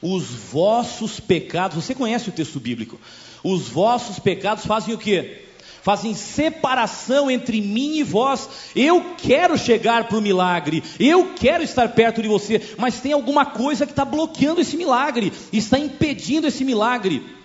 os 0.00 0.24
vossos 0.24 1.20
pecados, 1.20 1.84
você 1.84 1.94
conhece 1.94 2.30
o 2.30 2.32
texto 2.32 2.58
bíblico? 2.58 2.98
Os 3.44 3.68
vossos 3.68 4.18
pecados 4.18 4.64
fazem 4.64 4.94
o 4.94 4.98
que? 4.98 5.42
Fazem 5.82 6.14
separação 6.14 7.30
entre 7.30 7.60
mim 7.60 7.98
e 7.98 8.02
vós. 8.02 8.48
Eu 8.74 9.14
quero 9.18 9.58
chegar 9.58 10.08
para 10.08 10.16
o 10.16 10.22
milagre, 10.22 10.82
eu 10.98 11.34
quero 11.34 11.62
estar 11.62 11.90
perto 11.90 12.22
de 12.22 12.28
você, 12.28 12.74
mas 12.78 12.98
tem 12.98 13.12
alguma 13.12 13.44
coisa 13.44 13.84
que 13.84 13.92
está 13.92 14.06
bloqueando 14.06 14.62
esse 14.62 14.74
milagre, 14.74 15.34
está 15.52 15.78
impedindo 15.78 16.46
esse 16.46 16.64
milagre. 16.64 17.39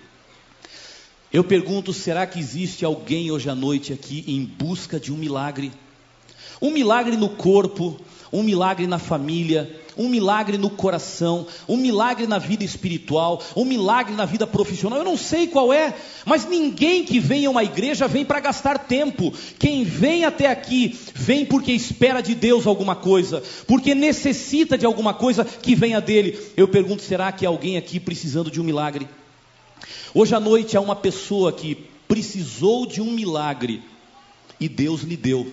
Eu 1.32 1.44
pergunto: 1.44 1.92
será 1.92 2.26
que 2.26 2.38
existe 2.38 2.84
alguém 2.84 3.30
hoje 3.30 3.48
à 3.50 3.54
noite 3.54 3.92
aqui 3.92 4.24
em 4.26 4.44
busca 4.44 4.98
de 4.98 5.12
um 5.12 5.16
milagre? 5.16 5.72
Um 6.60 6.70
milagre 6.70 7.16
no 7.16 7.28
corpo, 7.30 8.00
um 8.32 8.42
milagre 8.42 8.86
na 8.86 8.98
família, 8.98 9.80
um 9.96 10.08
milagre 10.08 10.56
no 10.56 10.70
coração, 10.70 11.46
um 11.68 11.76
milagre 11.76 12.26
na 12.26 12.38
vida 12.38 12.64
espiritual, 12.64 13.42
um 13.54 13.64
milagre 13.64 14.14
na 14.14 14.24
vida 14.24 14.46
profissional. 14.46 14.98
Eu 14.98 15.04
não 15.04 15.16
sei 15.16 15.46
qual 15.46 15.72
é, 15.72 15.94
mas 16.24 16.46
ninguém 16.46 17.04
que 17.04 17.18
vem 17.18 17.46
a 17.46 17.50
uma 17.50 17.64
igreja 17.64 18.06
vem 18.06 18.24
para 18.24 18.40
gastar 18.40 18.78
tempo. 18.78 19.32
Quem 19.58 19.84
vem 19.84 20.24
até 20.24 20.46
aqui, 20.46 20.98
vem 21.14 21.44
porque 21.44 21.72
espera 21.72 22.20
de 22.20 22.34
Deus 22.34 22.66
alguma 22.66 22.94
coisa, 22.94 23.42
porque 23.66 23.94
necessita 23.94 24.78
de 24.78 24.86
alguma 24.86 25.12
coisa 25.12 25.44
que 25.44 25.74
venha 25.74 26.00
dele. 26.00 26.38
Eu 26.56 26.68
pergunto: 26.68 27.02
será 27.02 27.32
que 27.32 27.44
há 27.44 27.48
alguém 27.48 27.76
aqui 27.76 27.98
precisando 27.98 28.50
de 28.50 28.60
um 28.60 28.64
milagre? 28.64 29.08
Hoje 30.18 30.34
à 30.34 30.40
noite 30.40 30.78
há 30.78 30.80
uma 30.80 30.96
pessoa 30.96 31.52
que 31.52 31.74
precisou 32.08 32.86
de 32.86 33.02
um 33.02 33.12
milagre 33.12 33.82
e 34.58 34.66
Deus 34.66 35.02
lhe 35.02 35.14
deu. 35.14 35.52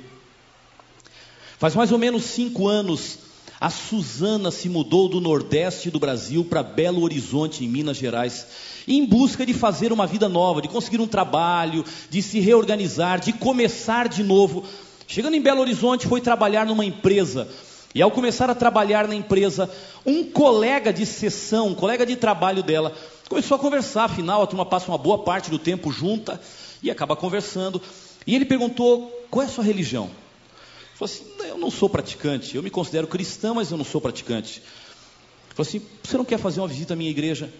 Faz 1.59 1.75
mais 1.75 1.91
ou 1.91 1.97
menos 1.97 2.23
cinco 2.23 2.69
anos, 2.69 3.19
a 3.59 3.69
Suzana 3.69 4.51
se 4.51 4.69
mudou 4.69 5.09
do 5.09 5.19
Nordeste 5.19 5.91
do 5.91 5.99
Brasil 5.99 6.45
para 6.45 6.63
Belo 6.63 7.03
Horizonte, 7.03 7.65
em 7.65 7.67
Minas 7.67 7.97
Gerais, 7.97 8.47
em 8.87 9.05
busca 9.05 9.45
de 9.45 9.53
fazer 9.53 9.91
uma 9.91 10.07
vida 10.07 10.29
nova, 10.29 10.61
de 10.61 10.69
conseguir 10.69 11.01
um 11.01 11.07
trabalho, 11.07 11.83
de 12.09 12.21
se 12.21 12.39
reorganizar, 12.39 13.19
de 13.19 13.33
começar 13.33 14.07
de 14.07 14.23
novo. 14.23 14.63
Chegando 15.05 15.35
em 15.35 15.41
Belo 15.41 15.59
Horizonte, 15.59 16.07
foi 16.07 16.21
trabalhar 16.21 16.65
numa 16.65 16.85
empresa. 16.85 17.49
E 17.95 18.01
ao 18.01 18.11
começar 18.11 18.49
a 18.49 18.55
trabalhar 18.55 19.07
na 19.07 19.15
empresa, 19.15 19.69
um 20.05 20.23
colega 20.23 20.91
de 20.91 21.05
sessão, 21.05 21.67
um 21.67 21.75
colega 21.75 22.05
de 22.05 22.15
trabalho 22.15 22.63
dela, 22.63 22.93
Começou 23.33 23.55
a 23.55 23.59
conversar, 23.59 24.03
afinal 24.03 24.43
a 24.43 24.45
turma 24.47 24.63
passa 24.63 24.91
uma 24.91 24.97
boa 24.97 25.23
parte 25.23 25.49
do 25.49 25.57
tempo 25.57 25.91
junta 25.91 26.39
e 26.83 26.91
acaba 26.91 27.15
conversando. 27.15 27.81
E 28.27 28.35
ele 28.35 28.45
perguntou: 28.45 29.09
qual 29.31 29.43
é 29.43 29.47
a 29.47 29.49
sua 29.49 29.63
religião? 29.63 30.05
Ele 30.05 30.95
falou 30.95 31.11
assim: 31.11 31.25
eu 31.49 31.57
não 31.57 31.71
sou 31.71 31.89
praticante, 31.89 32.55
eu 32.55 32.61
me 32.61 32.69
considero 32.69 33.07
cristão, 33.07 33.55
mas 33.55 33.71
eu 33.71 33.77
não 33.77 33.83
sou 33.83 33.99
praticante. 33.99 34.61
Ele 34.61 35.55
falou 35.55 35.67
assim: 35.67 35.81
você 36.03 36.15
não 36.15 36.25
quer 36.25 36.37
fazer 36.37 36.59
uma 36.61 36.67
visita 36.67 36.93
à 36.93 36.95
minha 36.95 37.09
igreja? 37.09 37.51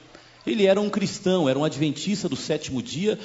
Ele 0.46 0.68
era 0.68 0.80
um 0.80 0.92
cristão, 0.92 1.50
era 1.50 1.58
um 1.58 1.64
adventista 1.64 2.30
do 2.30 2.36
sétimo 2.36 2.80
dia, 2.80 3.18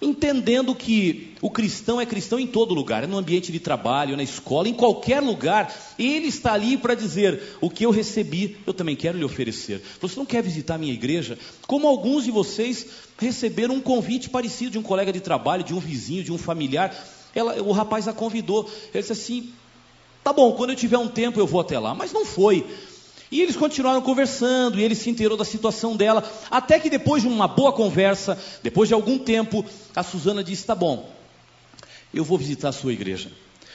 entendendo 0.00 0.74
que 0.74 1.34
o 1.42 1.50
cristão 1.50 2.00
é 2.00 2.06
cristão 2.06 2.38
em 2.38 2.46
todo 2.46 2.74
lugar, 2.74 3.04
é 3.04 3.06
no 3.06 3.18
ambiente 3.18 3.52
de 3.52 3.60
trabalho, 3.60 4.16
na 4.16 4.22
escola, 4.22 4.68
em 4.68 4.74
qualquer 4.74 5.20
lugar, 5.20 5.74
ele 5.98 6.28
está 6.28 6.52
ali 6.52 6.76
para 6.76 6.94
dizer: 6.94 7.56
o 7.60 7.68
que 7.68 7.84
eu 7.84 7.90
recebi, 7.90 8.56
eu 8.66 8.72
também 8.72 8.96
quero 8.96 9.18
lhe 9.18 9.24
oferecer. 9.24 9.82
Você 10.00 10.18
não 10.18 10.26
quer 10.26 10.42
visitar 10.42 10.78
minha 10.78 10.92
igreja? 10.92 11.38
Como 11.66 11.86
alguns 11.86 12.24
de 12.24 12.30
vocês 12.30 12.86
receberam 13.18 13.74
um 13.74 13.80
convite 13.80 14.30
parecido 14.30 14.72
de 14.72 14.78
um 14.78 14.82
colega 14.82 15.12
de 15.12 15.20
trabalho, 15.20 15.62
de 15.62 15.74
um 15.74 15.80
vizinho, 15.80 16.24
de 16.24 16.32
um 16.32 16.38
familiar. 16.38 16.94
Ela, 17.34 17.62
o 17.62 17.70
rapaz 17.70 18.08
a 18.08 18.12
convidou. 18.12 18.68
Ele 18.92 19.00
disse 19.00 19.12
assim: 19.12 19.52
tá 20.24 20.32
bom, 20.32 20.52
quando 20.52 20.70
eu 20.70 20.76
tiver 20.76 20.98
um 20.98 21.08
tempo 21.08 21.38
eu 21.38 21.46
vou 21.46 21.60
até 21.60 21.78
lá. 21.78 21.94
Mas 21.94 22.12
não 22.12 22.24
foi. 22.24 22.66
E 23.30 23.40
eles 23.40 23.56
continuaram 23.56 24.02
conversando, 24.02 24.78
e 24.78 24.82
ele 24.82 24.94
se 24.94 25.08
inteirou 25.08 25.36
da 25.36 25.44
situação 25.44 25.96
dela, 25.96 26.28
até 26.50 26.80
que 26.80 26.90
depois 26.90 27.22
de 27.22 27.28
uma 27.28 27.46
boa 27.46 27.72
conversa, 27.72 28.36
depois 28.62 28.88
de 28.88 28.94
algum 28.94 29.18
tempo, 29.18 29.64
a 29.94 30.02
Suzana 30.02 30.42
disse: 30.42 30.66
Tá 30.66 30.74
bom, 30.74 31.08
eu 32.12 32.24
vou 32.24 32.36
visitar 32.36 32.70
a 32.70 32.72
sua 32.72 32.92
igreja. 32.92 33.30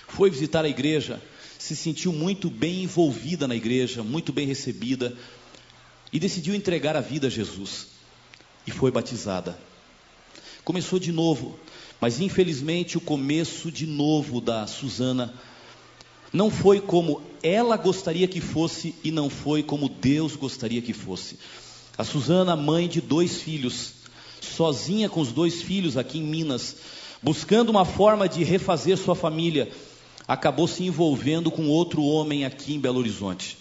Foi 0.08 0.30
visitar 0.30 0.66
a 0.66 0.70
igreja, 0.70 1.22
se 1.58 1.76
sentiu 1.76 2.12
muito 2.12 2.50
bem 2.50 2.84
envolvida 2.84 3.48
na 3.48 3.56
igreja, 3.56 4.04
muito 4.04 4.34
bem 4.34 4.46
recebida, 4.46 5.16
e 6.12 6.20
decidiu 6.20 6.54
entregar 6.54 6.96
a 6.96 7.02
vida 7.02 7.28
a 7.28 7.30
Jesus. 7.30 7.88
E 8.68 8.72
foi 8.72 8.92
batizada. 8.92 9.58
Começou 10.66 11.00
de 11.00 11.12
novo, 11.12 11.58
mas 12.02 12.20
infelizmente 12.20 12.98
o 12.98 13.02
começo 13.02 13.72
de 13.72 13.86
novo 13.86 14.42
da 14.42 14.68
Suzana 14.68 15.34
não 16.34 16.50
foi 16.50 16.82
como 16.82 17.22
ela 17.46 17.78
gostaria 17.78 18.28
que 18.28 18.42
fosse 18.42 18.96
e 19.04 19.12
não 19.12 19.30
foi 19.30 19.62
como 19.62 19.88
Deus 19.88 20.36
gostaria 20.36 20.82
que 20.82 20.94
fosse. 20.94 21.38
A 21.96 22.04
Suzana, 22.04 22.56
mãe 22.56 22.88
de 22.88 23.00
dois 23.00 23.42
filhos, 23.42 23.94
sozinha 24.42 25.08
com 25.08 25.22
os 25.22 25.32
dois 25.32 25.62
filhos 25.62 25.96
aqui 25.96 26.18
em 26.18 26.24
Minas, 26.24 26.78
buscando 27.22 27.70
uma 27.70 27.86
forma 27.86 28.28
de 28.28 28.44
refazer 28.44 28.98
sua 28.98 29.16
família, 29.16 29.72
acabou 30.28 30.68
se 30.68 30.84
envolvendo 30.84 31.52
com 31.52 31.68
outro 31.68 32.04
homem 32.04 32.46
aqui 32.46 32.74
em 32.74 32.80
Belo 32.80 33.00
Horizonte. 33.00 33.58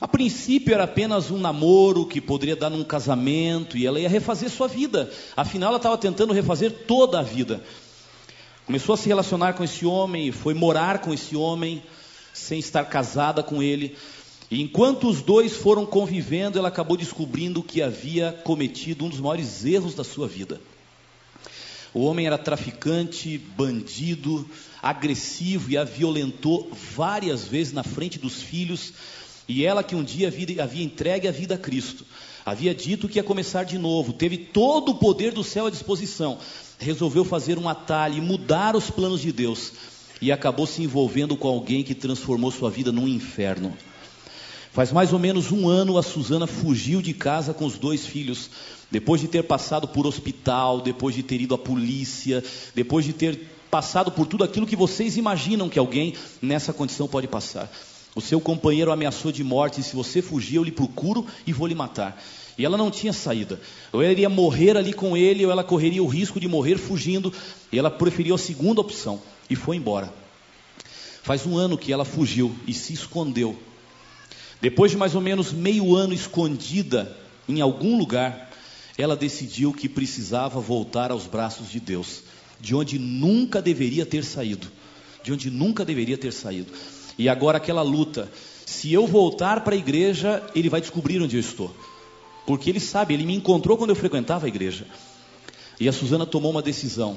A 0.00 0.08
princípio 0.08 0.72
era 0.72 0.84
apenas 0.84 1.30
um 1.30 1.38
namoro 1.38 2.06
que 2.06 2.22
poderia 2.22 2.56
dar 2.56 2.70
num 2.70 2.82
casamento 2.82 3.76
e 3.76 3.86
ela 3.86 4.00
ia 4.00 4.08
refazer 4.08 4.48
sua 4.48 4.66
vida. 4.66 5.12
Afinal, 5.36 5.68
ela 5.68 5.76
estava 5.76 5.98
tentando 5.98 6.32
refazer 6.32 6.86
toda 6.86 7.18
a 7.18 7.22
vida. 7.22 7.62
Começou 8.64 8.94
a 8.94 8.96
se 8.96 9.08
relacionar 9.08 9.52
com 9.52 9.62
esse 9.62 9.84
homem, 9.84 10.32
foi 10.32 10.54
morar 10.54 11.00
com 11.00 11.12
esse 11.12 11.36
homem, 11.36 11.82
sem 12.32 12.58
estar 12.58 12.84
casada 12.84 13.42
com 13.42 13.62
ele. 13.62 13.96
E 14.50 14.60
enquanto 14.60 15.08
os 15.08 15.22
dois 15.22 15.56
foram 15.56 15.86
convivendo, 15.86 16.58
ela 16.58 16.68
acabou 16.68 16.96
descobrindo 16.96 17.62
que 17.62 17.80
havia 17.80 18.32
cometido 18.44 19.04
um 19.04 19.08
dos 19.08 19.20
maiores 19.20 19.64
erros 19.64 19.94
da 19.94 20.02
sua 20.02 20.26
vida. 20.26 20.60
O 21.94 22.04
homem 22.04 22.26
era 22.26 22.38
traficante, 22.38 23.38
bandido, 23.38 24.48
agressivo 24.82 25.70
e 25.70 25.76
a 25.76 25.84
violentou 25.84 26.70
várias 26.96 27.44
vezes 27.44 27.72
na 27.72 27.82
frente 27.82 28.18
dos 28.18 28.42
filhos. 28.42 28.92
E 29.48 29.64
ela, 29.64 29.82
que 29.82 29.96
um 29.96 30.04
dia 30.04 30.28
havia, 30.28 30.82
entregue 30.82 31.26
a 31.26 31.32
vida 31.32 31.56
a 31.56 31.58
Cristo, 31.58 32.04
havia 32.46 32.72
dito 32.72 33.08
que 33.08 33.18
ia 33.18 33.24
começar 33.24 33.64
de 33.64 33.78
novo, 33.78 34.12
teve 34.12 34.36
todo 34.36 34.90
o 34.90 34.94
poder 34.94 35.32
do 35.32 35.42
céu 35.42 35.66
à 35.66 35.70
disposição, 35.70 36.38
resolveu 36.78 37.24
fazer 37.24 37.58
um 37.58 37.68
atalho 37.68 38.18
e 38.18 38.20
mudar 38.20 38.76
os 38.76 38.90
planos 38.90 39.20
de 39.20 39.32
Deus 39.32 39.72
e 40.20 40.30
acabou 40.30 40.66
se 40.66 40.82
envolvendo 40.82 41.36
com 41.36 41.48
alguém 41.48 41.82
que 41.82 41.94
transformou 41.94 42.50
sua 42.50 42.70
vida 42.70 42.92
num 42.92 43.08
inferno. 43.08 43.72
Faz 44.72 44.92
mais 44.92 45.12
ou 45.12 45.18
menos 45.18 45.50
um 45.50 45.68
ano 45.68 45.98
a 45.98 46.02
Suzana 46.02 46.46
fugiu 46.46 47.02
de 47.02 47.12
casa 47.12 47.52
com 47.52 47.64
os 47.64 47.76
dois 47.76 48.06
filhos, 48.06 48.50
depois 48.90 49.20
de 49.20 49.26
ter 49.26 49.42
passado 49.42 49.88
por 49.88 50.06
hospital, 50.06 50.80
depois 50.80 51.14
de 51.14 51.22
ter 51.22 51.40
ido 51.40 51.54
à 51.54 51.58
polícia, 51.58 52.42
depois 52.74 53.04
de 53.04 53.12
ter 53.12 53.40
passado 53.68 54.12
por 54.12 54.26
tudo 54.26 54.44
aquilo 54.44 54.66
que 54.66 54.76
vocês 54.76 55.16
imaginam 55.16 55.68
que 55.68 55.78
alguém 55.78 56.14
nessa 56.40 56.72
condição 56.72 57.08
pode 57.08 57.26
passar. 57.26 57.70
O 58.14 58.20
seu 58.20 58.40
companheiro 58.40 58.92
ameaçou 58.92 59.32
de 59.32 59.42
morte, 59.42 59.80
e 59.80 59.84
se 59.84 59.94
você 59.94 60.20
fugir, 60.20 60.56
eu 60.56 60.64
lhe 60.64 60.72
procuro 60.72 61.26
e 61.46 61.52
vou 61.52 61.66
lhe 61.66 61.74
matar. 61.74 62.20
E 62.58 62.64
ela 62.64 62.76
não 62.76 62.90
tinha 62.90 63.12
saída. 63.12 63.60
Ou 63.92 64.02
ela 64.02 64.12
iria 64.12 64.28
morrer 64.28 64.76
ali 64.76 64.92
com 64.92 65.16
ele, 65.16 65.46
ou 65.46 65.52
ela 65.52 65.64
correria 65.64 66.02
o 66.02 66.08
risco 66.08 66.40
de 66.40 66.48
morrer 66.48 66.76
fugindo. 66.76 67.32
E 67.72 67.78
ela 67.78 67.90
preferiu 67.90 68.34
a 68.34 68.38
segunda 68.38 68.80
opção 68.80 69.20
e 69.50 69.56
foi 69.56 69.76
embora. 69.76 70.12
Faz 71.22 71.44
um 71.44 71.58
ano 71.58 71.76
que 71.76 71.92
ela 71.92 72.04
fugiu 72.04 72.54
e 72.66 72.72
se 72.72 72.94
escondeu. 72.94 73.58
Depois 74.60 74.90
de 74.90 74.96
mais 74.96 75.14
ou 75.14 75.20
menos 75.20 75.52
meio 75.52 75.94
ano 75.94 76.14
escondida 76.14 77.16
em 77.48 77.60
algum 77.60 77.98
lugar, 77.98 78.50
ela 78.96 79.16
decidiu 79.16 79.72
que 79.72 79.88
precisava 79.88 80.60
voltar 80.60 81.10
aos 81.10 81.26
braços 81.26 81.70
de 81.70 81.80
Deus, 81.80 82.22
de 82.60 82.74
onde 82.74 82.98
nunca 82.98 83.60
deveria 83.60 84.06
ter 84.06 84.24
saído. 84.24 84.68
De 85.22 85.32
onde 85.32 85.50
nunca 85.50 85.84
deveria 85.84 86.16
ter 86.16 86.32
saído. 86.32 86.72
E 87.18 87.28
agora 87.28 87.58
aquela 87.58 87.82
luta. 87.82 88.30
Se 88.64 88.92
eu 88.92 89.06
voltar 89.06 89.62
para 89.62 89.74
a 89.74 89.78
igreja, 89.78 90.42
ele 90.54 90.68
vai 90.68 90.80
descobrir 90.80 91.20
onde 91.20 91.36
eu 91.36 91.40
estou. 91.40 91.74
Porque 92.46 92.70
ele 92.70 92.80
sabe, 92.80 93.14
ele 93.14 93.26
me 93.26 93.34
encontrou 93.34 93.76
quando 93.76 93.90
eu 93.90 93.96
frequentava 93.96 94.46
a 94.46 94.48
igreja. 94.48 94.86
E 95.78 95.88
a 95.88 95.92
Suzana 95.92 96.24
tomou 96.24 96.50
uma 96.50 96.62
decisão. 96.62 97.16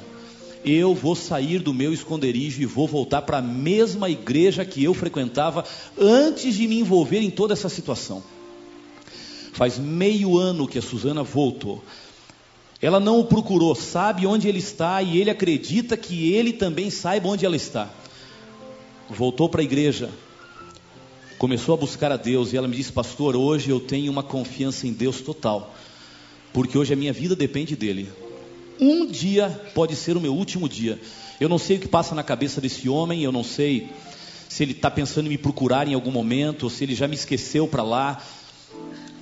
Eu 0.66 0.95
vou 0.95 1.16
sair 1.16 1.59
do 1.59 1.74
meu 1.74 1.93
esconderijo 1.93 2.61
e 2.61 2.66
vou 2.66 2.88
voltar 2.88 3.22
para 3.24 3.39
a 3.39 3.41
mesma 3.41 4.09
igreja 4.09 4.64
que 4.64 4.84
eu 4.84 4.93
frequentava 4.93 5.66
antes 5.99 6.55
de 6.55 6.68
me 6.68 6.80
envolver 6.80 7.20
em 7.20 7.30
toda 7.30 7.53
essa 7.53 7.68
situação. 7.68 8.24
Faz 9.51 9.78
meio 9.78 10.38
ano 10.38 10.68
que 10.68 10.80
a 10.80 10.82
Suzana 10.82 11.22
voltou. 11.22 11.84
Ela 12.82 12.99
não 12.99 13.20
o 13.20 13.26
procurou, 13.26 13.76
sabe 13.76 14.26
onde 14.26 14.47
ele 14.47 14.59
está 14.59 15.01
e 15.01 15.18
ele 15.18 15.30
acredita 15.30 15.95
que 15.95 16.34
ele 16.34 16.51
também 16.51 16.89
saiba 16.89 17.30
onde 17.30 17.45
ela 17.45 17.55
está. 17.55 17.89
Voltou 19.09 19.47
para 19.47 19.61
a 19.61 19.64
igreja, 19.64 20.09
começou 21.38 21.76
a 21.76 21.78
buscar 21.78 22.11
a 22.11 22.18
Deus 22.18 22.51
e 22.51 22.57
ela 22.57 22.68
me 22.68 22.76
disse, 22.76 22.91
pastor, 22.91 23.36
hoje 23.36 23.70
eu 23.70 23.80
tenho 23.80 24.11
uma 24.11 24.24
confiança 24.24 24.88
em 24.88 24.91
Deus 24.91 25.22
total, 25.22 25.74
porque 26.51 26.78
hoje 26.78 26.93
a 26.93 26.95
minha 26.95 27.14
vida 27.14 27.36
depende 27.36 27.76
dele. 27.76 28.09
Um 28.80 29.06
dia 29.06 29.50
pode 29.74 29.96
ser 29.96 30.18
o 30.18 30.22
meu 30.22 30.34
último 30.34 30.68
dia. 30.68 31.00
Eu 31.40 31.50
não 31.50 31.58
sei 31.58 31.78
o 31.78 31.80
que 31.80 31.88
passa 31.88 32.16
na 32.16 32.24
cabeça 32.24 32.62
desse 32.62 32.88
homem, 32.90 33.24
eu 33.24 33.32
não 33.32 33.44
sei 33.44 33.90
se 34.50 34.64
ele 34.64 34.72
está 34.72 34.90
pensando 34.92 35.26
em 35.26 35.30
me 35.30 35.38
procurar 35.38 35.88
em 35.88 35.94
algum 35.94 36.12
momento, 36.12 36.64
ou 36.64 36.70
se 36.70 36.84
ele 36.84 36.96
já 36.96 37.08
me 37.08 37.16
esqueceu 37.16 37.68
para 37.68 37.84
lá. 37.84 38.24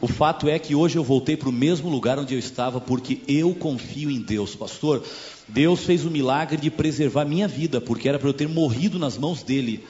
O 0.02 0.08
fato 0.08 0.50
é 0.50 0.58
que 0.58 0.74
hoje 0.74 0.98
eu 0.98 1.04
voltei 1.04 1.38
para 1.38 1.50
o 1.50 1.54
mesmo 1.54 1.90
lugar 1.90 2.18
onde 2.18 2.34
eu 2.34 2.40
estava, 2.40 2.82
porque 2.82 3.22
eu 3.28 3.54
confio 3.54 4.10
em 4.10 4.20
Deus, 4.20 4.56
pastor. 4.56 5.04
Deus 5.48 5.82
fez 5.82 6.06
o 6.06 6.12
milagre 6.12 6.58
de 6.58 6.72
preservar 6.72 7.26
minha 7.26 7.48
vida, 7.48 7.80
porque 7.80 8.10
era 8.10 8.18
para 8.18 8.30
eu 8.30 8.34
ter 8.34 8.48
morrido 8.48 8.98
nas 8.98 9.18
mãos 9.18 9.44
dele 9.44 9.84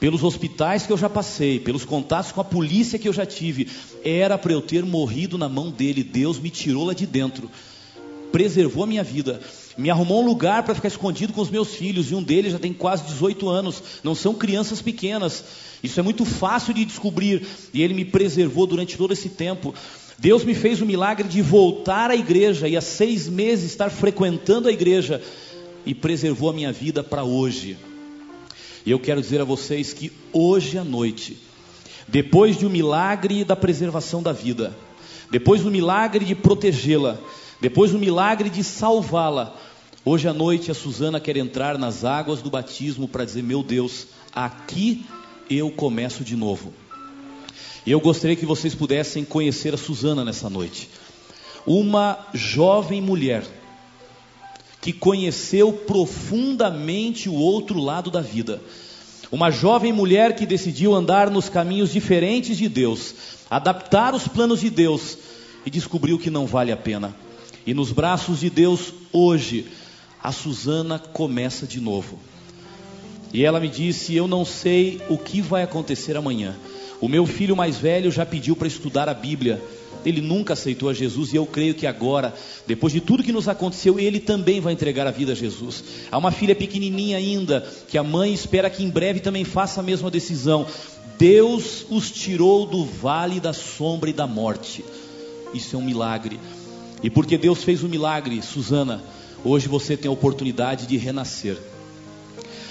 pelos 0.00 0.24
hospitais 0.24 0.86
que 0.86 0.92
eu 0.92 0.96
já 0.96 1.10
passei, 1.10 1.60
pelos 1.60 1.84
contatos 1.84 2.32
com 2.32 2.40
a 2.40 2.44
polícia 2.44 2.98
que 2.98 3.06
eu 3.06 3.12
já 3.12 3.26
tive, 3.26 3.68
era 4.02 4.38
para 4.38 4.52
eu 4.52 4.62
ter 4.62 4.82
morrido 4.82 5.36
na 5.36 5.48
mão 5.48 5.70
dele. 5.70 6.02
Deus 6.02 6.40
me 6.40 6.48
tirou 6.48 6.86
lá 6.86 6.94
de 6.94 7.06
dentro, 7.06 7.50
preservou 8.32 8.84
a 8.84 8.86
minha 8.86 9.02
vida, 9.02 9.40
me 9.76 9.90
arrumou 9.90 10.22
um 10.22 10.26
lugar 10.26 10.62
para 10.62 10.74
ficar 10.74 10.88
escondido 10.88 11.32
com 11.32 11.40
os 11.40 11.50
meus 11.50 11.74
filhos, 11.74 12.10
e 12.10 12.14
um 12.14 12.22
deles 12.22 12.52
já 12.52 12.58
tem 12.58 12.72
quase 12.72 13.04
18 13.04 13.48
anos, 13.48 13.82
não 14.02 14.14
são 14.14 14.34
crianças 14.34 14.82
pequenas. 14.82 15.44
Isso 15.82 15.98
é 15.98 16.02
muito 16.02 16.24
fácil 16.24 16.74
de 16.74 16.84
descobrir, 16.84 17.46
e 17.72 17.82
ele 17.82 17.94
me 17.94 18.04
preservou 18.04 18.66
durante 18.66 18.96
todo 18.96 19.12
esse 19.12 19.28
tempo. 19.28 19.74
Deus 20.18 20.44
me 20.44 20.54
fez 20.54 20.82
o 20.82 20.86
milagre 20.86 21.26
de 21.26 21.40
voltar 21.40 22.10
à 22.10 22.16
igreja 22.16 22.68
e 22.68 22.76
há 22.76 22.80
seis 22.82 23.26
meses 23.26 23.70
estar 23.70 23.88
frequentando 23.88 24.68
a 24.68 24.72
igreja 24.72 25.22
e 25.86 25.94
preservou 25.94 26.50
a 26.50 26.52
minha 26.52 26.72
vida 26.72 27.02
para 27.02 27.24
hoje. 27.24 27.78
E 28.84 28.90
eu 28.90 28.98
quero 28.98 29.20
dizer 29.20 29.40
a 29.40 29.44
vocês 29.44 29.94
que 29.94 30.12
hoje 30.32 30.76
à 30.76 30.84
noite, 30.84 31.38
depois 32.06 32.58
de 32.58 32.66
um 32.66 32.70
milagre 32.70 33.44
da 33.44 33.56
preservação 33.56 34.22
da 34.22 34.32
vida, 34.32 34.76
depois 35.30 35.62
do 35.62 35.70
milagre 35.70 36.24
de 36.24 36.34
protegê-la, 36.34 37.18
depois 37.60 37.92
do 37.92 37.98
milagre 37.98 38.48
de 38.48 38.64
salvá-la, 38.64 39.54
hoje 40.04 40.26
à 40.26 40.32
noite 40.32 40.70
a 40.70 40.74
Suzana 40.74 41.20
quer 41.20 41.36
entrar 41.36 41.76
nas 41.76 42.04
águas 42.04 42.40
do 42.40 42.50
batismo 42.50 43.06
para 43.06 43.24
dizer: 43.24 43.42
Meu 43.42 43.62
Deus, 43.62 44.06
aqui 44.34 45.04
eu 45.48 45.70
começo 45.70 46.24
de 46.24 46.36
novo. 46.36 46.72
Eu 47.86 48.00
gostaria 48.00 48.36
que 48.36 48.46
vocês 48.46 48.74
pudessem 48.74 49.24
conhecer 49.24 49.74
a 49.74 49.78
Suzana 49.78 50.24
nessa 50.24 50.48
noite. 50.48 50.88
Uma 51.66 52.18
jovem 52.32 53.00
mulher 53.00 53.44
que 54.80 54.92
conheceu 54.92 55.72
profundamente 55.72 57.28
o 57.28 57.34
outro 57.34 57.78
lado 57.78 58.10
da 58.10 58.20
vida. 58.20 58.62
Uma 59.30 59.50
jovem 59.50 59.92
mulher 59.92 60.34
que 60.34 60.46
decidiu 60.46 60.94
andar 60.94 61.30
nos 61.30 61.48
caminhos 61.48 61.92
diferentes 61.92 62.56
de 62.56 62.68
Deus, 62.68 63.14
adaptar 63.50 64.14
os 64.14 64.26
planos 64.26 64.60
de 64.60 64.70
Deus 64.70 65.18
e 65.64 65.70
descobriu 65.70 66.18
que 66.18 66.30
não 66.30 66.46
vale 66.46 66.72
a 66.72 66.76
pena. 66.76 67.14
E 67.66 67.74
nos 67.74 67.92
braços 67.92 68.40
de 68.40 68.50
Deus, 68.50 68.92
hoje, 69.12 69.66
a 70.22 70.32
Suzana 70.32 70.98
começa 70.98 71.66
de 71.66 71.80
novo. 71.80 72.18
E 73.32 73.44
ela 73.44 73.60
me 73.60 73.68
disse: 73.68 74.14
Eu 74.14 74.26
não 74.26 74.44
sei 74.44 75.00
o 75.08 75.16
que 75.16 75.40
vai 75.40 75.62
acontecer 75.62 76.16
amanhã. 76.16 76.56
O 77.00 77.08
meu 77.08 77.26
filho 77.26 77.56
mais 77.56 77.76
velho 77.76 78.10
já 78.10 78.26
pediu 78.26 78.56
para 78.56 78.68
estudar 78.68 79.08
a 79.08 79.14
Bíblia 79.14 79.62
ele 80.04 80.20
nunca 80.20 80.54
aceitou 80.54 80.88
a 80.88 80.94
Jesus 80.94 81.32
e 81.32 81.36
eu 81.36 81.46
creio 81.46 81.74
que 81.74 81.86
agora, 81.86 82.34
depois 82.66 82.92
de 82.92 83.00
tudo 83.00 83.22
que 83.22 83.32
nos 83.32 83.48
aconteceu, 83.48 83.98
ele 83.98 84.20
também 84.20 84.60
vai 84.60 84.72
entregar 84.72 85.06
a 85.06 85.10
vida 85.10 85.32
a 85.32 85.34
Jesus. 85.34 85.84
Há 86.10 86.18
uma 86.18 86.30
filha 86.30 86.54
pequenininha 86.54 87.16
ainda, 87.16 87.66
que 87.88 87.98
a 87.98 88.02
mãe 88.02 88.32
espera 88.32 88.70
que 88.70 88.82
em 88.82 88.88
breve 88.88 89.20
também 89.20 89.44
faça 89.44 89.80
a 89.80 89.82
mesma 89.82 90.10
decisão. 90.10 90.66
Deus 91.18 91.84
os 91.90 92.10
tirou 92.10 92.66
do 92.66 92.84
vale 92.84 93.40
da 93.40 93.52
sombra 93.52 94.10
e 94.10 94.14
da 94.14 94.26
morte. 94.26 94.84
Isso 95.52 95.76
é 95.76 95.78
um 95.78 95.84
milagre. 95.84 96.38
E 97.02 97.10
porque 97.10 97.38
Deus 97.38 97.64
fez 97.64 97.82
um 97.82 97.88
milagre, 97.88 98.42
Susana, 98.42 99.02
hoje 99.44 99.68
você 99.68 99.96
tem 99.96 100.08
a 100.08 100.12
oportunidade 100.12 100.86
de 100.86 100.96
renascer. 100.96 101.58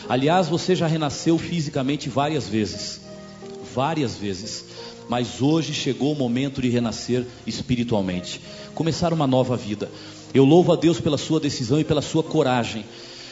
Aliás, 0.07 0.47
você 0.47 0.75
já 0.75 0.87
renasceu 0.87 1.37
fisicamente 1.37 2.09
várias 2.09 2.47
vezes. 2.47 3.01
Várias 3.73 4.15
vezes 4.15 4.65
mas 5.09 5.41
hoje 5.41 5.73
chegou 5.73 6.13
o 6.13 6.15
momento 6.15 6.61
de 6.61 6.69
renascer 6.69 7.25
espiritualmente, 7.47 8.39
começar 8.75 9.11
uma 9.11 9.25
nova 9.25 9.57
vida. 9.57 9.91
Eu 10.35 10.45
louvo 10.45 10.71
a 10.71 10.75
Deus 10.75 11.01
pela 11.01 11.17
sua 11.17 11.39
decisão 11.39 11.79
e 11.79 11.83
pela 11.83 12.01
sua 12.01 12.21
coragem 12.21 12.85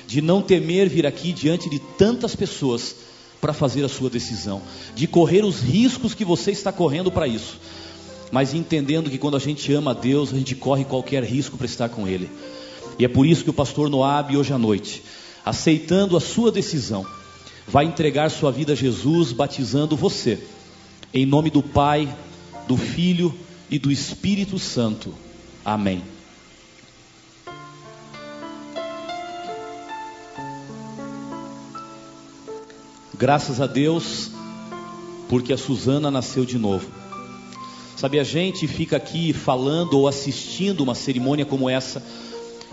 de 0.08 0.20
não 0.20 0.42
temer 0.42 0.90
vir 0.90 1.06
aqui 1.06 1.32
diante 1.32 1.70
de 1.70 1.78
tantas 1.78 2.36
pessoas 2.36 2.96
para 3.40 3.54
fazer 3.54 3.86
a 3.86 3.90
sua 3.90 4.10
decisão, 4.10 4.60
de 4.96 5.06
correr 5.06 5.46
os 5.46 5.60
riscos 5.60 6.16
que 6.16 6.26
você 6.26 6.50
está 6.50 6.72
correndo 6.72 7.12
para 7.12 7.28
isso, 7.28 7.60
mas 8.32 8.54
entendendo 8.54 9.10
que 9.10 9.18
quando 9.18 9.38
a 9.38 9.40
gente 9.40 9.72
ama 9.74 9.92
a 9.92 9.94
Deus, 9.94 10.34
a 10.34 10.38
gente 10.38 10.56
corre 10.56 10.84
qualquer 10.84 11.24
risco 11.24 11.58
para 11.58 11.66
estar 11.66 11.90
com 11.90 12.08
Ele. 12.08 12.30
E 13.00 13.06
é 13.06 13.08
por 13.08 13.26
isso 13.26 13.44
que 13.44 13.50
o 13.50 13.54
pastor 13.54 13.90
Noab, 13.90 14.36
hoje 14.36 14.54
à 14.54 14.58
noite, 14.58 15.04
aceitando 15.46 16.18
a 16.18 16.20
sua 16.20 16.52
decisão, 16.52 17.06
vai 17.68 17.86
entregar 17.86 18.30
sua 18.30 18.52
vida 18.52 18.74
a 18.74 18.76
Jesus, 18.76 19.32
batizando 19.32 19.96
você 19.96 20.40
em 21.14 21.26
nome 21.26 21.50
do 21.50 21.64
Pai, 21.64 22.14
do 22.68 22.76
Filho 22.76 23.34
e 23.70 23.80
do 23.80 23.92
Espírito 23.92 24.60
Santo. 24.60 25.14
Amém. 25.64 26.02
Graças 33.18 33.60
a 33.60 33.66
Deus, 33.66 34.32
porque 35.28 35.52
a 35.52 35.58
Suzana 35.58 36.12
nasceu 36.12 36.46
de 36.46 36.58
novo. 36.58 37.07
Sabe, 37.98 38.20
a 38.20 38.24
gente 38.24 38.68
fica 38.68 38.96
aqui 38.96 39.34
falando 39.34 39.96
ou 39.98 40.08
assistindo 40.08 40.82
uma 40.82 40.94
cerimônia 40.94 41.46
como 41.46 41.68
essa 41.68 42.02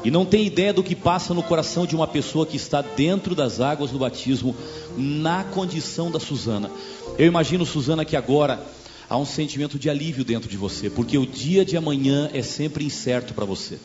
e 0.05 0.11
não 0.11 0.27
tem 0.27 0.45
ideia 0.45 0.71
do 0.71 0.83
que 0.83 0.95
passa 0.95 1.33
no 1.33 1.43
coração 1.43 1.87
de 1.87 1.97
uma 1.97 2.07
pessoa 2.07 2.45
que 2.45 2.59
está 2.59 2.83
dentro 2.83 3.35
das 3.35 3.59
águas 3.59 3.91
do 3.91 3.99
batismo, 3.99 4.55
na 4.99 5.43
condição 5.43 6.11
da 6.11 6.21
Suzana. 6.21 6.71
Eu 7.17 7.27
imagino, 7.27 7.65
Suzana, 7.65 8.05
que 8.05 8.17
agora 8.17 8.63
há 9.09 9.17
um 9.17 9.25
sentimento 9.25 9.79
de 9.79 9.89
alívio 9.89 10.27
dentro 10.27 10.47
de 10.47 10.59
você, 10.59 10.91
porque 10.91 11.17
o 11.17 11.27
dia 11.27 11.65
de 11.65 11.75
amanhã 11.75 12.29
é 12.35 12.43
sempre 12.43 12.85
incerto 12.85 13.33
para 13.33 13.47
você. 13.47 13.79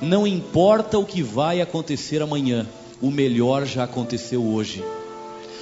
Não 0.00 0.24
importa 0.24 1.00
o 1.00 1.04
que 1.04 1.20
vai 1.20 1.60
acontecer 1.60 2.22
amanhã, 2.22 2.64
o 3.02 3.10
melhor 3.10 3.66
já 3.66 3.82
aconteceu 3.82 4.40
hoje. 4.40 4.84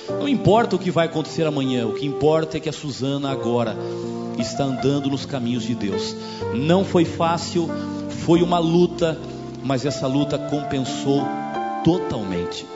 Não 0.09 0.28
importa 0.28 0.76
o 0.76 0.78
que 0.78 0.90
vai 0.90 1.07
acontecer 1.07 1.46
amanhã, 1.46 1.86
o 1.86 1.94
que 1.94 2.07
importa 2.07 2.57
é 2.57 2.61
que 2.61 2.68
a 2.68 2.72
Suzana 2.72 3.30
agora 3.30 3.76
está 4.38 4.64
andando 4.64 5.11
nos 5.11 5.26
caminhos 5.26 5.62
de 5.62 5.74
Deus. 5.74 6.16
Não 6.55 6.84
foi 6.84 7.05
fácil, 7.05 7.68
foi 8.24 8.42
uma 8.42 8.59
luta, 8.59 9.18
mas 9.62 9.84
essa 9.84 10.07
luta 10.07 10.38
compensou 10.38 11.22
totalmente. 11.84 12.66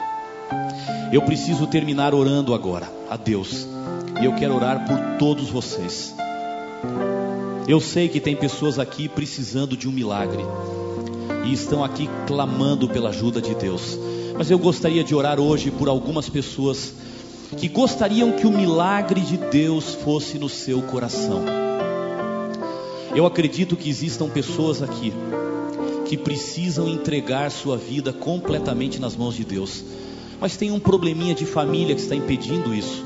Eu 1.13 1.23
preciso 1.23 1.67
terminar 1.67 2.15
orando 2.15 2.55
agora 2.55 2.91
a 3.09 3.17
Deus. 3.17 3.67
E 4.21 4.25
eu 4.25 4.35
quero 4.35 4.55
orar 4.55 4.87
por 4.87 5.19
todos 5.19 5.49
vocês. 5.51 6.15
Eu 7.69 7.81
sei 7.81 8.09
que 8.09 8.21
tem 8.21 8.35
pessoas 8.35 8.79
aqui 8.79 9.09
precisando 9.09 9.77
de 9.77 9.89
um 9.89 9.93
milagre 9.93 10.43
e 11.45 11.53
estão 11.53 11.85
aqui 11.85 12.09
clamando 12.27 12.89
pela 12.89 13.11
ajuda 13.11 13.41
de 13.41 13.55
Deus. 13.55 13.99
Mas 14.37 14.51
eu 14.51 14.59
gostaria 14.59 15.05
de 15.05 15.15
orar 15.15 15.39
hoje 15.39 15.71
por 15.71 15.89
algumas 15.89 16.29
pessoas 16.29 16.95
que 17.57 17.69
gostariam 17.69 18.33
que 18.33 18.47
o 18.47 18.51
milagre 18.51 19.21
de 19.21 19.37
Deus 19.37 19.95
fosse 19.95 20.39
no 20.39 20.49
seu 20.49 20.83
coração. 20.83 21.45
Eu 23.15 23.27
acredito 23.27 23.77
que 23.77 23.89
existam 23.89 24.29
pessoas 24.29 24.83
aqui 24.83 25.13
que 26.07 26.17
precisam 26.17 26.89
entregar 26.89 27.51
sua 27.51 27.77
vida 27.77 28.13
completamente 28.13 29.01
nas 29.01 29.17
mãos 29.17 29.35
de 29.35 29.45
Deus, 29.45 29.85
mas 30.41 30.57
tem 30.57 30.71
um 30.71 30.79
probleminha 30.79 31.35
de 31.35 31.45
família 31.45 31.95
que 31.95 32.01
está 32.01 32.15
impedindo 32.15 32.75
isso 32.75 33.05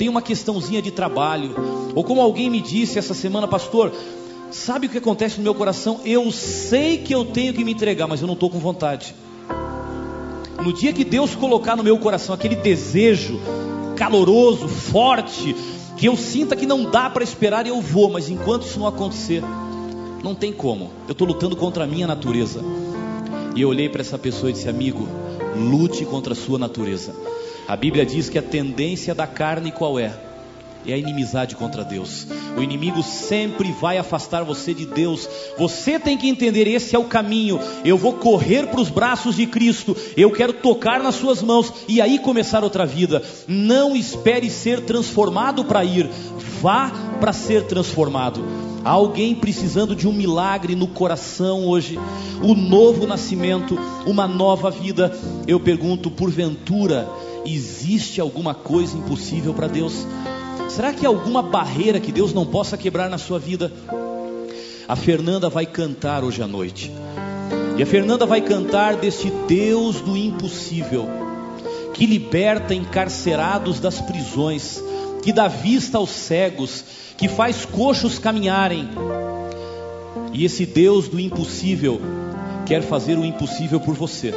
tem 0.00 0.08
uma 0.08 0.22
questãozinha 0.22 0.80
de 0.80 0.90
trabalho, 0.90 1.54
ou 1.94 2.02
como 2.02 2.22
alguém 2.22 2.48
me 2.48 2.62
disse 2.62 2.98
essa 2.98 3.12
semana, 3.12 3.46
pastor, 3.46 3.92
sabe 4.50 4.86
o 4.86 4.88
que 4.88 4.96
acontece 4.96 5.36
no 5.36 5.42
meu 5.42 5.54
coração? 5.54 6.00
Eu 6.06 6.32
sei 6.32 6.96
que 6.96 7.14
eu 7.14 7.22
tenho 7.22 7.52
que 7.52 7.62
me 7.62 7.72
entregar, 7.72 8.06
mas 8.06 8.22
eu 8.22 8.26
não 8.26 8.32
estou 8.32 8.48
com 8.48 8.58
vontade. 8.58 9.14
No 10.64 10.72
dia 10.72 10.92
que 10.92 11.04
Deus 11.04 11.34
colocar 11.34 11.76
no 11.76 11.82
meu 11.82 11.98
coração 11.98 12.34
aquele 12.34 12.56
desejo 12.56 13.40
caloroso, 13.96 14.68
forte, 14.68 15.54
que 15.96 16.06
eu 16.06 16.16
sinta 16.16 16.56
que 16.56 16.66
não 16.66 16.90
dá 16.90 17.10
para 17.10 17.24
esperar, 17.24 17.66
eu 17.66 17.80
vou, 17.80 18.10
mas 18.10 18.28
enquanto 18.28 18.66
isso 18.66 18.78
não 18.78 18.86
acontecer, 18.86 19.42
não 20.22 20.34
tem 20.34 20.52
como. 20.52 20.90
Eu 21.06 21.12
estou 21.12 21.26
lutando 21.26 21.56
contra 21.56 21.84
a 21.84 21.86
minha 21.86 22.06
natureza. 22.06 22.62
E 23.54 23.62
eu 23.62 23.68
olhei 23.68 23.88
para 23.88 24.00
essa 24.00 24.18
pessoa 24.18 24.50
e 24.50 24.52
disse: 24.52 24.68
Amigo, 24.68 25.06
lute 25.56 26.04
contra 26.04 26.32
a 26.32 26.36
sua 26.36 26.58
natureza. 26.58 27.14
A 27.66 27.76
Bíblia 27.76 28.06
diz 28.06 28.28
que 28.28 28.38
a 28.38 28.42
tendência 28.42 29.14
da 29.14 29.26
carne 29.26 29.70
qual 29.70 29.98
é? 29.98 30.29
É 30.86 30.94
a 30.94 30.98
inimizade 30.98 31.54
contra 31.56 31.84
Deus. 31.84 32.26
O 32.56 32.62
inimigo 32.62 33.02
sempre 33.02 33.70
vai 33.72 33.98
afastar 33.98 34.42
você 34.44 34.72
de 34.72 34.86
Deus. 34.86 35.28
Você 35.58 35.98
tem 35.98 36.16
que 36.16 36.28
entender: 36.28 36.66
esse 36.66 36.96
é 36.96 36.98
o 36.98 37.04
caminho. 37.04 37.60
Eu 37.84 37.98
vou 37.98 38.14
correr 38.14 38.66
para 38.66 38.80
os 38.80 38.88
braços 38.88 39.36
de 39.36 39.46
Cristo. 39.46 39.96
Eu 40.16 40.30
quero 40.30 40.54
tocar 40.54 41.02
nas 41.02 41.16
Suas 41.16 41.42
mãos 41.42 41.72
e 41.86 42.00
aí 42.00 42.18
começar 42.18 42.64
outra 42.64 42.86
vida. 42.86 43.22
Não 43.46 43.94
espere 43.94 44.48
ser 44.48 44.80
transformado 44.82 45.64
para 45.64 45.84
ir, 45.84 46.08
vá 46.60 46.90
para 47.20 47.32
ser 47.32 47.64
transformado. 47.64 48.42
Há 48.82 48.90
alguém 48.90 49.34
precisando 49.34 49.94
de 49.94 50.08
um 50.08 50.12
milagre 50.12 50.74
no 50.74 50.88
coração 50.88 51.66
hoje, 51.66 51.98
o 52.42 52.54
novo 52.54 53.06
nascimento, 53.06 53.78
uma 54.06 54.26
nova 54.26 54.70
vida. 54.70 55.14
Eu 55.46 55.60
pergunto, 55.60 56.10
porventura, 56.10 57.06
Existe 57.44 58.20
alguma 58.20 58.54
coisa 58.54 58.96
impossível 58.96 59.54
para 59.54 59.66
Deus? 59.66 60.06
Será 60.68 60.92
que 60.92 61.06
há 61.06 61.08
alguma 61.08 61.42
barreira 61.42 62.00
que 62.00 62.12
Deus 62.12 62.32
não 62.32 62.46
possa 62.46 62.76
quebrar 62.76 63.08
na 63.08 63.18
sua 63.18 63.38
vida? 63.38 63.72
A 64.88 64.96
Fernanda 64.96 65.48
vai 65.48 65.66
cantar 65.66 66.24
hoje 66.24 66.42
à 66.42 66.46
noite. 66.46 66.90
E 67.78 67.82
a 67.82 67.86
Fernanda 67.86 68.26
vai 68.26 68.40
cantar 68.40 68.96
deste 68.96 69.30
Deus 69.48 70.00
do 70.00 70.16
impossível, 70.16 71.08
que 71.94 72.04
liberta 72.04 72.74
encarcerados 72.74 73.80
das 73.80 74.00
prisões, 74.00 74.82
que 75.22 75.32
dá 75.32 75.48
vista 75.48 75.96
aos 75.96 76.10
cegos, 76.10 76.84
que 77.16 77.28
faz 77.28 77.64
coxos 77.64 78.18
caminharem. 78.18 78.88
E 80.32 80.44
esse 80.44 80.66
Deus 80.66 81.08
do 81.08 81.20
impossível 81.20 82.00
quer 82.66 82.82
fazer 82.82 83.16
o 83.16 83.24
impossível 83.24 83.80
por 83.80 83.94
você. 83.94 84.34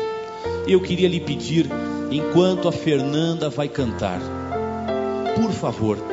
Eu 0.67 0.81
queria 0.81 1.07
lhe 1.09 1.19
pedir 1.19 1.69
enquanto 2.11 2.67
a 2.67 2.71
Fernanda 2.71 3.49
vai 3.49 3.67
cantar. 3.67 4.19
Por 5.35 5.51
favor, 5.51 6.12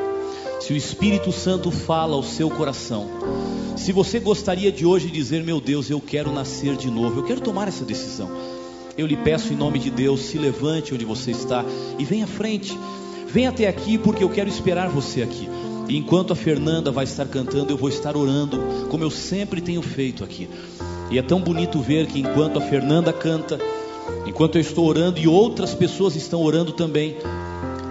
se 0.71 0.75
o 0.75 0.77
Espírito 0.77 1.33
Santo 1.33 1.69
fala 1.73 2.15
ao 2.15 2.23
seu 2.23 2.49
coração, 2.49 3.11
se 3.77 3.91
você 3.91 4.21
gostaria 4.21 4.71
de 4.71 4.87
hoje 4.87 5.11
dizer: 5.11 5.43
Meu 5.43 5.61
Deus, 5.61 5.91
eu 5.91 6.01
quero 6.01 6.33
nascer 6.33 6.77
de 6.77 6.89
novo, 6.89 7.19
eu 7.19 7.25
quero 7.25 7.41
tomar 7.41 7.67
essa 7.67 7.85
decisão, 7.85 8.31
eu 8.97 9.05
lhe 9.05 9.17
peço 9.17 9.53
em 9.53 9.57
nome 9.57 9.81
de 9.81 9.91
Deus, 9.91 10.21
se 10.21 10.39
levante 10.39 10.95
onde 10.95 11.05
você 11.05 11.33
está 11.33 11.65
e 11.99 12.05
venha 12.05 12.23
à 12.25 12.29
frente, 12.29 12.79
venha 13.27 13.49
até 13.49 13.67
aqui, 13.67 13.99
porque 13.99 14.23
eu 14.23 14.31
quero 14.31 14.49
esperar 14.49 14.89
você 14.89 15.23
aqui. 15.23 15.49
E 15.89 15.97
enquanto 15.97 16.33
a 16.33 16.37
Fernanda 16.37 16.93
vai 16.93 17.03
estar 17.03 17.27
cantando, 17.27 17.73
eu 17.73 17.77
vou 17.77 17.89
estar 17.89 18.17
orando, 18.17 18.87
como 18.89 19.03
eu 19.03 19.11
sempre 19.11 19.61
tenho 19.61 19.83
feito 19.83 20.23
aqui. 20.23 20.49
E 21.11 21.19
é 21.19 21.23
tão 21.23 21.41
bonito 21.41 21.81
ver 21.81 22.07
que 22.07 22.21
enquanto 22.21 22.61
a 22.61 22.63
Fernanda 22.63 23.13
canta, 23.13 23.59
Enquanto 24.27 24.57
eu 24.57 24.61
estou 24.61 24.87
orando 24.87 25.19
e 25.19 25.27
outras 25.27 25.75
pessoas 25.75 26.15
estão 26.17 26.43
orando 26.43 26.73
também, 26.73 27.17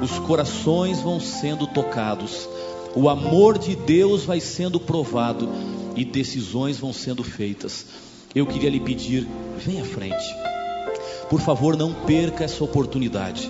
os 0.01 0.17
corações 0.19 1.01
vão 1.01 1.19
sendo 1.19 1.67
tocados, 1.67 2.47
o 2.95 3.09
amor 3.09 3.57
de 3.57 3.75
Deus 3.75 4.23
vai 4.23 4.39
sendo 4.39 4.79
provado 4.79 5.49
e 5.95 6.03
decisões 6.03 6.77
vão 6.77 6.91
sendo 6.91 7.23
feitas. 7.23 7.85
Eu 8.33 8.45
queria 8.45 8.69
lhe 8.69 8.79
pedir, 8.79 9.27
venha 9.57 9.83
à 9.83 9.85
frente. 9.85 10.35
Por 11.29 11.41
favor, 11.41 11.77
não 11.77 11.93
perca 11.93 12.43
essa 12.43 12.63
oportunidade. 12.63 13.49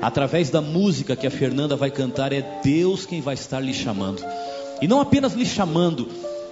Através 0.00 0.50
da 0.50 0.60
música 0.60 1.14
que 1.14 1.26
a 1.26 1.30
Fernanda 1.30 1.76
vai 1.76 1.90
cantar, 1.90 2.32
é 2.32 2.60
Deus 2.62 3.06
quem 3.06 3.20
vai 3.20 3.34
estar 3.34 3.60
lhe 3.60 3.74
chamando. 3.74 4.24
E 4.80 4.88
não 4.88 5.00
apenas 5.00 5.34
lhe 5.34 5.46
chamando, 5.46 6.08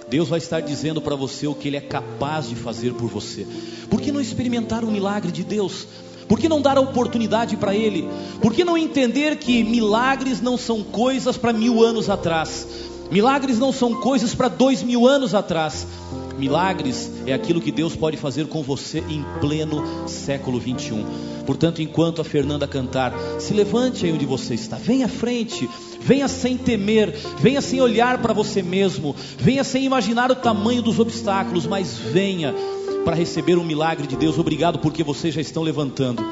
Deus 0.07 0.29
vai 0.29 0.39
estar 0.39 0.61
dizendo 0.61 1.01
para 1.01 1.15
você 1.15 1.47
o 1.47 1.55
que 1.55 1.67
Ele 1.67 1.77
é 1.77 1.81
capaz 1.81 2.47
de 2.47 2.55
fazer 2.55 2.93
por 2.93 3.09
você. 3.09 3.45
Por 3.89 3.99
que 3.99 4.11
não 4.11 4.21
experimentar 4.21 4.83
o 4.83 4.91
milagre 4.91 5.31
de 5.31 5.43
Deus? 5.43 5.87
Por 6.31 6.39
que 6.39 6.47
não 6.47 6.61
dar 6.61 6.77
a 6.77 6.79
oportunidade 6.79 7.57
para 7.57 7.75
Ele? 7.75 8.07
Por 8.41 8.53
que 8.53 8.63
não 8.63 8.77
entender 8.77 9.35
que 9.35 9.65
milagres 9.65 10.39
não 10.39 10.57
são 10.57 10.81
coisas 10.81 11.35
para 11.35 11.51
mil 11.51 11.83
anos 11.83 12.09
atrás? 12.09 12.65
Milagres 13.11 13.59
não 13.59 13.73
são 13.73 13.95
coisas 13.95 14.33
para 14.33 14.47
dois 14.47 14.81
mil 14.81 15.05
anos 15.05 15.35
atrás. 15.35 15.85
Milagres 16.37 17.11
é 17.25 17.33
aquilo 17.33 17.59
que 17.59 17.69
Deus 17.69 17.97
pode 17.97 18.15
fazer 18.15 18.47
com 18.47 18.63
você 18.63 18.99
em 19.09 19.25
pleno 19.41 20.07
século 20.07 20.57
21. 20.57 21.03
Portanto, 21.45 21.81
enquanto 21.81 22.21
a 22.21 22.23
Fernanda 22.23 22.65
cantar, 22.65 23.13
se 23.37 23.53
levante 23.53 24.05
aí 24.05 24.13
onde 24.13 24.25
você 24.25 24.53
está, 24.53 24.77
venha 24.77 25.07
à 25.07 25.09
frente, 25.09 25.69
venha 25.99 26.29
sem 26.29 26.55
temer, 26.55 27.13
venha 27.39 27.59
sem 27.59 27.81
olhar 27.81 28.21
para 28.21 28.33
você 28.33 28.61
mesmo, 28.61 29.13
venha 29.37 29.65
sem 29.65 29.83
imaginar 29.83 30.31
o 30.31 30.35
tamanho 30.35 30.81
dos 30.81 30.97
obstáculos, 30.97 31.67
mas 31.67 31.97
venha 31.97 32.55
para 33.03 33.15
receber 33.15 33.57
um 33.57 33.63
milagre 33.63 34.07
de 34.07 34.15
Deus. 34.15 34.37
Obrigado 34.37 34.79
porque 34.79 35.03
vocês 35.03 35.33
já 35.33 35.41
estão 35.41 35.63
levantando, 35.63 36.23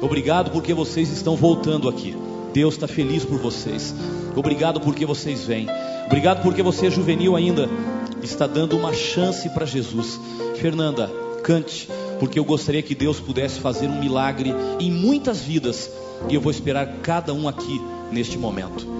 obrigado 0.00 0.50
porque 0.50 0.74
vocês 0.74 1.10
estão 1.10 1.36
voltando 1.36 1.88
aqui. 1.88 2.16
Deus 2.52 2.74
está 2.74 2.88
feliz 2.88 3.24
por 3.24 3.38
vocês. 3.38 3.94
Obrigado 4.34 4.80
porque 4.80 5.06
vocês 5.06 5.44
vêm. 5.44 5.68
Obrigado 6.06 6.42
porque 6.42 6.62
você 6.62 6.86
é 6.86 6.90
juvenil 6.90 7.36
ainda. 7.36 7.68
Está 8.22 8.46
dando 8.46 8.76
uma 8.76 8.92
chance 8.92 9.48
para 9.50 9.64
Jesus. 9.64 10.20
Fernanda, 10.56 11.10
cante, 11.44 11.88
porque 12.18 12.38
eu 12.38 12.44
gostaria 12.44 12.82
que 12.82 12.94
Deus 12.94 13.20
pudesse 13.20 13.60
fazer 13.60 13.86
um 13.86 14.00
milagre 14.00 14.52
em 14.80 14.90
muitas 14.90 15.40
vidas. 15.40 15.90
E 16.28 16.34
eu 16.34 16.40
vou 16.40 16.50
esperar 16.50 16.86
cada 17.02 17.32
um 17.32 17.48
aqui 17.48 17.80
neste 18.10 18.36
momento. 18.36 18.99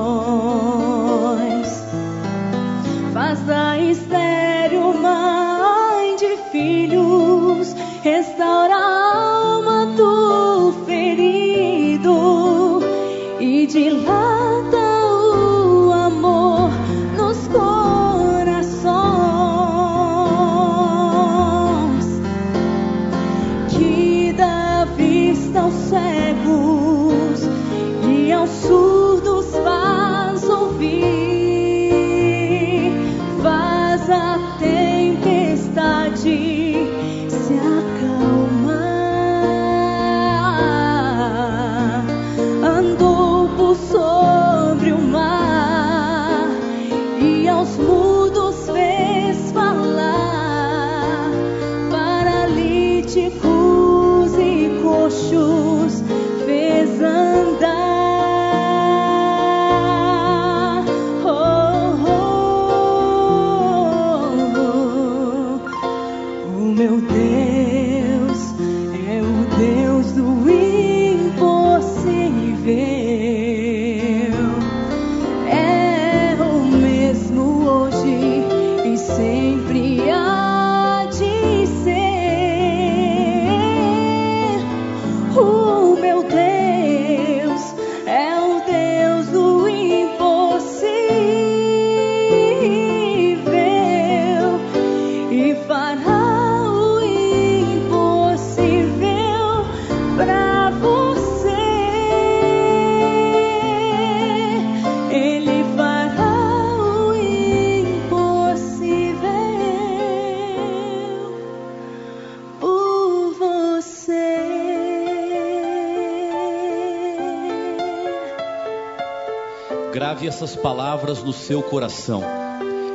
palavras 120.61 121.23
no 121.23 121.33
seu 121.33 121.61
coração. 121.61 122.23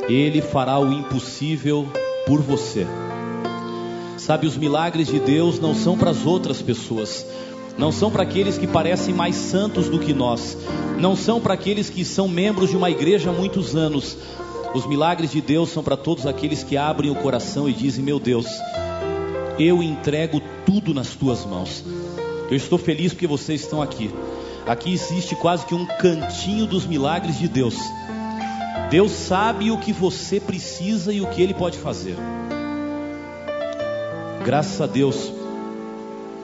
Ele 0.08 0.40
fará 0.40 0.78
o 0.78 0.92
impossível 0.92 1.86
por 2.26 2.40
você. 2.40 2.86
Sabe, 4.16 4.46
os 4.46 4.56
milagres 4.56 5.08
de 5.08 5.18
Deus 5.18 5.58
não 5.60 5.74
são 5.74 5.98
para 5.98 6.10
as 6.10 6.24
outras 6.24 6.62
pessoas, 6.62 7.26
não 7.76 7.92
são 7.92 8.10
para 8.10 8.22
aqueles 8.22 8.56
que 8.56 8.66
parecem 8.66 9.12
mais 9.12 9.34
santos 9.34 9.88
do 9.88 9.98
que 9.98 10.14
nós, 10.14 10.56
não 10.98 11.14
são 11.14 11.40
para 11.40 11.54
aqueles 11.54 11.90
que 11.90 12.04
são 12.04 12.28
membros 12.28 12.70
de 12.70 12.76
uma 12.76 12.90
igreja 12.90 13.30
há 13.30 13.32
muitos 13.32 13.76
anos. 13.76 14.16
Os 14.74 14.86
milagres 14.86 15.30
de 15.30 15.40
Deus 15.40 15.70
são 15.70 15.82
para 15.82 15.96
todos 15.96 16.26
aqueles 16.26 16.62
que 16.62 16.76
abrem 16.76 17.10
o 17.10 17.16
coração 17.16 17.68
e 17.68 17.72
dizem: 17.72 18.04
Meu 18.04 18.18
Deus, 18.18 18.46
eu 19.58 19.82
entrego 19.82 20.40
tudo 20.64 20.94
nas 20.94 21.14
tuas 21.14 21.44
mãos. 21.44 21.84
Eu 22.50 22.56
estou 22.56 22.78
feliz 22.78 23.12
porque 23.12 23.26
vocês 23.26 23.62
estão 23.62 23.82
aqui. 23.82 24.10
Aqui 24.66 24.92
existe 24.92 25.36
quase 25.36 25.64
que 25.64 25.74
um 25.74 25.86
cantinho 25.86 26.66
dos 26.66 26.84
milagres 26.86 27.38
de 27.38 27.46
Deus. 27.46 27.76
Deus 28.90 29.12
sabe 29.12 29.70
o 29.70 29.78
que 29.78 29.92
você 29.92 30.40
precisa 30.40 31.12
e 31.12 31.20
o 31.20 31.26
que 31.28 31.40
Ele 31.40 31.54
pode 31.54 31.78
fazer. 31.78 32.16
Graças 34.44 34.80
a 34.80 34.86
Deus, 34.86 35.32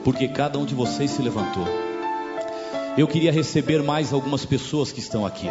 porque 0.05 0.27
cada 0.27 0.57
um 0.57 0.65
de 0.65 0.73
vocês 0.73 1.11
se 1.11 1.21
levantou. 1.21 1.65
Eu 2.97 3.07
queria 3.07 3.31
receber 3.31 3.83
mais 3.83 4.13
algumas 4.13 4.45
pessoas 4.45 4.91
que 4.91 4.99
estão 4.99 5.25
aqui. 5.25 5.47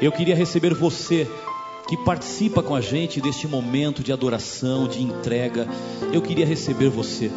Eu 0.00 0.12
queria 0.12 0.34
receber 0.34 0.72
você 0.72 1.28
que 1.88 1.96
participa 1.98 2.62
com 2.62 2.74
a 2.74 2.80
gente 2.80 3.20
deste 3.20 3.46
momento 3.46 4.02
de 4.02 4.12
adoração, 4.12 4.88
de 4.88 5.02
entrega, 5.02 5.68
eu 6.12 6.22
queria 6.22 6.46
receber 6.46 6.88
você. 6.88 7.30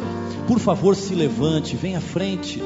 Por 0.46 0.58
favor, 0.58 0.96
se 0.96 1.14
levante, 1.14 1.76
venha 1.76 1.98
à 1.98 2.00
frente. 2.00 2.62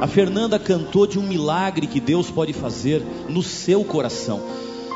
A 0.00 0.06
Fernanda 0.06 0.58
cantou 0.58 1.06
de 1.06 1.18
um 1.18 1.22
milagre 1.22 1.86
que 1.86 2.00
Deus 2.00 2.30
pode 2.30 2.52
fazer 2.52 3.02
no 3.28 3.42
seu 3.42 3.84
coração. 3.84 4.40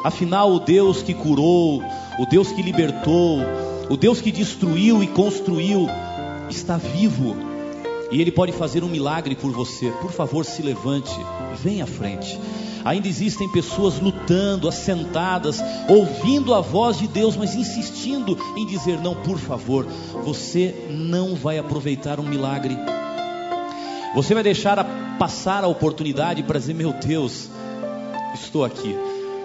Afinal, 0.05 0.53
o 0.53 0.61
Deus 0.61 1.03
que 1.03 1.15
curou, 1.15 1.83
o 2.19 2.27
Deus 2.31 2.53
que 2.53 2.63
libertou, 2.63 3.41
o 3.89 3.97
Deus 3.97 4.21
que 4.21 4.33
destruiu 4.33 5.03
e 5.03 5.07
construiu, 5.07 5.89
está 6.51 6.77
vivo. 6.77 7.37
E 8.11 8.21
Ele 8.21 8.31
pode 8.31 8.53
fazer 8.53 8.85
um 8.85 8.89
milagre 8.89 9.35
por 9.35 9.53
você. 9.53 9.91
Por 10.01 10.13
favor, 10.13 10.45
se 10.45 10.63
levante, 10.63 11.15
venha 11.63 11.85
à 11.85 11.87
frente. 11.87 12.39
Ainda 12.85 13.09
existem 13.09 13.49
pessoas 13.49 13.99
lutando, 13.99 14.69
assentadas, 14.69 15.61
ouvindo 15.89 16.55
a 16.55 16.61
voz 16.61 16.99
de 16.99 17.09
Deus, 17.09 17.37
mas 17.37 17.55
insistindo 17.57 18.39
em 18.57 18.65
dizer: 18.65 19.01
não, 19.01 19.15
por 19.15 19.39
favor, 19.39 19.85
você 20.25 20.87
não 20.89 21.35
vai 21.35 21.59
aproveitar 21.59 22.21
um 22.21 22.25
milagre. 22.25 22.77
Você 24.17 24.35
vai 24.35 24.43
deixar 24.43 24.77
a 24.79 24.85
passar 25.17 25.63
a 25.63 25.69
oportunidade 25.69 26.43
para 26.43 26.59
dizer: 26.59 26.75
meu 26.75 26.93
Deus, 26.93 27.49
estou 28.35 28.65
aqui. 28.65 28.97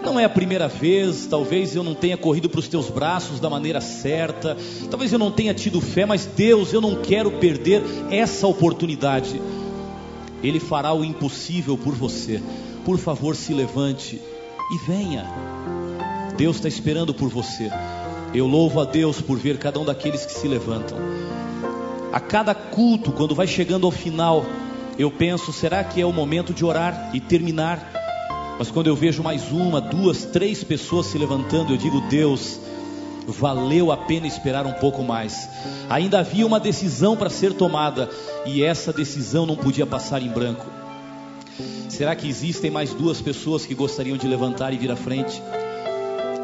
Não 0.04 0.20
é 0.20 0.26
a 0.26 0.30
primeira 0.30 0.68
vez, 0.68 1.28
talvez 1.28 1.76
eu 1.76 1.84
não 1.84 1.94
tenha 1.94 2.18
corrido 2.18 2.50
para 2.50 2.60
os 2.60 2.68
teus 2.68 2.90
braços 2.90 3.40
da 3.40 3.52
maneira 3.52 3.80
certa, 3.80 4.58
talvez 4.90 5.14
eu 5.14 5.20
não 5.20 5.30
tenha 5.30 5.54
tido 5.54 5.80
fé, 5.80 6.08
mas 6.08 6.26
Deus, 6.26 6.74
eu 6.74 6.82
não 6.82 6.96
quero 7.04 7.30
perder 7.34 7.84
essa 8.10 8.48
oportunidade. 8.48 9.40
Ele 10.42 10.60
fará 10.60 10.92
o 10.92 11.06
impossível 11.06 11.78
por 11.78 11.94
você 11.94 12.42
por 12.84 12.98
favor 12.98 13.36
se 13.36 13.54
levante 13.54 14.20
e 14.72 14.78
venha. 14.88 15.26
Deus 16.38 16.56
está 16.56 16.68
esperando 16.68 17.14
por 17.14 17.30
você. 17.30 17.70
Eu 18.34 18.48
louvo 18.48 18.80
a 18.80 18.86
Deus 18.86 19.22
por 19.22 19.38
ver 19.38 19.58
cada 19.58 19.80
um 19.80 19.86
daqueles 19.86 20.26
que 20.26 20.34
se 20.34 20.48
levantam. 20.48 20.98
A 22.12 22.20
cada 22.20 22.54
culto, 22.54 23.12
quando 23.12 23.34
vai 23.34 23.48
chegando 23.48 23.86
ao 23.86 23.92
final, 23.92 24.46
eu 25.00 25.10
penso: 25.10 25.54
será 25.54 25.84
que 25.84 26.02
é 26.02 26.06
o 26.06 26.12
momento 26.12 26.54
de 26.54 26.66
orar 26.66 27.12
e 27.14 27.20
terminar? 27.20 28.02
Mas 28.60 28.70
quando 28.70 28.88
eu 28.88 28.96
vejo 28.96 29.24
mais 29.24 29.52
uma, 29.52 29.80
duas, 29.80 30.26
três 30.26 30.64
pessoas 30.64 31.08
se 31.08 31.18
levantando, 31.18 31.74
eu 31.74 31.78
digo: 31.78 32.02
Deus, 32.10 32.60
valeu 33.26 33.92
a 33.92 33.98
pena 33.98 34.28
esperar 34.28 34.66
um 34.66 34.74
pouco 34.74 35.04
mais. 35.04 35.50
Ainda 35.90 36.20
havia 36.20 36.46
uma 36.46 36.60
decisão 36.60 37.16
para 37.16 37.30
ser 37.30 37.54
tomada 37.54 38.10
e 38.46 38.64
essa 38.64 38.92
decisão 38.92 39.46
não 39.46 39.56
podia 39.56 39.86
passar 39.86 40.22
em 40.22 40.30
branco. 40.30 40.66
Será 41.90 42.16
que 42.16 42.28
existem 42.28 42.72
mais 42.72 42.94
duas 42.94 43.22
pessoas 43.22 43.66
que 43.66 43.76
gostariam 43.76 44.18
de 44.18 44.28
levantar 44.28 44.74
e 44.74 44.78
vir 44.78 44.92
à 44.92 44.96
frente? 44.96 45.42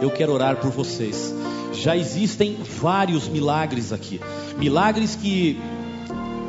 Eu 0.01 0.11
quero 0.11 0.34
orar 0.34 0.57
por 0.57 0.72
vocês. 0.72 1.34
Já 1.74 1.95
existem 1.95 2.57
vários 2.80 3.28
milagres 3.28 3.91
aqui, 3.91 4.20
milagres 4.58 5.16
que 5.16 5.60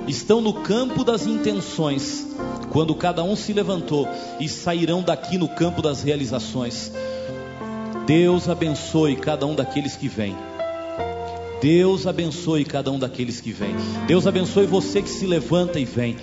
estão 0.06 0.40
no 0.40 0.54
campo 0.54 1.04
das 1.04 1.26
intenções, 1.26 2.26
quando 2.70 2.94
cada 2.94 3.22
um 3.22 3.36
se 3.36 3.52
levantou 3.52 4.08
e 4.40 4.48
sairão 4.48 5.02
daqui 5.02 5.36
no 5.38 5.48
campo 5.48 5.82
das 5.82 6.02
realizações. 6.02 6.92
Deus 8.06 8.48
abençoe 8.48 9.16
cada 9.16 9.46
um 9.46 9.54
daqueles 9.54 9.94
que 9.94 10.08
vem. 10.08 10.34
Deus 11.60 12.06
abençoe 12.06 12.64
cada 12.64 12.90
um 12.90 12.98
daqueles 12.98 13.40
que 13.40 13.52
vem. 13.52 13.74
Deus 14.06 14.26
abençoe 14.26 14.64
você 14.64 15.02
que 15.02 15.10
se 15.10 15.26
levanta 15.26 15.78
e 15.78 15.84
vem. 15.84 16.16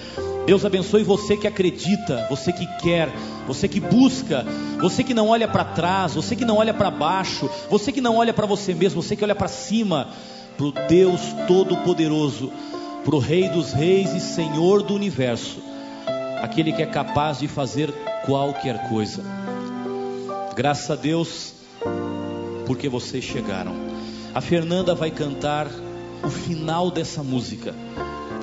Deus 0.45 0.63
abençoe 0.63 1.03
você 1.03 1.35
que 1.35 1.47
acredita, 1.47 2.25
você 2.29 2.53
que 2.53 2.65
quer, 2.77 3.09
você 3.47 3.67
que 3.67 3.79
busca, 3.79 4.45
você 4.79 5.03
que 5.03 5.13
não 5.13 5.27
olha 5.27 5.47
para 5.47 5.65
trás, 5.65 6.13
você 6.13 6.35
que 6.35 6.45
não 6.45 6.57
olha 6.57 6.73
para 6.73 6.89
baixo, 6.89 7.49
você 7.69 7.91
que 7.91 7.99
não 7.99 8.17
olha 8.17 8.33
para 8.33 8.45
você 8.45 8.73
mesmo, 8.73 9.01
você 9.01 9.15
que 9.15 9.23
olha 9.23 9.35
para 9.35 9.47
cima, 9.47 10.09
para 10.57 10.65
o 10.65 10.71
Deus 10.87 11.21
Todo-Poderoso, 11.47 12.51
para 13.03 13.15
o 13.15 13.19
Rei 13.19 13.49
dos 13.49 13.73
Reis 13.73 14.13
e 14.13 14.19
Senhor 14.19 14.81
do 14.81 14.95
Universo, 14.95 15.61
aquele 16.41 16.71
que 16.71 16.81
é 16.81 16.85
capaz 16.85 17.39
de 17.39 17.47
fazer 17.47 17.91
qualquer 18.25 18.89
coisa. 18.89 19.23
Graças 20.55 20.89
a 20.89 20.95
Deus, 20.95 21.53
porque 22.65 22.87
vocês 22.87 23.23
chegaram. 23.23 23.73
A 24.33 24.41
Fernanda 24.41 24.95
vai 24.95 25.11
cantar 25.11 25.67
o 26.23 26.29
final 26.29 26.89
dessa 26.89 27.21
música 27.21 27.75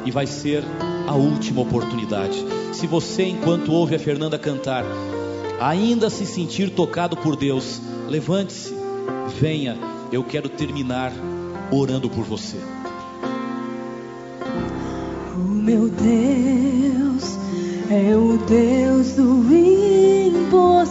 e 0.05 0.11
vai 0.11 0.27
ser 0.27 0.63
a 1.07 1.15
última 1.15 1.63
oportunidade. 1.63 2.45
Se 2.73 2.87
você, 2.87 3.25
enquanto 3.25 3.73
ouve 3.73 3.95
a 3.95 3.99
Fernanda 3.99 4.39
cantar, 4.39 4.85
ainda 5.61 6.11
se 6.11 6.27
sentir 6.27 6.71
tocado 6.71 7.17
por 7.17 7.37
Deus, 7.37 7.81
levante-se, 8.09 8.75
venha, 9.41 9.77
eu 10.11 10.23
quero 10.23 10.49
terminar 10.49 11.13
orando 11.73 12.09
por 12.11 12.25
você. 12.25 12.59
O 15.35 15.39
meu 15.39 15.89
Deus 15.89 17.39
é 17.91 18.15
o 18.17 18.37
Deus 18.47 19.13
do 19.15 19.55
impossível. 19.55 20.83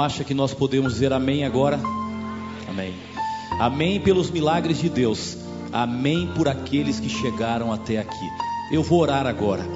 Acha 0.00 0.22
que 0.22 0.34
nós 0.34 0.54
podemos 0.54 0.94
dizer 0.94 1.12
amém 1.12 1.44
agora? 1.44 1.80
Amém. 2.68 2.94
Amém 3.58 4.00
pelos 4.00 4.30
milagres 4.30 4.78
de 4.78 4.88
Deus. 4.88 5.36
Amém 5.72 6.28
por 6.36 6.48
aqueles 6.48 7.00
que 7.00 7.08
chegaram 7.08 7.72
até 7.72 7.98
aqui. 7.98 8.28
Eu 8.70 8.82
vou 8.82 9.00
orar 9.00 9.26
agora. 9.26 9.66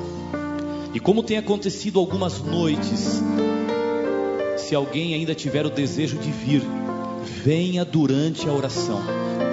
E 0.94 1.01
como 1.01 1.22
tem 1.22 1.36
acontecido 1.36 1.99
algumas 1.99 2.40
noites, 2.40 3.22
se 4.57 4.74
alguém 4.74 5.14
ainda 5.14 5.34
tiver 5.34 5.66
o 5.66 5.70
desejo 5.70 6.18
de 6.18 6.30
vir, 6.30 6.62
venha 7.44 7.84
durante 7.84 8.49
a 8.49 8.53
oração. 8.53 9.01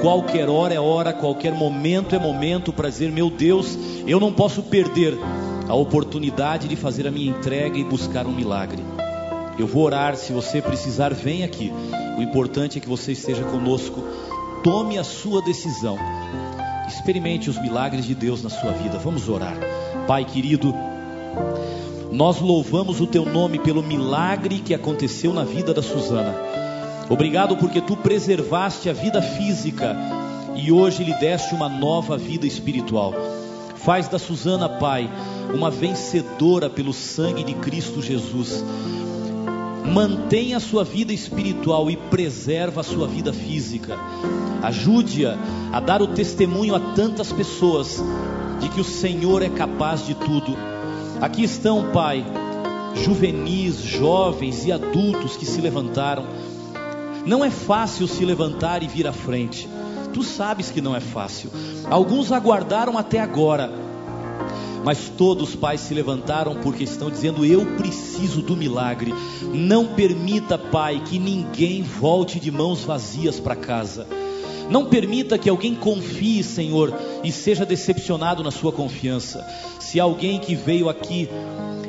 Qualquer 0.02 0.50
hora 0.50 0.74
é 0.74 0.80
hora, 0.80 1.12
qualquer 1.14 1.54
momento 1.54 2.16
é 2.16 2.20
momento 2.20 2.72
para 2.72 2.90
dizer: 2.90 3.12
Meu 3.12 3.30
Deus, 3.30 3.78
eu 4.06 4.20
não 4.20 4.32
posso 4.32 4.62
perder 4.64 5.18
a 5.68 5.74
oportunidade 5.74 6.68
de 6.68 6.76
fazer 6.76 7.08
a 7.08 7.12
minha 7.12 7.32
entrega 7.32 7.78
e 7.78 7.84
buscar 7.84 8.28
um 8.28 8.32
milagre. 8.32 8.84
Eu 9.58 9.68
vou 9.68 9.84
orar, 9.84 10.18
se 10.18 10.34
você 10.34 10.62
precisar, 10.62 11.14
vem 11.14 11.44
aqui. 11.44 11.72
O 12.18 12.22
importante 12.22 12.78
é 12.78 12.82
que 12.82 12.90
você 12.90 13.14
esteja 13.14 13.44
conosco. 13.44 14.04
Tome 14.62 14.98
a 14.98 15.04
sua 15.04 15.42
decisão. 15.42 15.98
Experimente 16.88 17.50
os 17.50 17.58
milagres 17.62 18.06
de 18.06 18.14
Deus 18.14 18.44
na 18.44 18.50
sua 18.50 18.72
vida. 18.72 18.98
Vamos 18.98 19.30
orar. 19.30 19.56
Pai 20.08 20.26
querido, 20.26 20.76
nós 22.12 22.42
louvamos 22.42 23.00
o 23.00 23.08
teu 23.08 23.26
nome 23.26 23.58
pelo 23.58 23.82
milagre 23.82 24.60
que 24.60 24.74
aconteceu 24.74 25.34
na 25.34 25.46
vida 25.46 25.74
da 25.74 25.82
Suzana. 25.82 26.36
Obrigado 27.10 27.56
porque 27.56 27.80
tu 27.80 27.96
preservaste 27.96 28.90
a 28.90 28.94
vida 28.94 29.22
física 29.22 29.96
e 30.56 30.72
hoje 30.72 31.04
lhe 31.04 31.14
deste 31.14 31.56
uma 31.56 31.70
nova 31.70 32.18
vida 32.18 32.46
espiritual. 32.46 33.14
Faz 33.76 34.08
da 34.10 34.20
Suzana, 34.20 34.68
Pai, 34.68 35.10
uma 35.54 35.70
vencedora 35.70 36.70
pelo 36.70 36.92
sangue 36.92 37.44
de 37.44 37.54
Cristo 37.54 38.02
Jesus 38.02 38.64
mantenha 39.86 40.58
a 40.58 40.60
sua 40.60 40.84
vida 40.84 41.14
espiritual 41.14 41.90
e 41.90 41.96
preserva 41.96 42.82
a 42.82 42.84
sua 42.84 43.08
vida 43.08 43.32
física. 43.32 43.98
Ajude-a 44.62 45.38
a 45.72 45.80
dar 45.80 46.02
o 46.02 46.08
testemunho 46.08 46.76
a 46.76 46.80
tantas 46.80 47.32
pessoas 47.32 48.04
de 48.60 48.70
que 48.70 48.82
o 48.82 48.84
Senhor 48.84 49.42
é 49.42 49.50
capaz 49.50 50.06
de 50.06 50.16
tudo. 50.16 50.58
Aqui 51.22 51.44
estão, 51.44 51.92
Pai, 51.92 52.26
juvenis, 52.96 53.82
jovens 53.82 54.66
e 54.66 54.72
adultos 54.72 55.38
que 55.38 55.46
se 55.46 55.62
levantaram. 55.62 56.26
Não 57.26 57.44
é 57.44 57.52
fácil 57.52 58.08
se 58.08 58.26
levantar 58.26 58.84
e 58.84 58.88
vir 58.88 59.08
à 59.08 59.14
frente. 59.14 59.68
Tu 60.14 60.24
sabes 60.24 60.72
que 60.72 60.82
não 60.82 60.96
é 60.96 61.00
fácil. 61.00 61.52
Alguns 61.90 62.32
aguardaram 62.32 62.98
até 62.98 63.20
agora. 63.20 63.85
Mas 64.86 65.12
todos, 65.18 65.56
Pai, 65.56 65.80
se 65.80 65.96
levantaram 65.96 66.54
porque 66.62 66.84
estão 66.84 67.10
dizendo: 67.10 67.44
Eu 67.44 67.66
preciso 67.76 68.44
do 68.44 68.56
milagre. 68.56 69.12
Não 69.52 69.88
permita, 69.88 70.60
Pai, 70.60 71.02
que 71.04 71.18
ninguém 71.18 71.82
volte 71.82 72.40
de 72.40 72.52
mãos 72.52 72.84
vazias 72.84 73.40
para 73.40 73.56
casa. 73.56 74.06
Não 74.70 74.86
permita 74.86 75.40
que 75.40 75.50
alguém 75.50 75.74
confie, 75.74 76.44
Senhor, 76.44 76.94
e 77.24 77.32
seja 77.32 77.66
decepcionado 77.66 78.44
na 78.44 78.52
sua 78.52 78.72
confiança. 78.72 79.44
Se 79.80 80.00
alguém 80.00 80.40
que 80.40 80.54
veio 80.54 80.88
aqui 80.88 81.30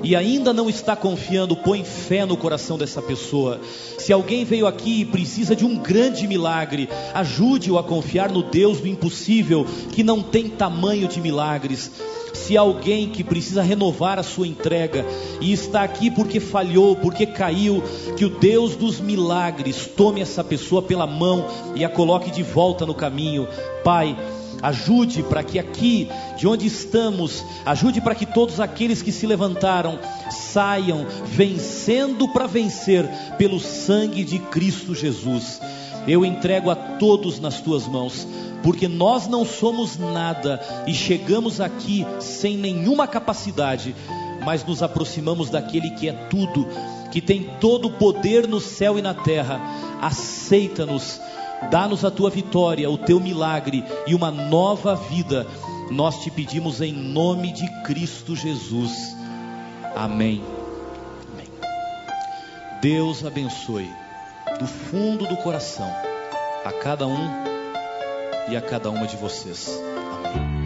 e 0.02 0.16
ainda 0.16 0.54
não 0.54 0.68
está 0.68 0.96
confiando, 0.96 1.54
põe 1.54 1.84
fé 1.84 2.24
no 2.24 2.36
coração 2.36 2.78
dessa 2.78 3.02
pessoa. 3.02 3.60
Se 3.98 4.10
alguém 4.10 4.44
veio 4.44 4.66
aqui 4.66 5.02
e 5.02 5.04
precisa 5.04 5.54
de 5.54 5.66
um 5.66 5.76
grande 5.76 6.26
milagre, 6.26 6.88
ajude-o 7.12 7.78
a 7.78 7.84
confiar 7.84 8.30
no 8.30 8.42
Deus 8.42 8.80
do 8.80 8.88
impossível, 8.88 9.66
que 9.92 10.02
não 10.02 10.22
tem 10.22 10.48
tamanho 10.48 11.08
de 11.08 11.20
milagres. 11.20 11.90
Se 12.36 12.56
alguém 12.56 13.08
que 13.08 13.24
precisa 13.24 13.62
renovar 13.62 14.18
a 14.18 14.22
sua 14.22 14.46
entrega 14.46 15.04
e 15.40 15.52
está 15.52 15.82
aqui 15.82 16.10
porque 16.10 16.38
falhou, 16.38 16.94
porque 16.94 17.26
caiu, 17.26 17.82
que 18.16 18.24
o 18.24 18.30
Deus 18.30 18.76
dos 18.76 19.00
milagres 19.00 19.90
tome 19.96 20.20
essa 20.20 20.44
pessoa 20.44 20.80
pela 20.80 21.06
mão 21.06 21.44
e 21.74 21.84
a 21.84 21.88
coloque 21.88 22.30
de 22.30 22.44
volta 22.44 22.86
no 22.86 22.94
caminho. 22.94 23.48
Pai, 23.82 24.16
ajude 24.62 25.22
para 25.24 25.42
que 25.42 25.58
aqui, 25.58 26.08
de 26.36 26.46
onde 26.46 26.66
estamos, 26.66 27.44
ajude 27.64 28.00
para 28.00 28.14
que 28.14 28.26
todos 28.26 28.60
aqueles 28.60 29.02
que 29.02 29.10
se 29.10 29.26
levantaram 29.26 29.98
saiam 30.30 31.06
vencendo 31.24 32.28
para 32.28 32.46
vencer 32.46 33.08
pelo 33.36 33.58
sangue 33.58 34.22
de 34.22 34.38
Cristo 34.38 34.94
Jesus. 34.94 35.60
Eu 36.06 36.24
entrego 36.24 36.70
a 36.70 36.76
todos 36.76 37.40
nas 37.40 37.60
tuas 37.60 37.88
mãos 37.88 38.26
porque 38.66 38.88
nós 38.88 39.28
não 39.28 39.44
somos 39.44 39.96
nada 39.96 40.60
e 40.88 40.92
chegamos 40.92 41.60
aqui 41.60 42.04
sem 42.18 42.56
nenhuma 42.56 43.06
capacidade, 43.06 43.94
mas 44.44 44.64
nos 44.64 44.82
aproximamos 44.82 45.48
daquele 45.48 45.90
que 45.90 46.08
é 46.08 46.12
tudo, 46.12 46.66
que 47.12 47.20
tem 47.20 47.48
todo 47.60 47.86
o 47.86 47.92
poder 47.92 48.48
no 48.48 48.58
céu 48.58 48.98
e 48.98 49.02
na 49.02 49.14
terra. 49.14 49.60
Aceita-nos, 50.02 51.20
dá-nos 51.70 52.04
a 52.04 52.10
tua 52.10 52.28
vitória, 52.28 52.90
o 52.90 52.98
teu 52.98 53.20
milagre 53.20 53.84
e 54.04 54.16
uma 54.16 54.32
nova 54.32 54.96
vida. 54.96 55.46
Nós 55.88 56.24
te 56.24 56.28
pedimos 56.28 56.80
em 56.80 56.92
nome 56.92 57.52
de 57.52 57.68
Cristo 57.84 58.34
Jesus. 58.34 59.16
Amém. 59.94 60.42
Amém. 61.32 61.48
Deus 62.82 63.24
abençoe 63.24 63.88
do 64.58 64.66
fundo 64.66 65.24
do 65.24 65.36
coração 65.36 65.88
a 66.64 66.72
cada 66.72 67.06
um 67.06 67.55
e 68.48 68.56
a 68.56 68.60
cada 68.60 68.90
uma 68.90 69.06
de 69.06 69.16
vocês. 69.16 69.80
Amém. 70.24 70.56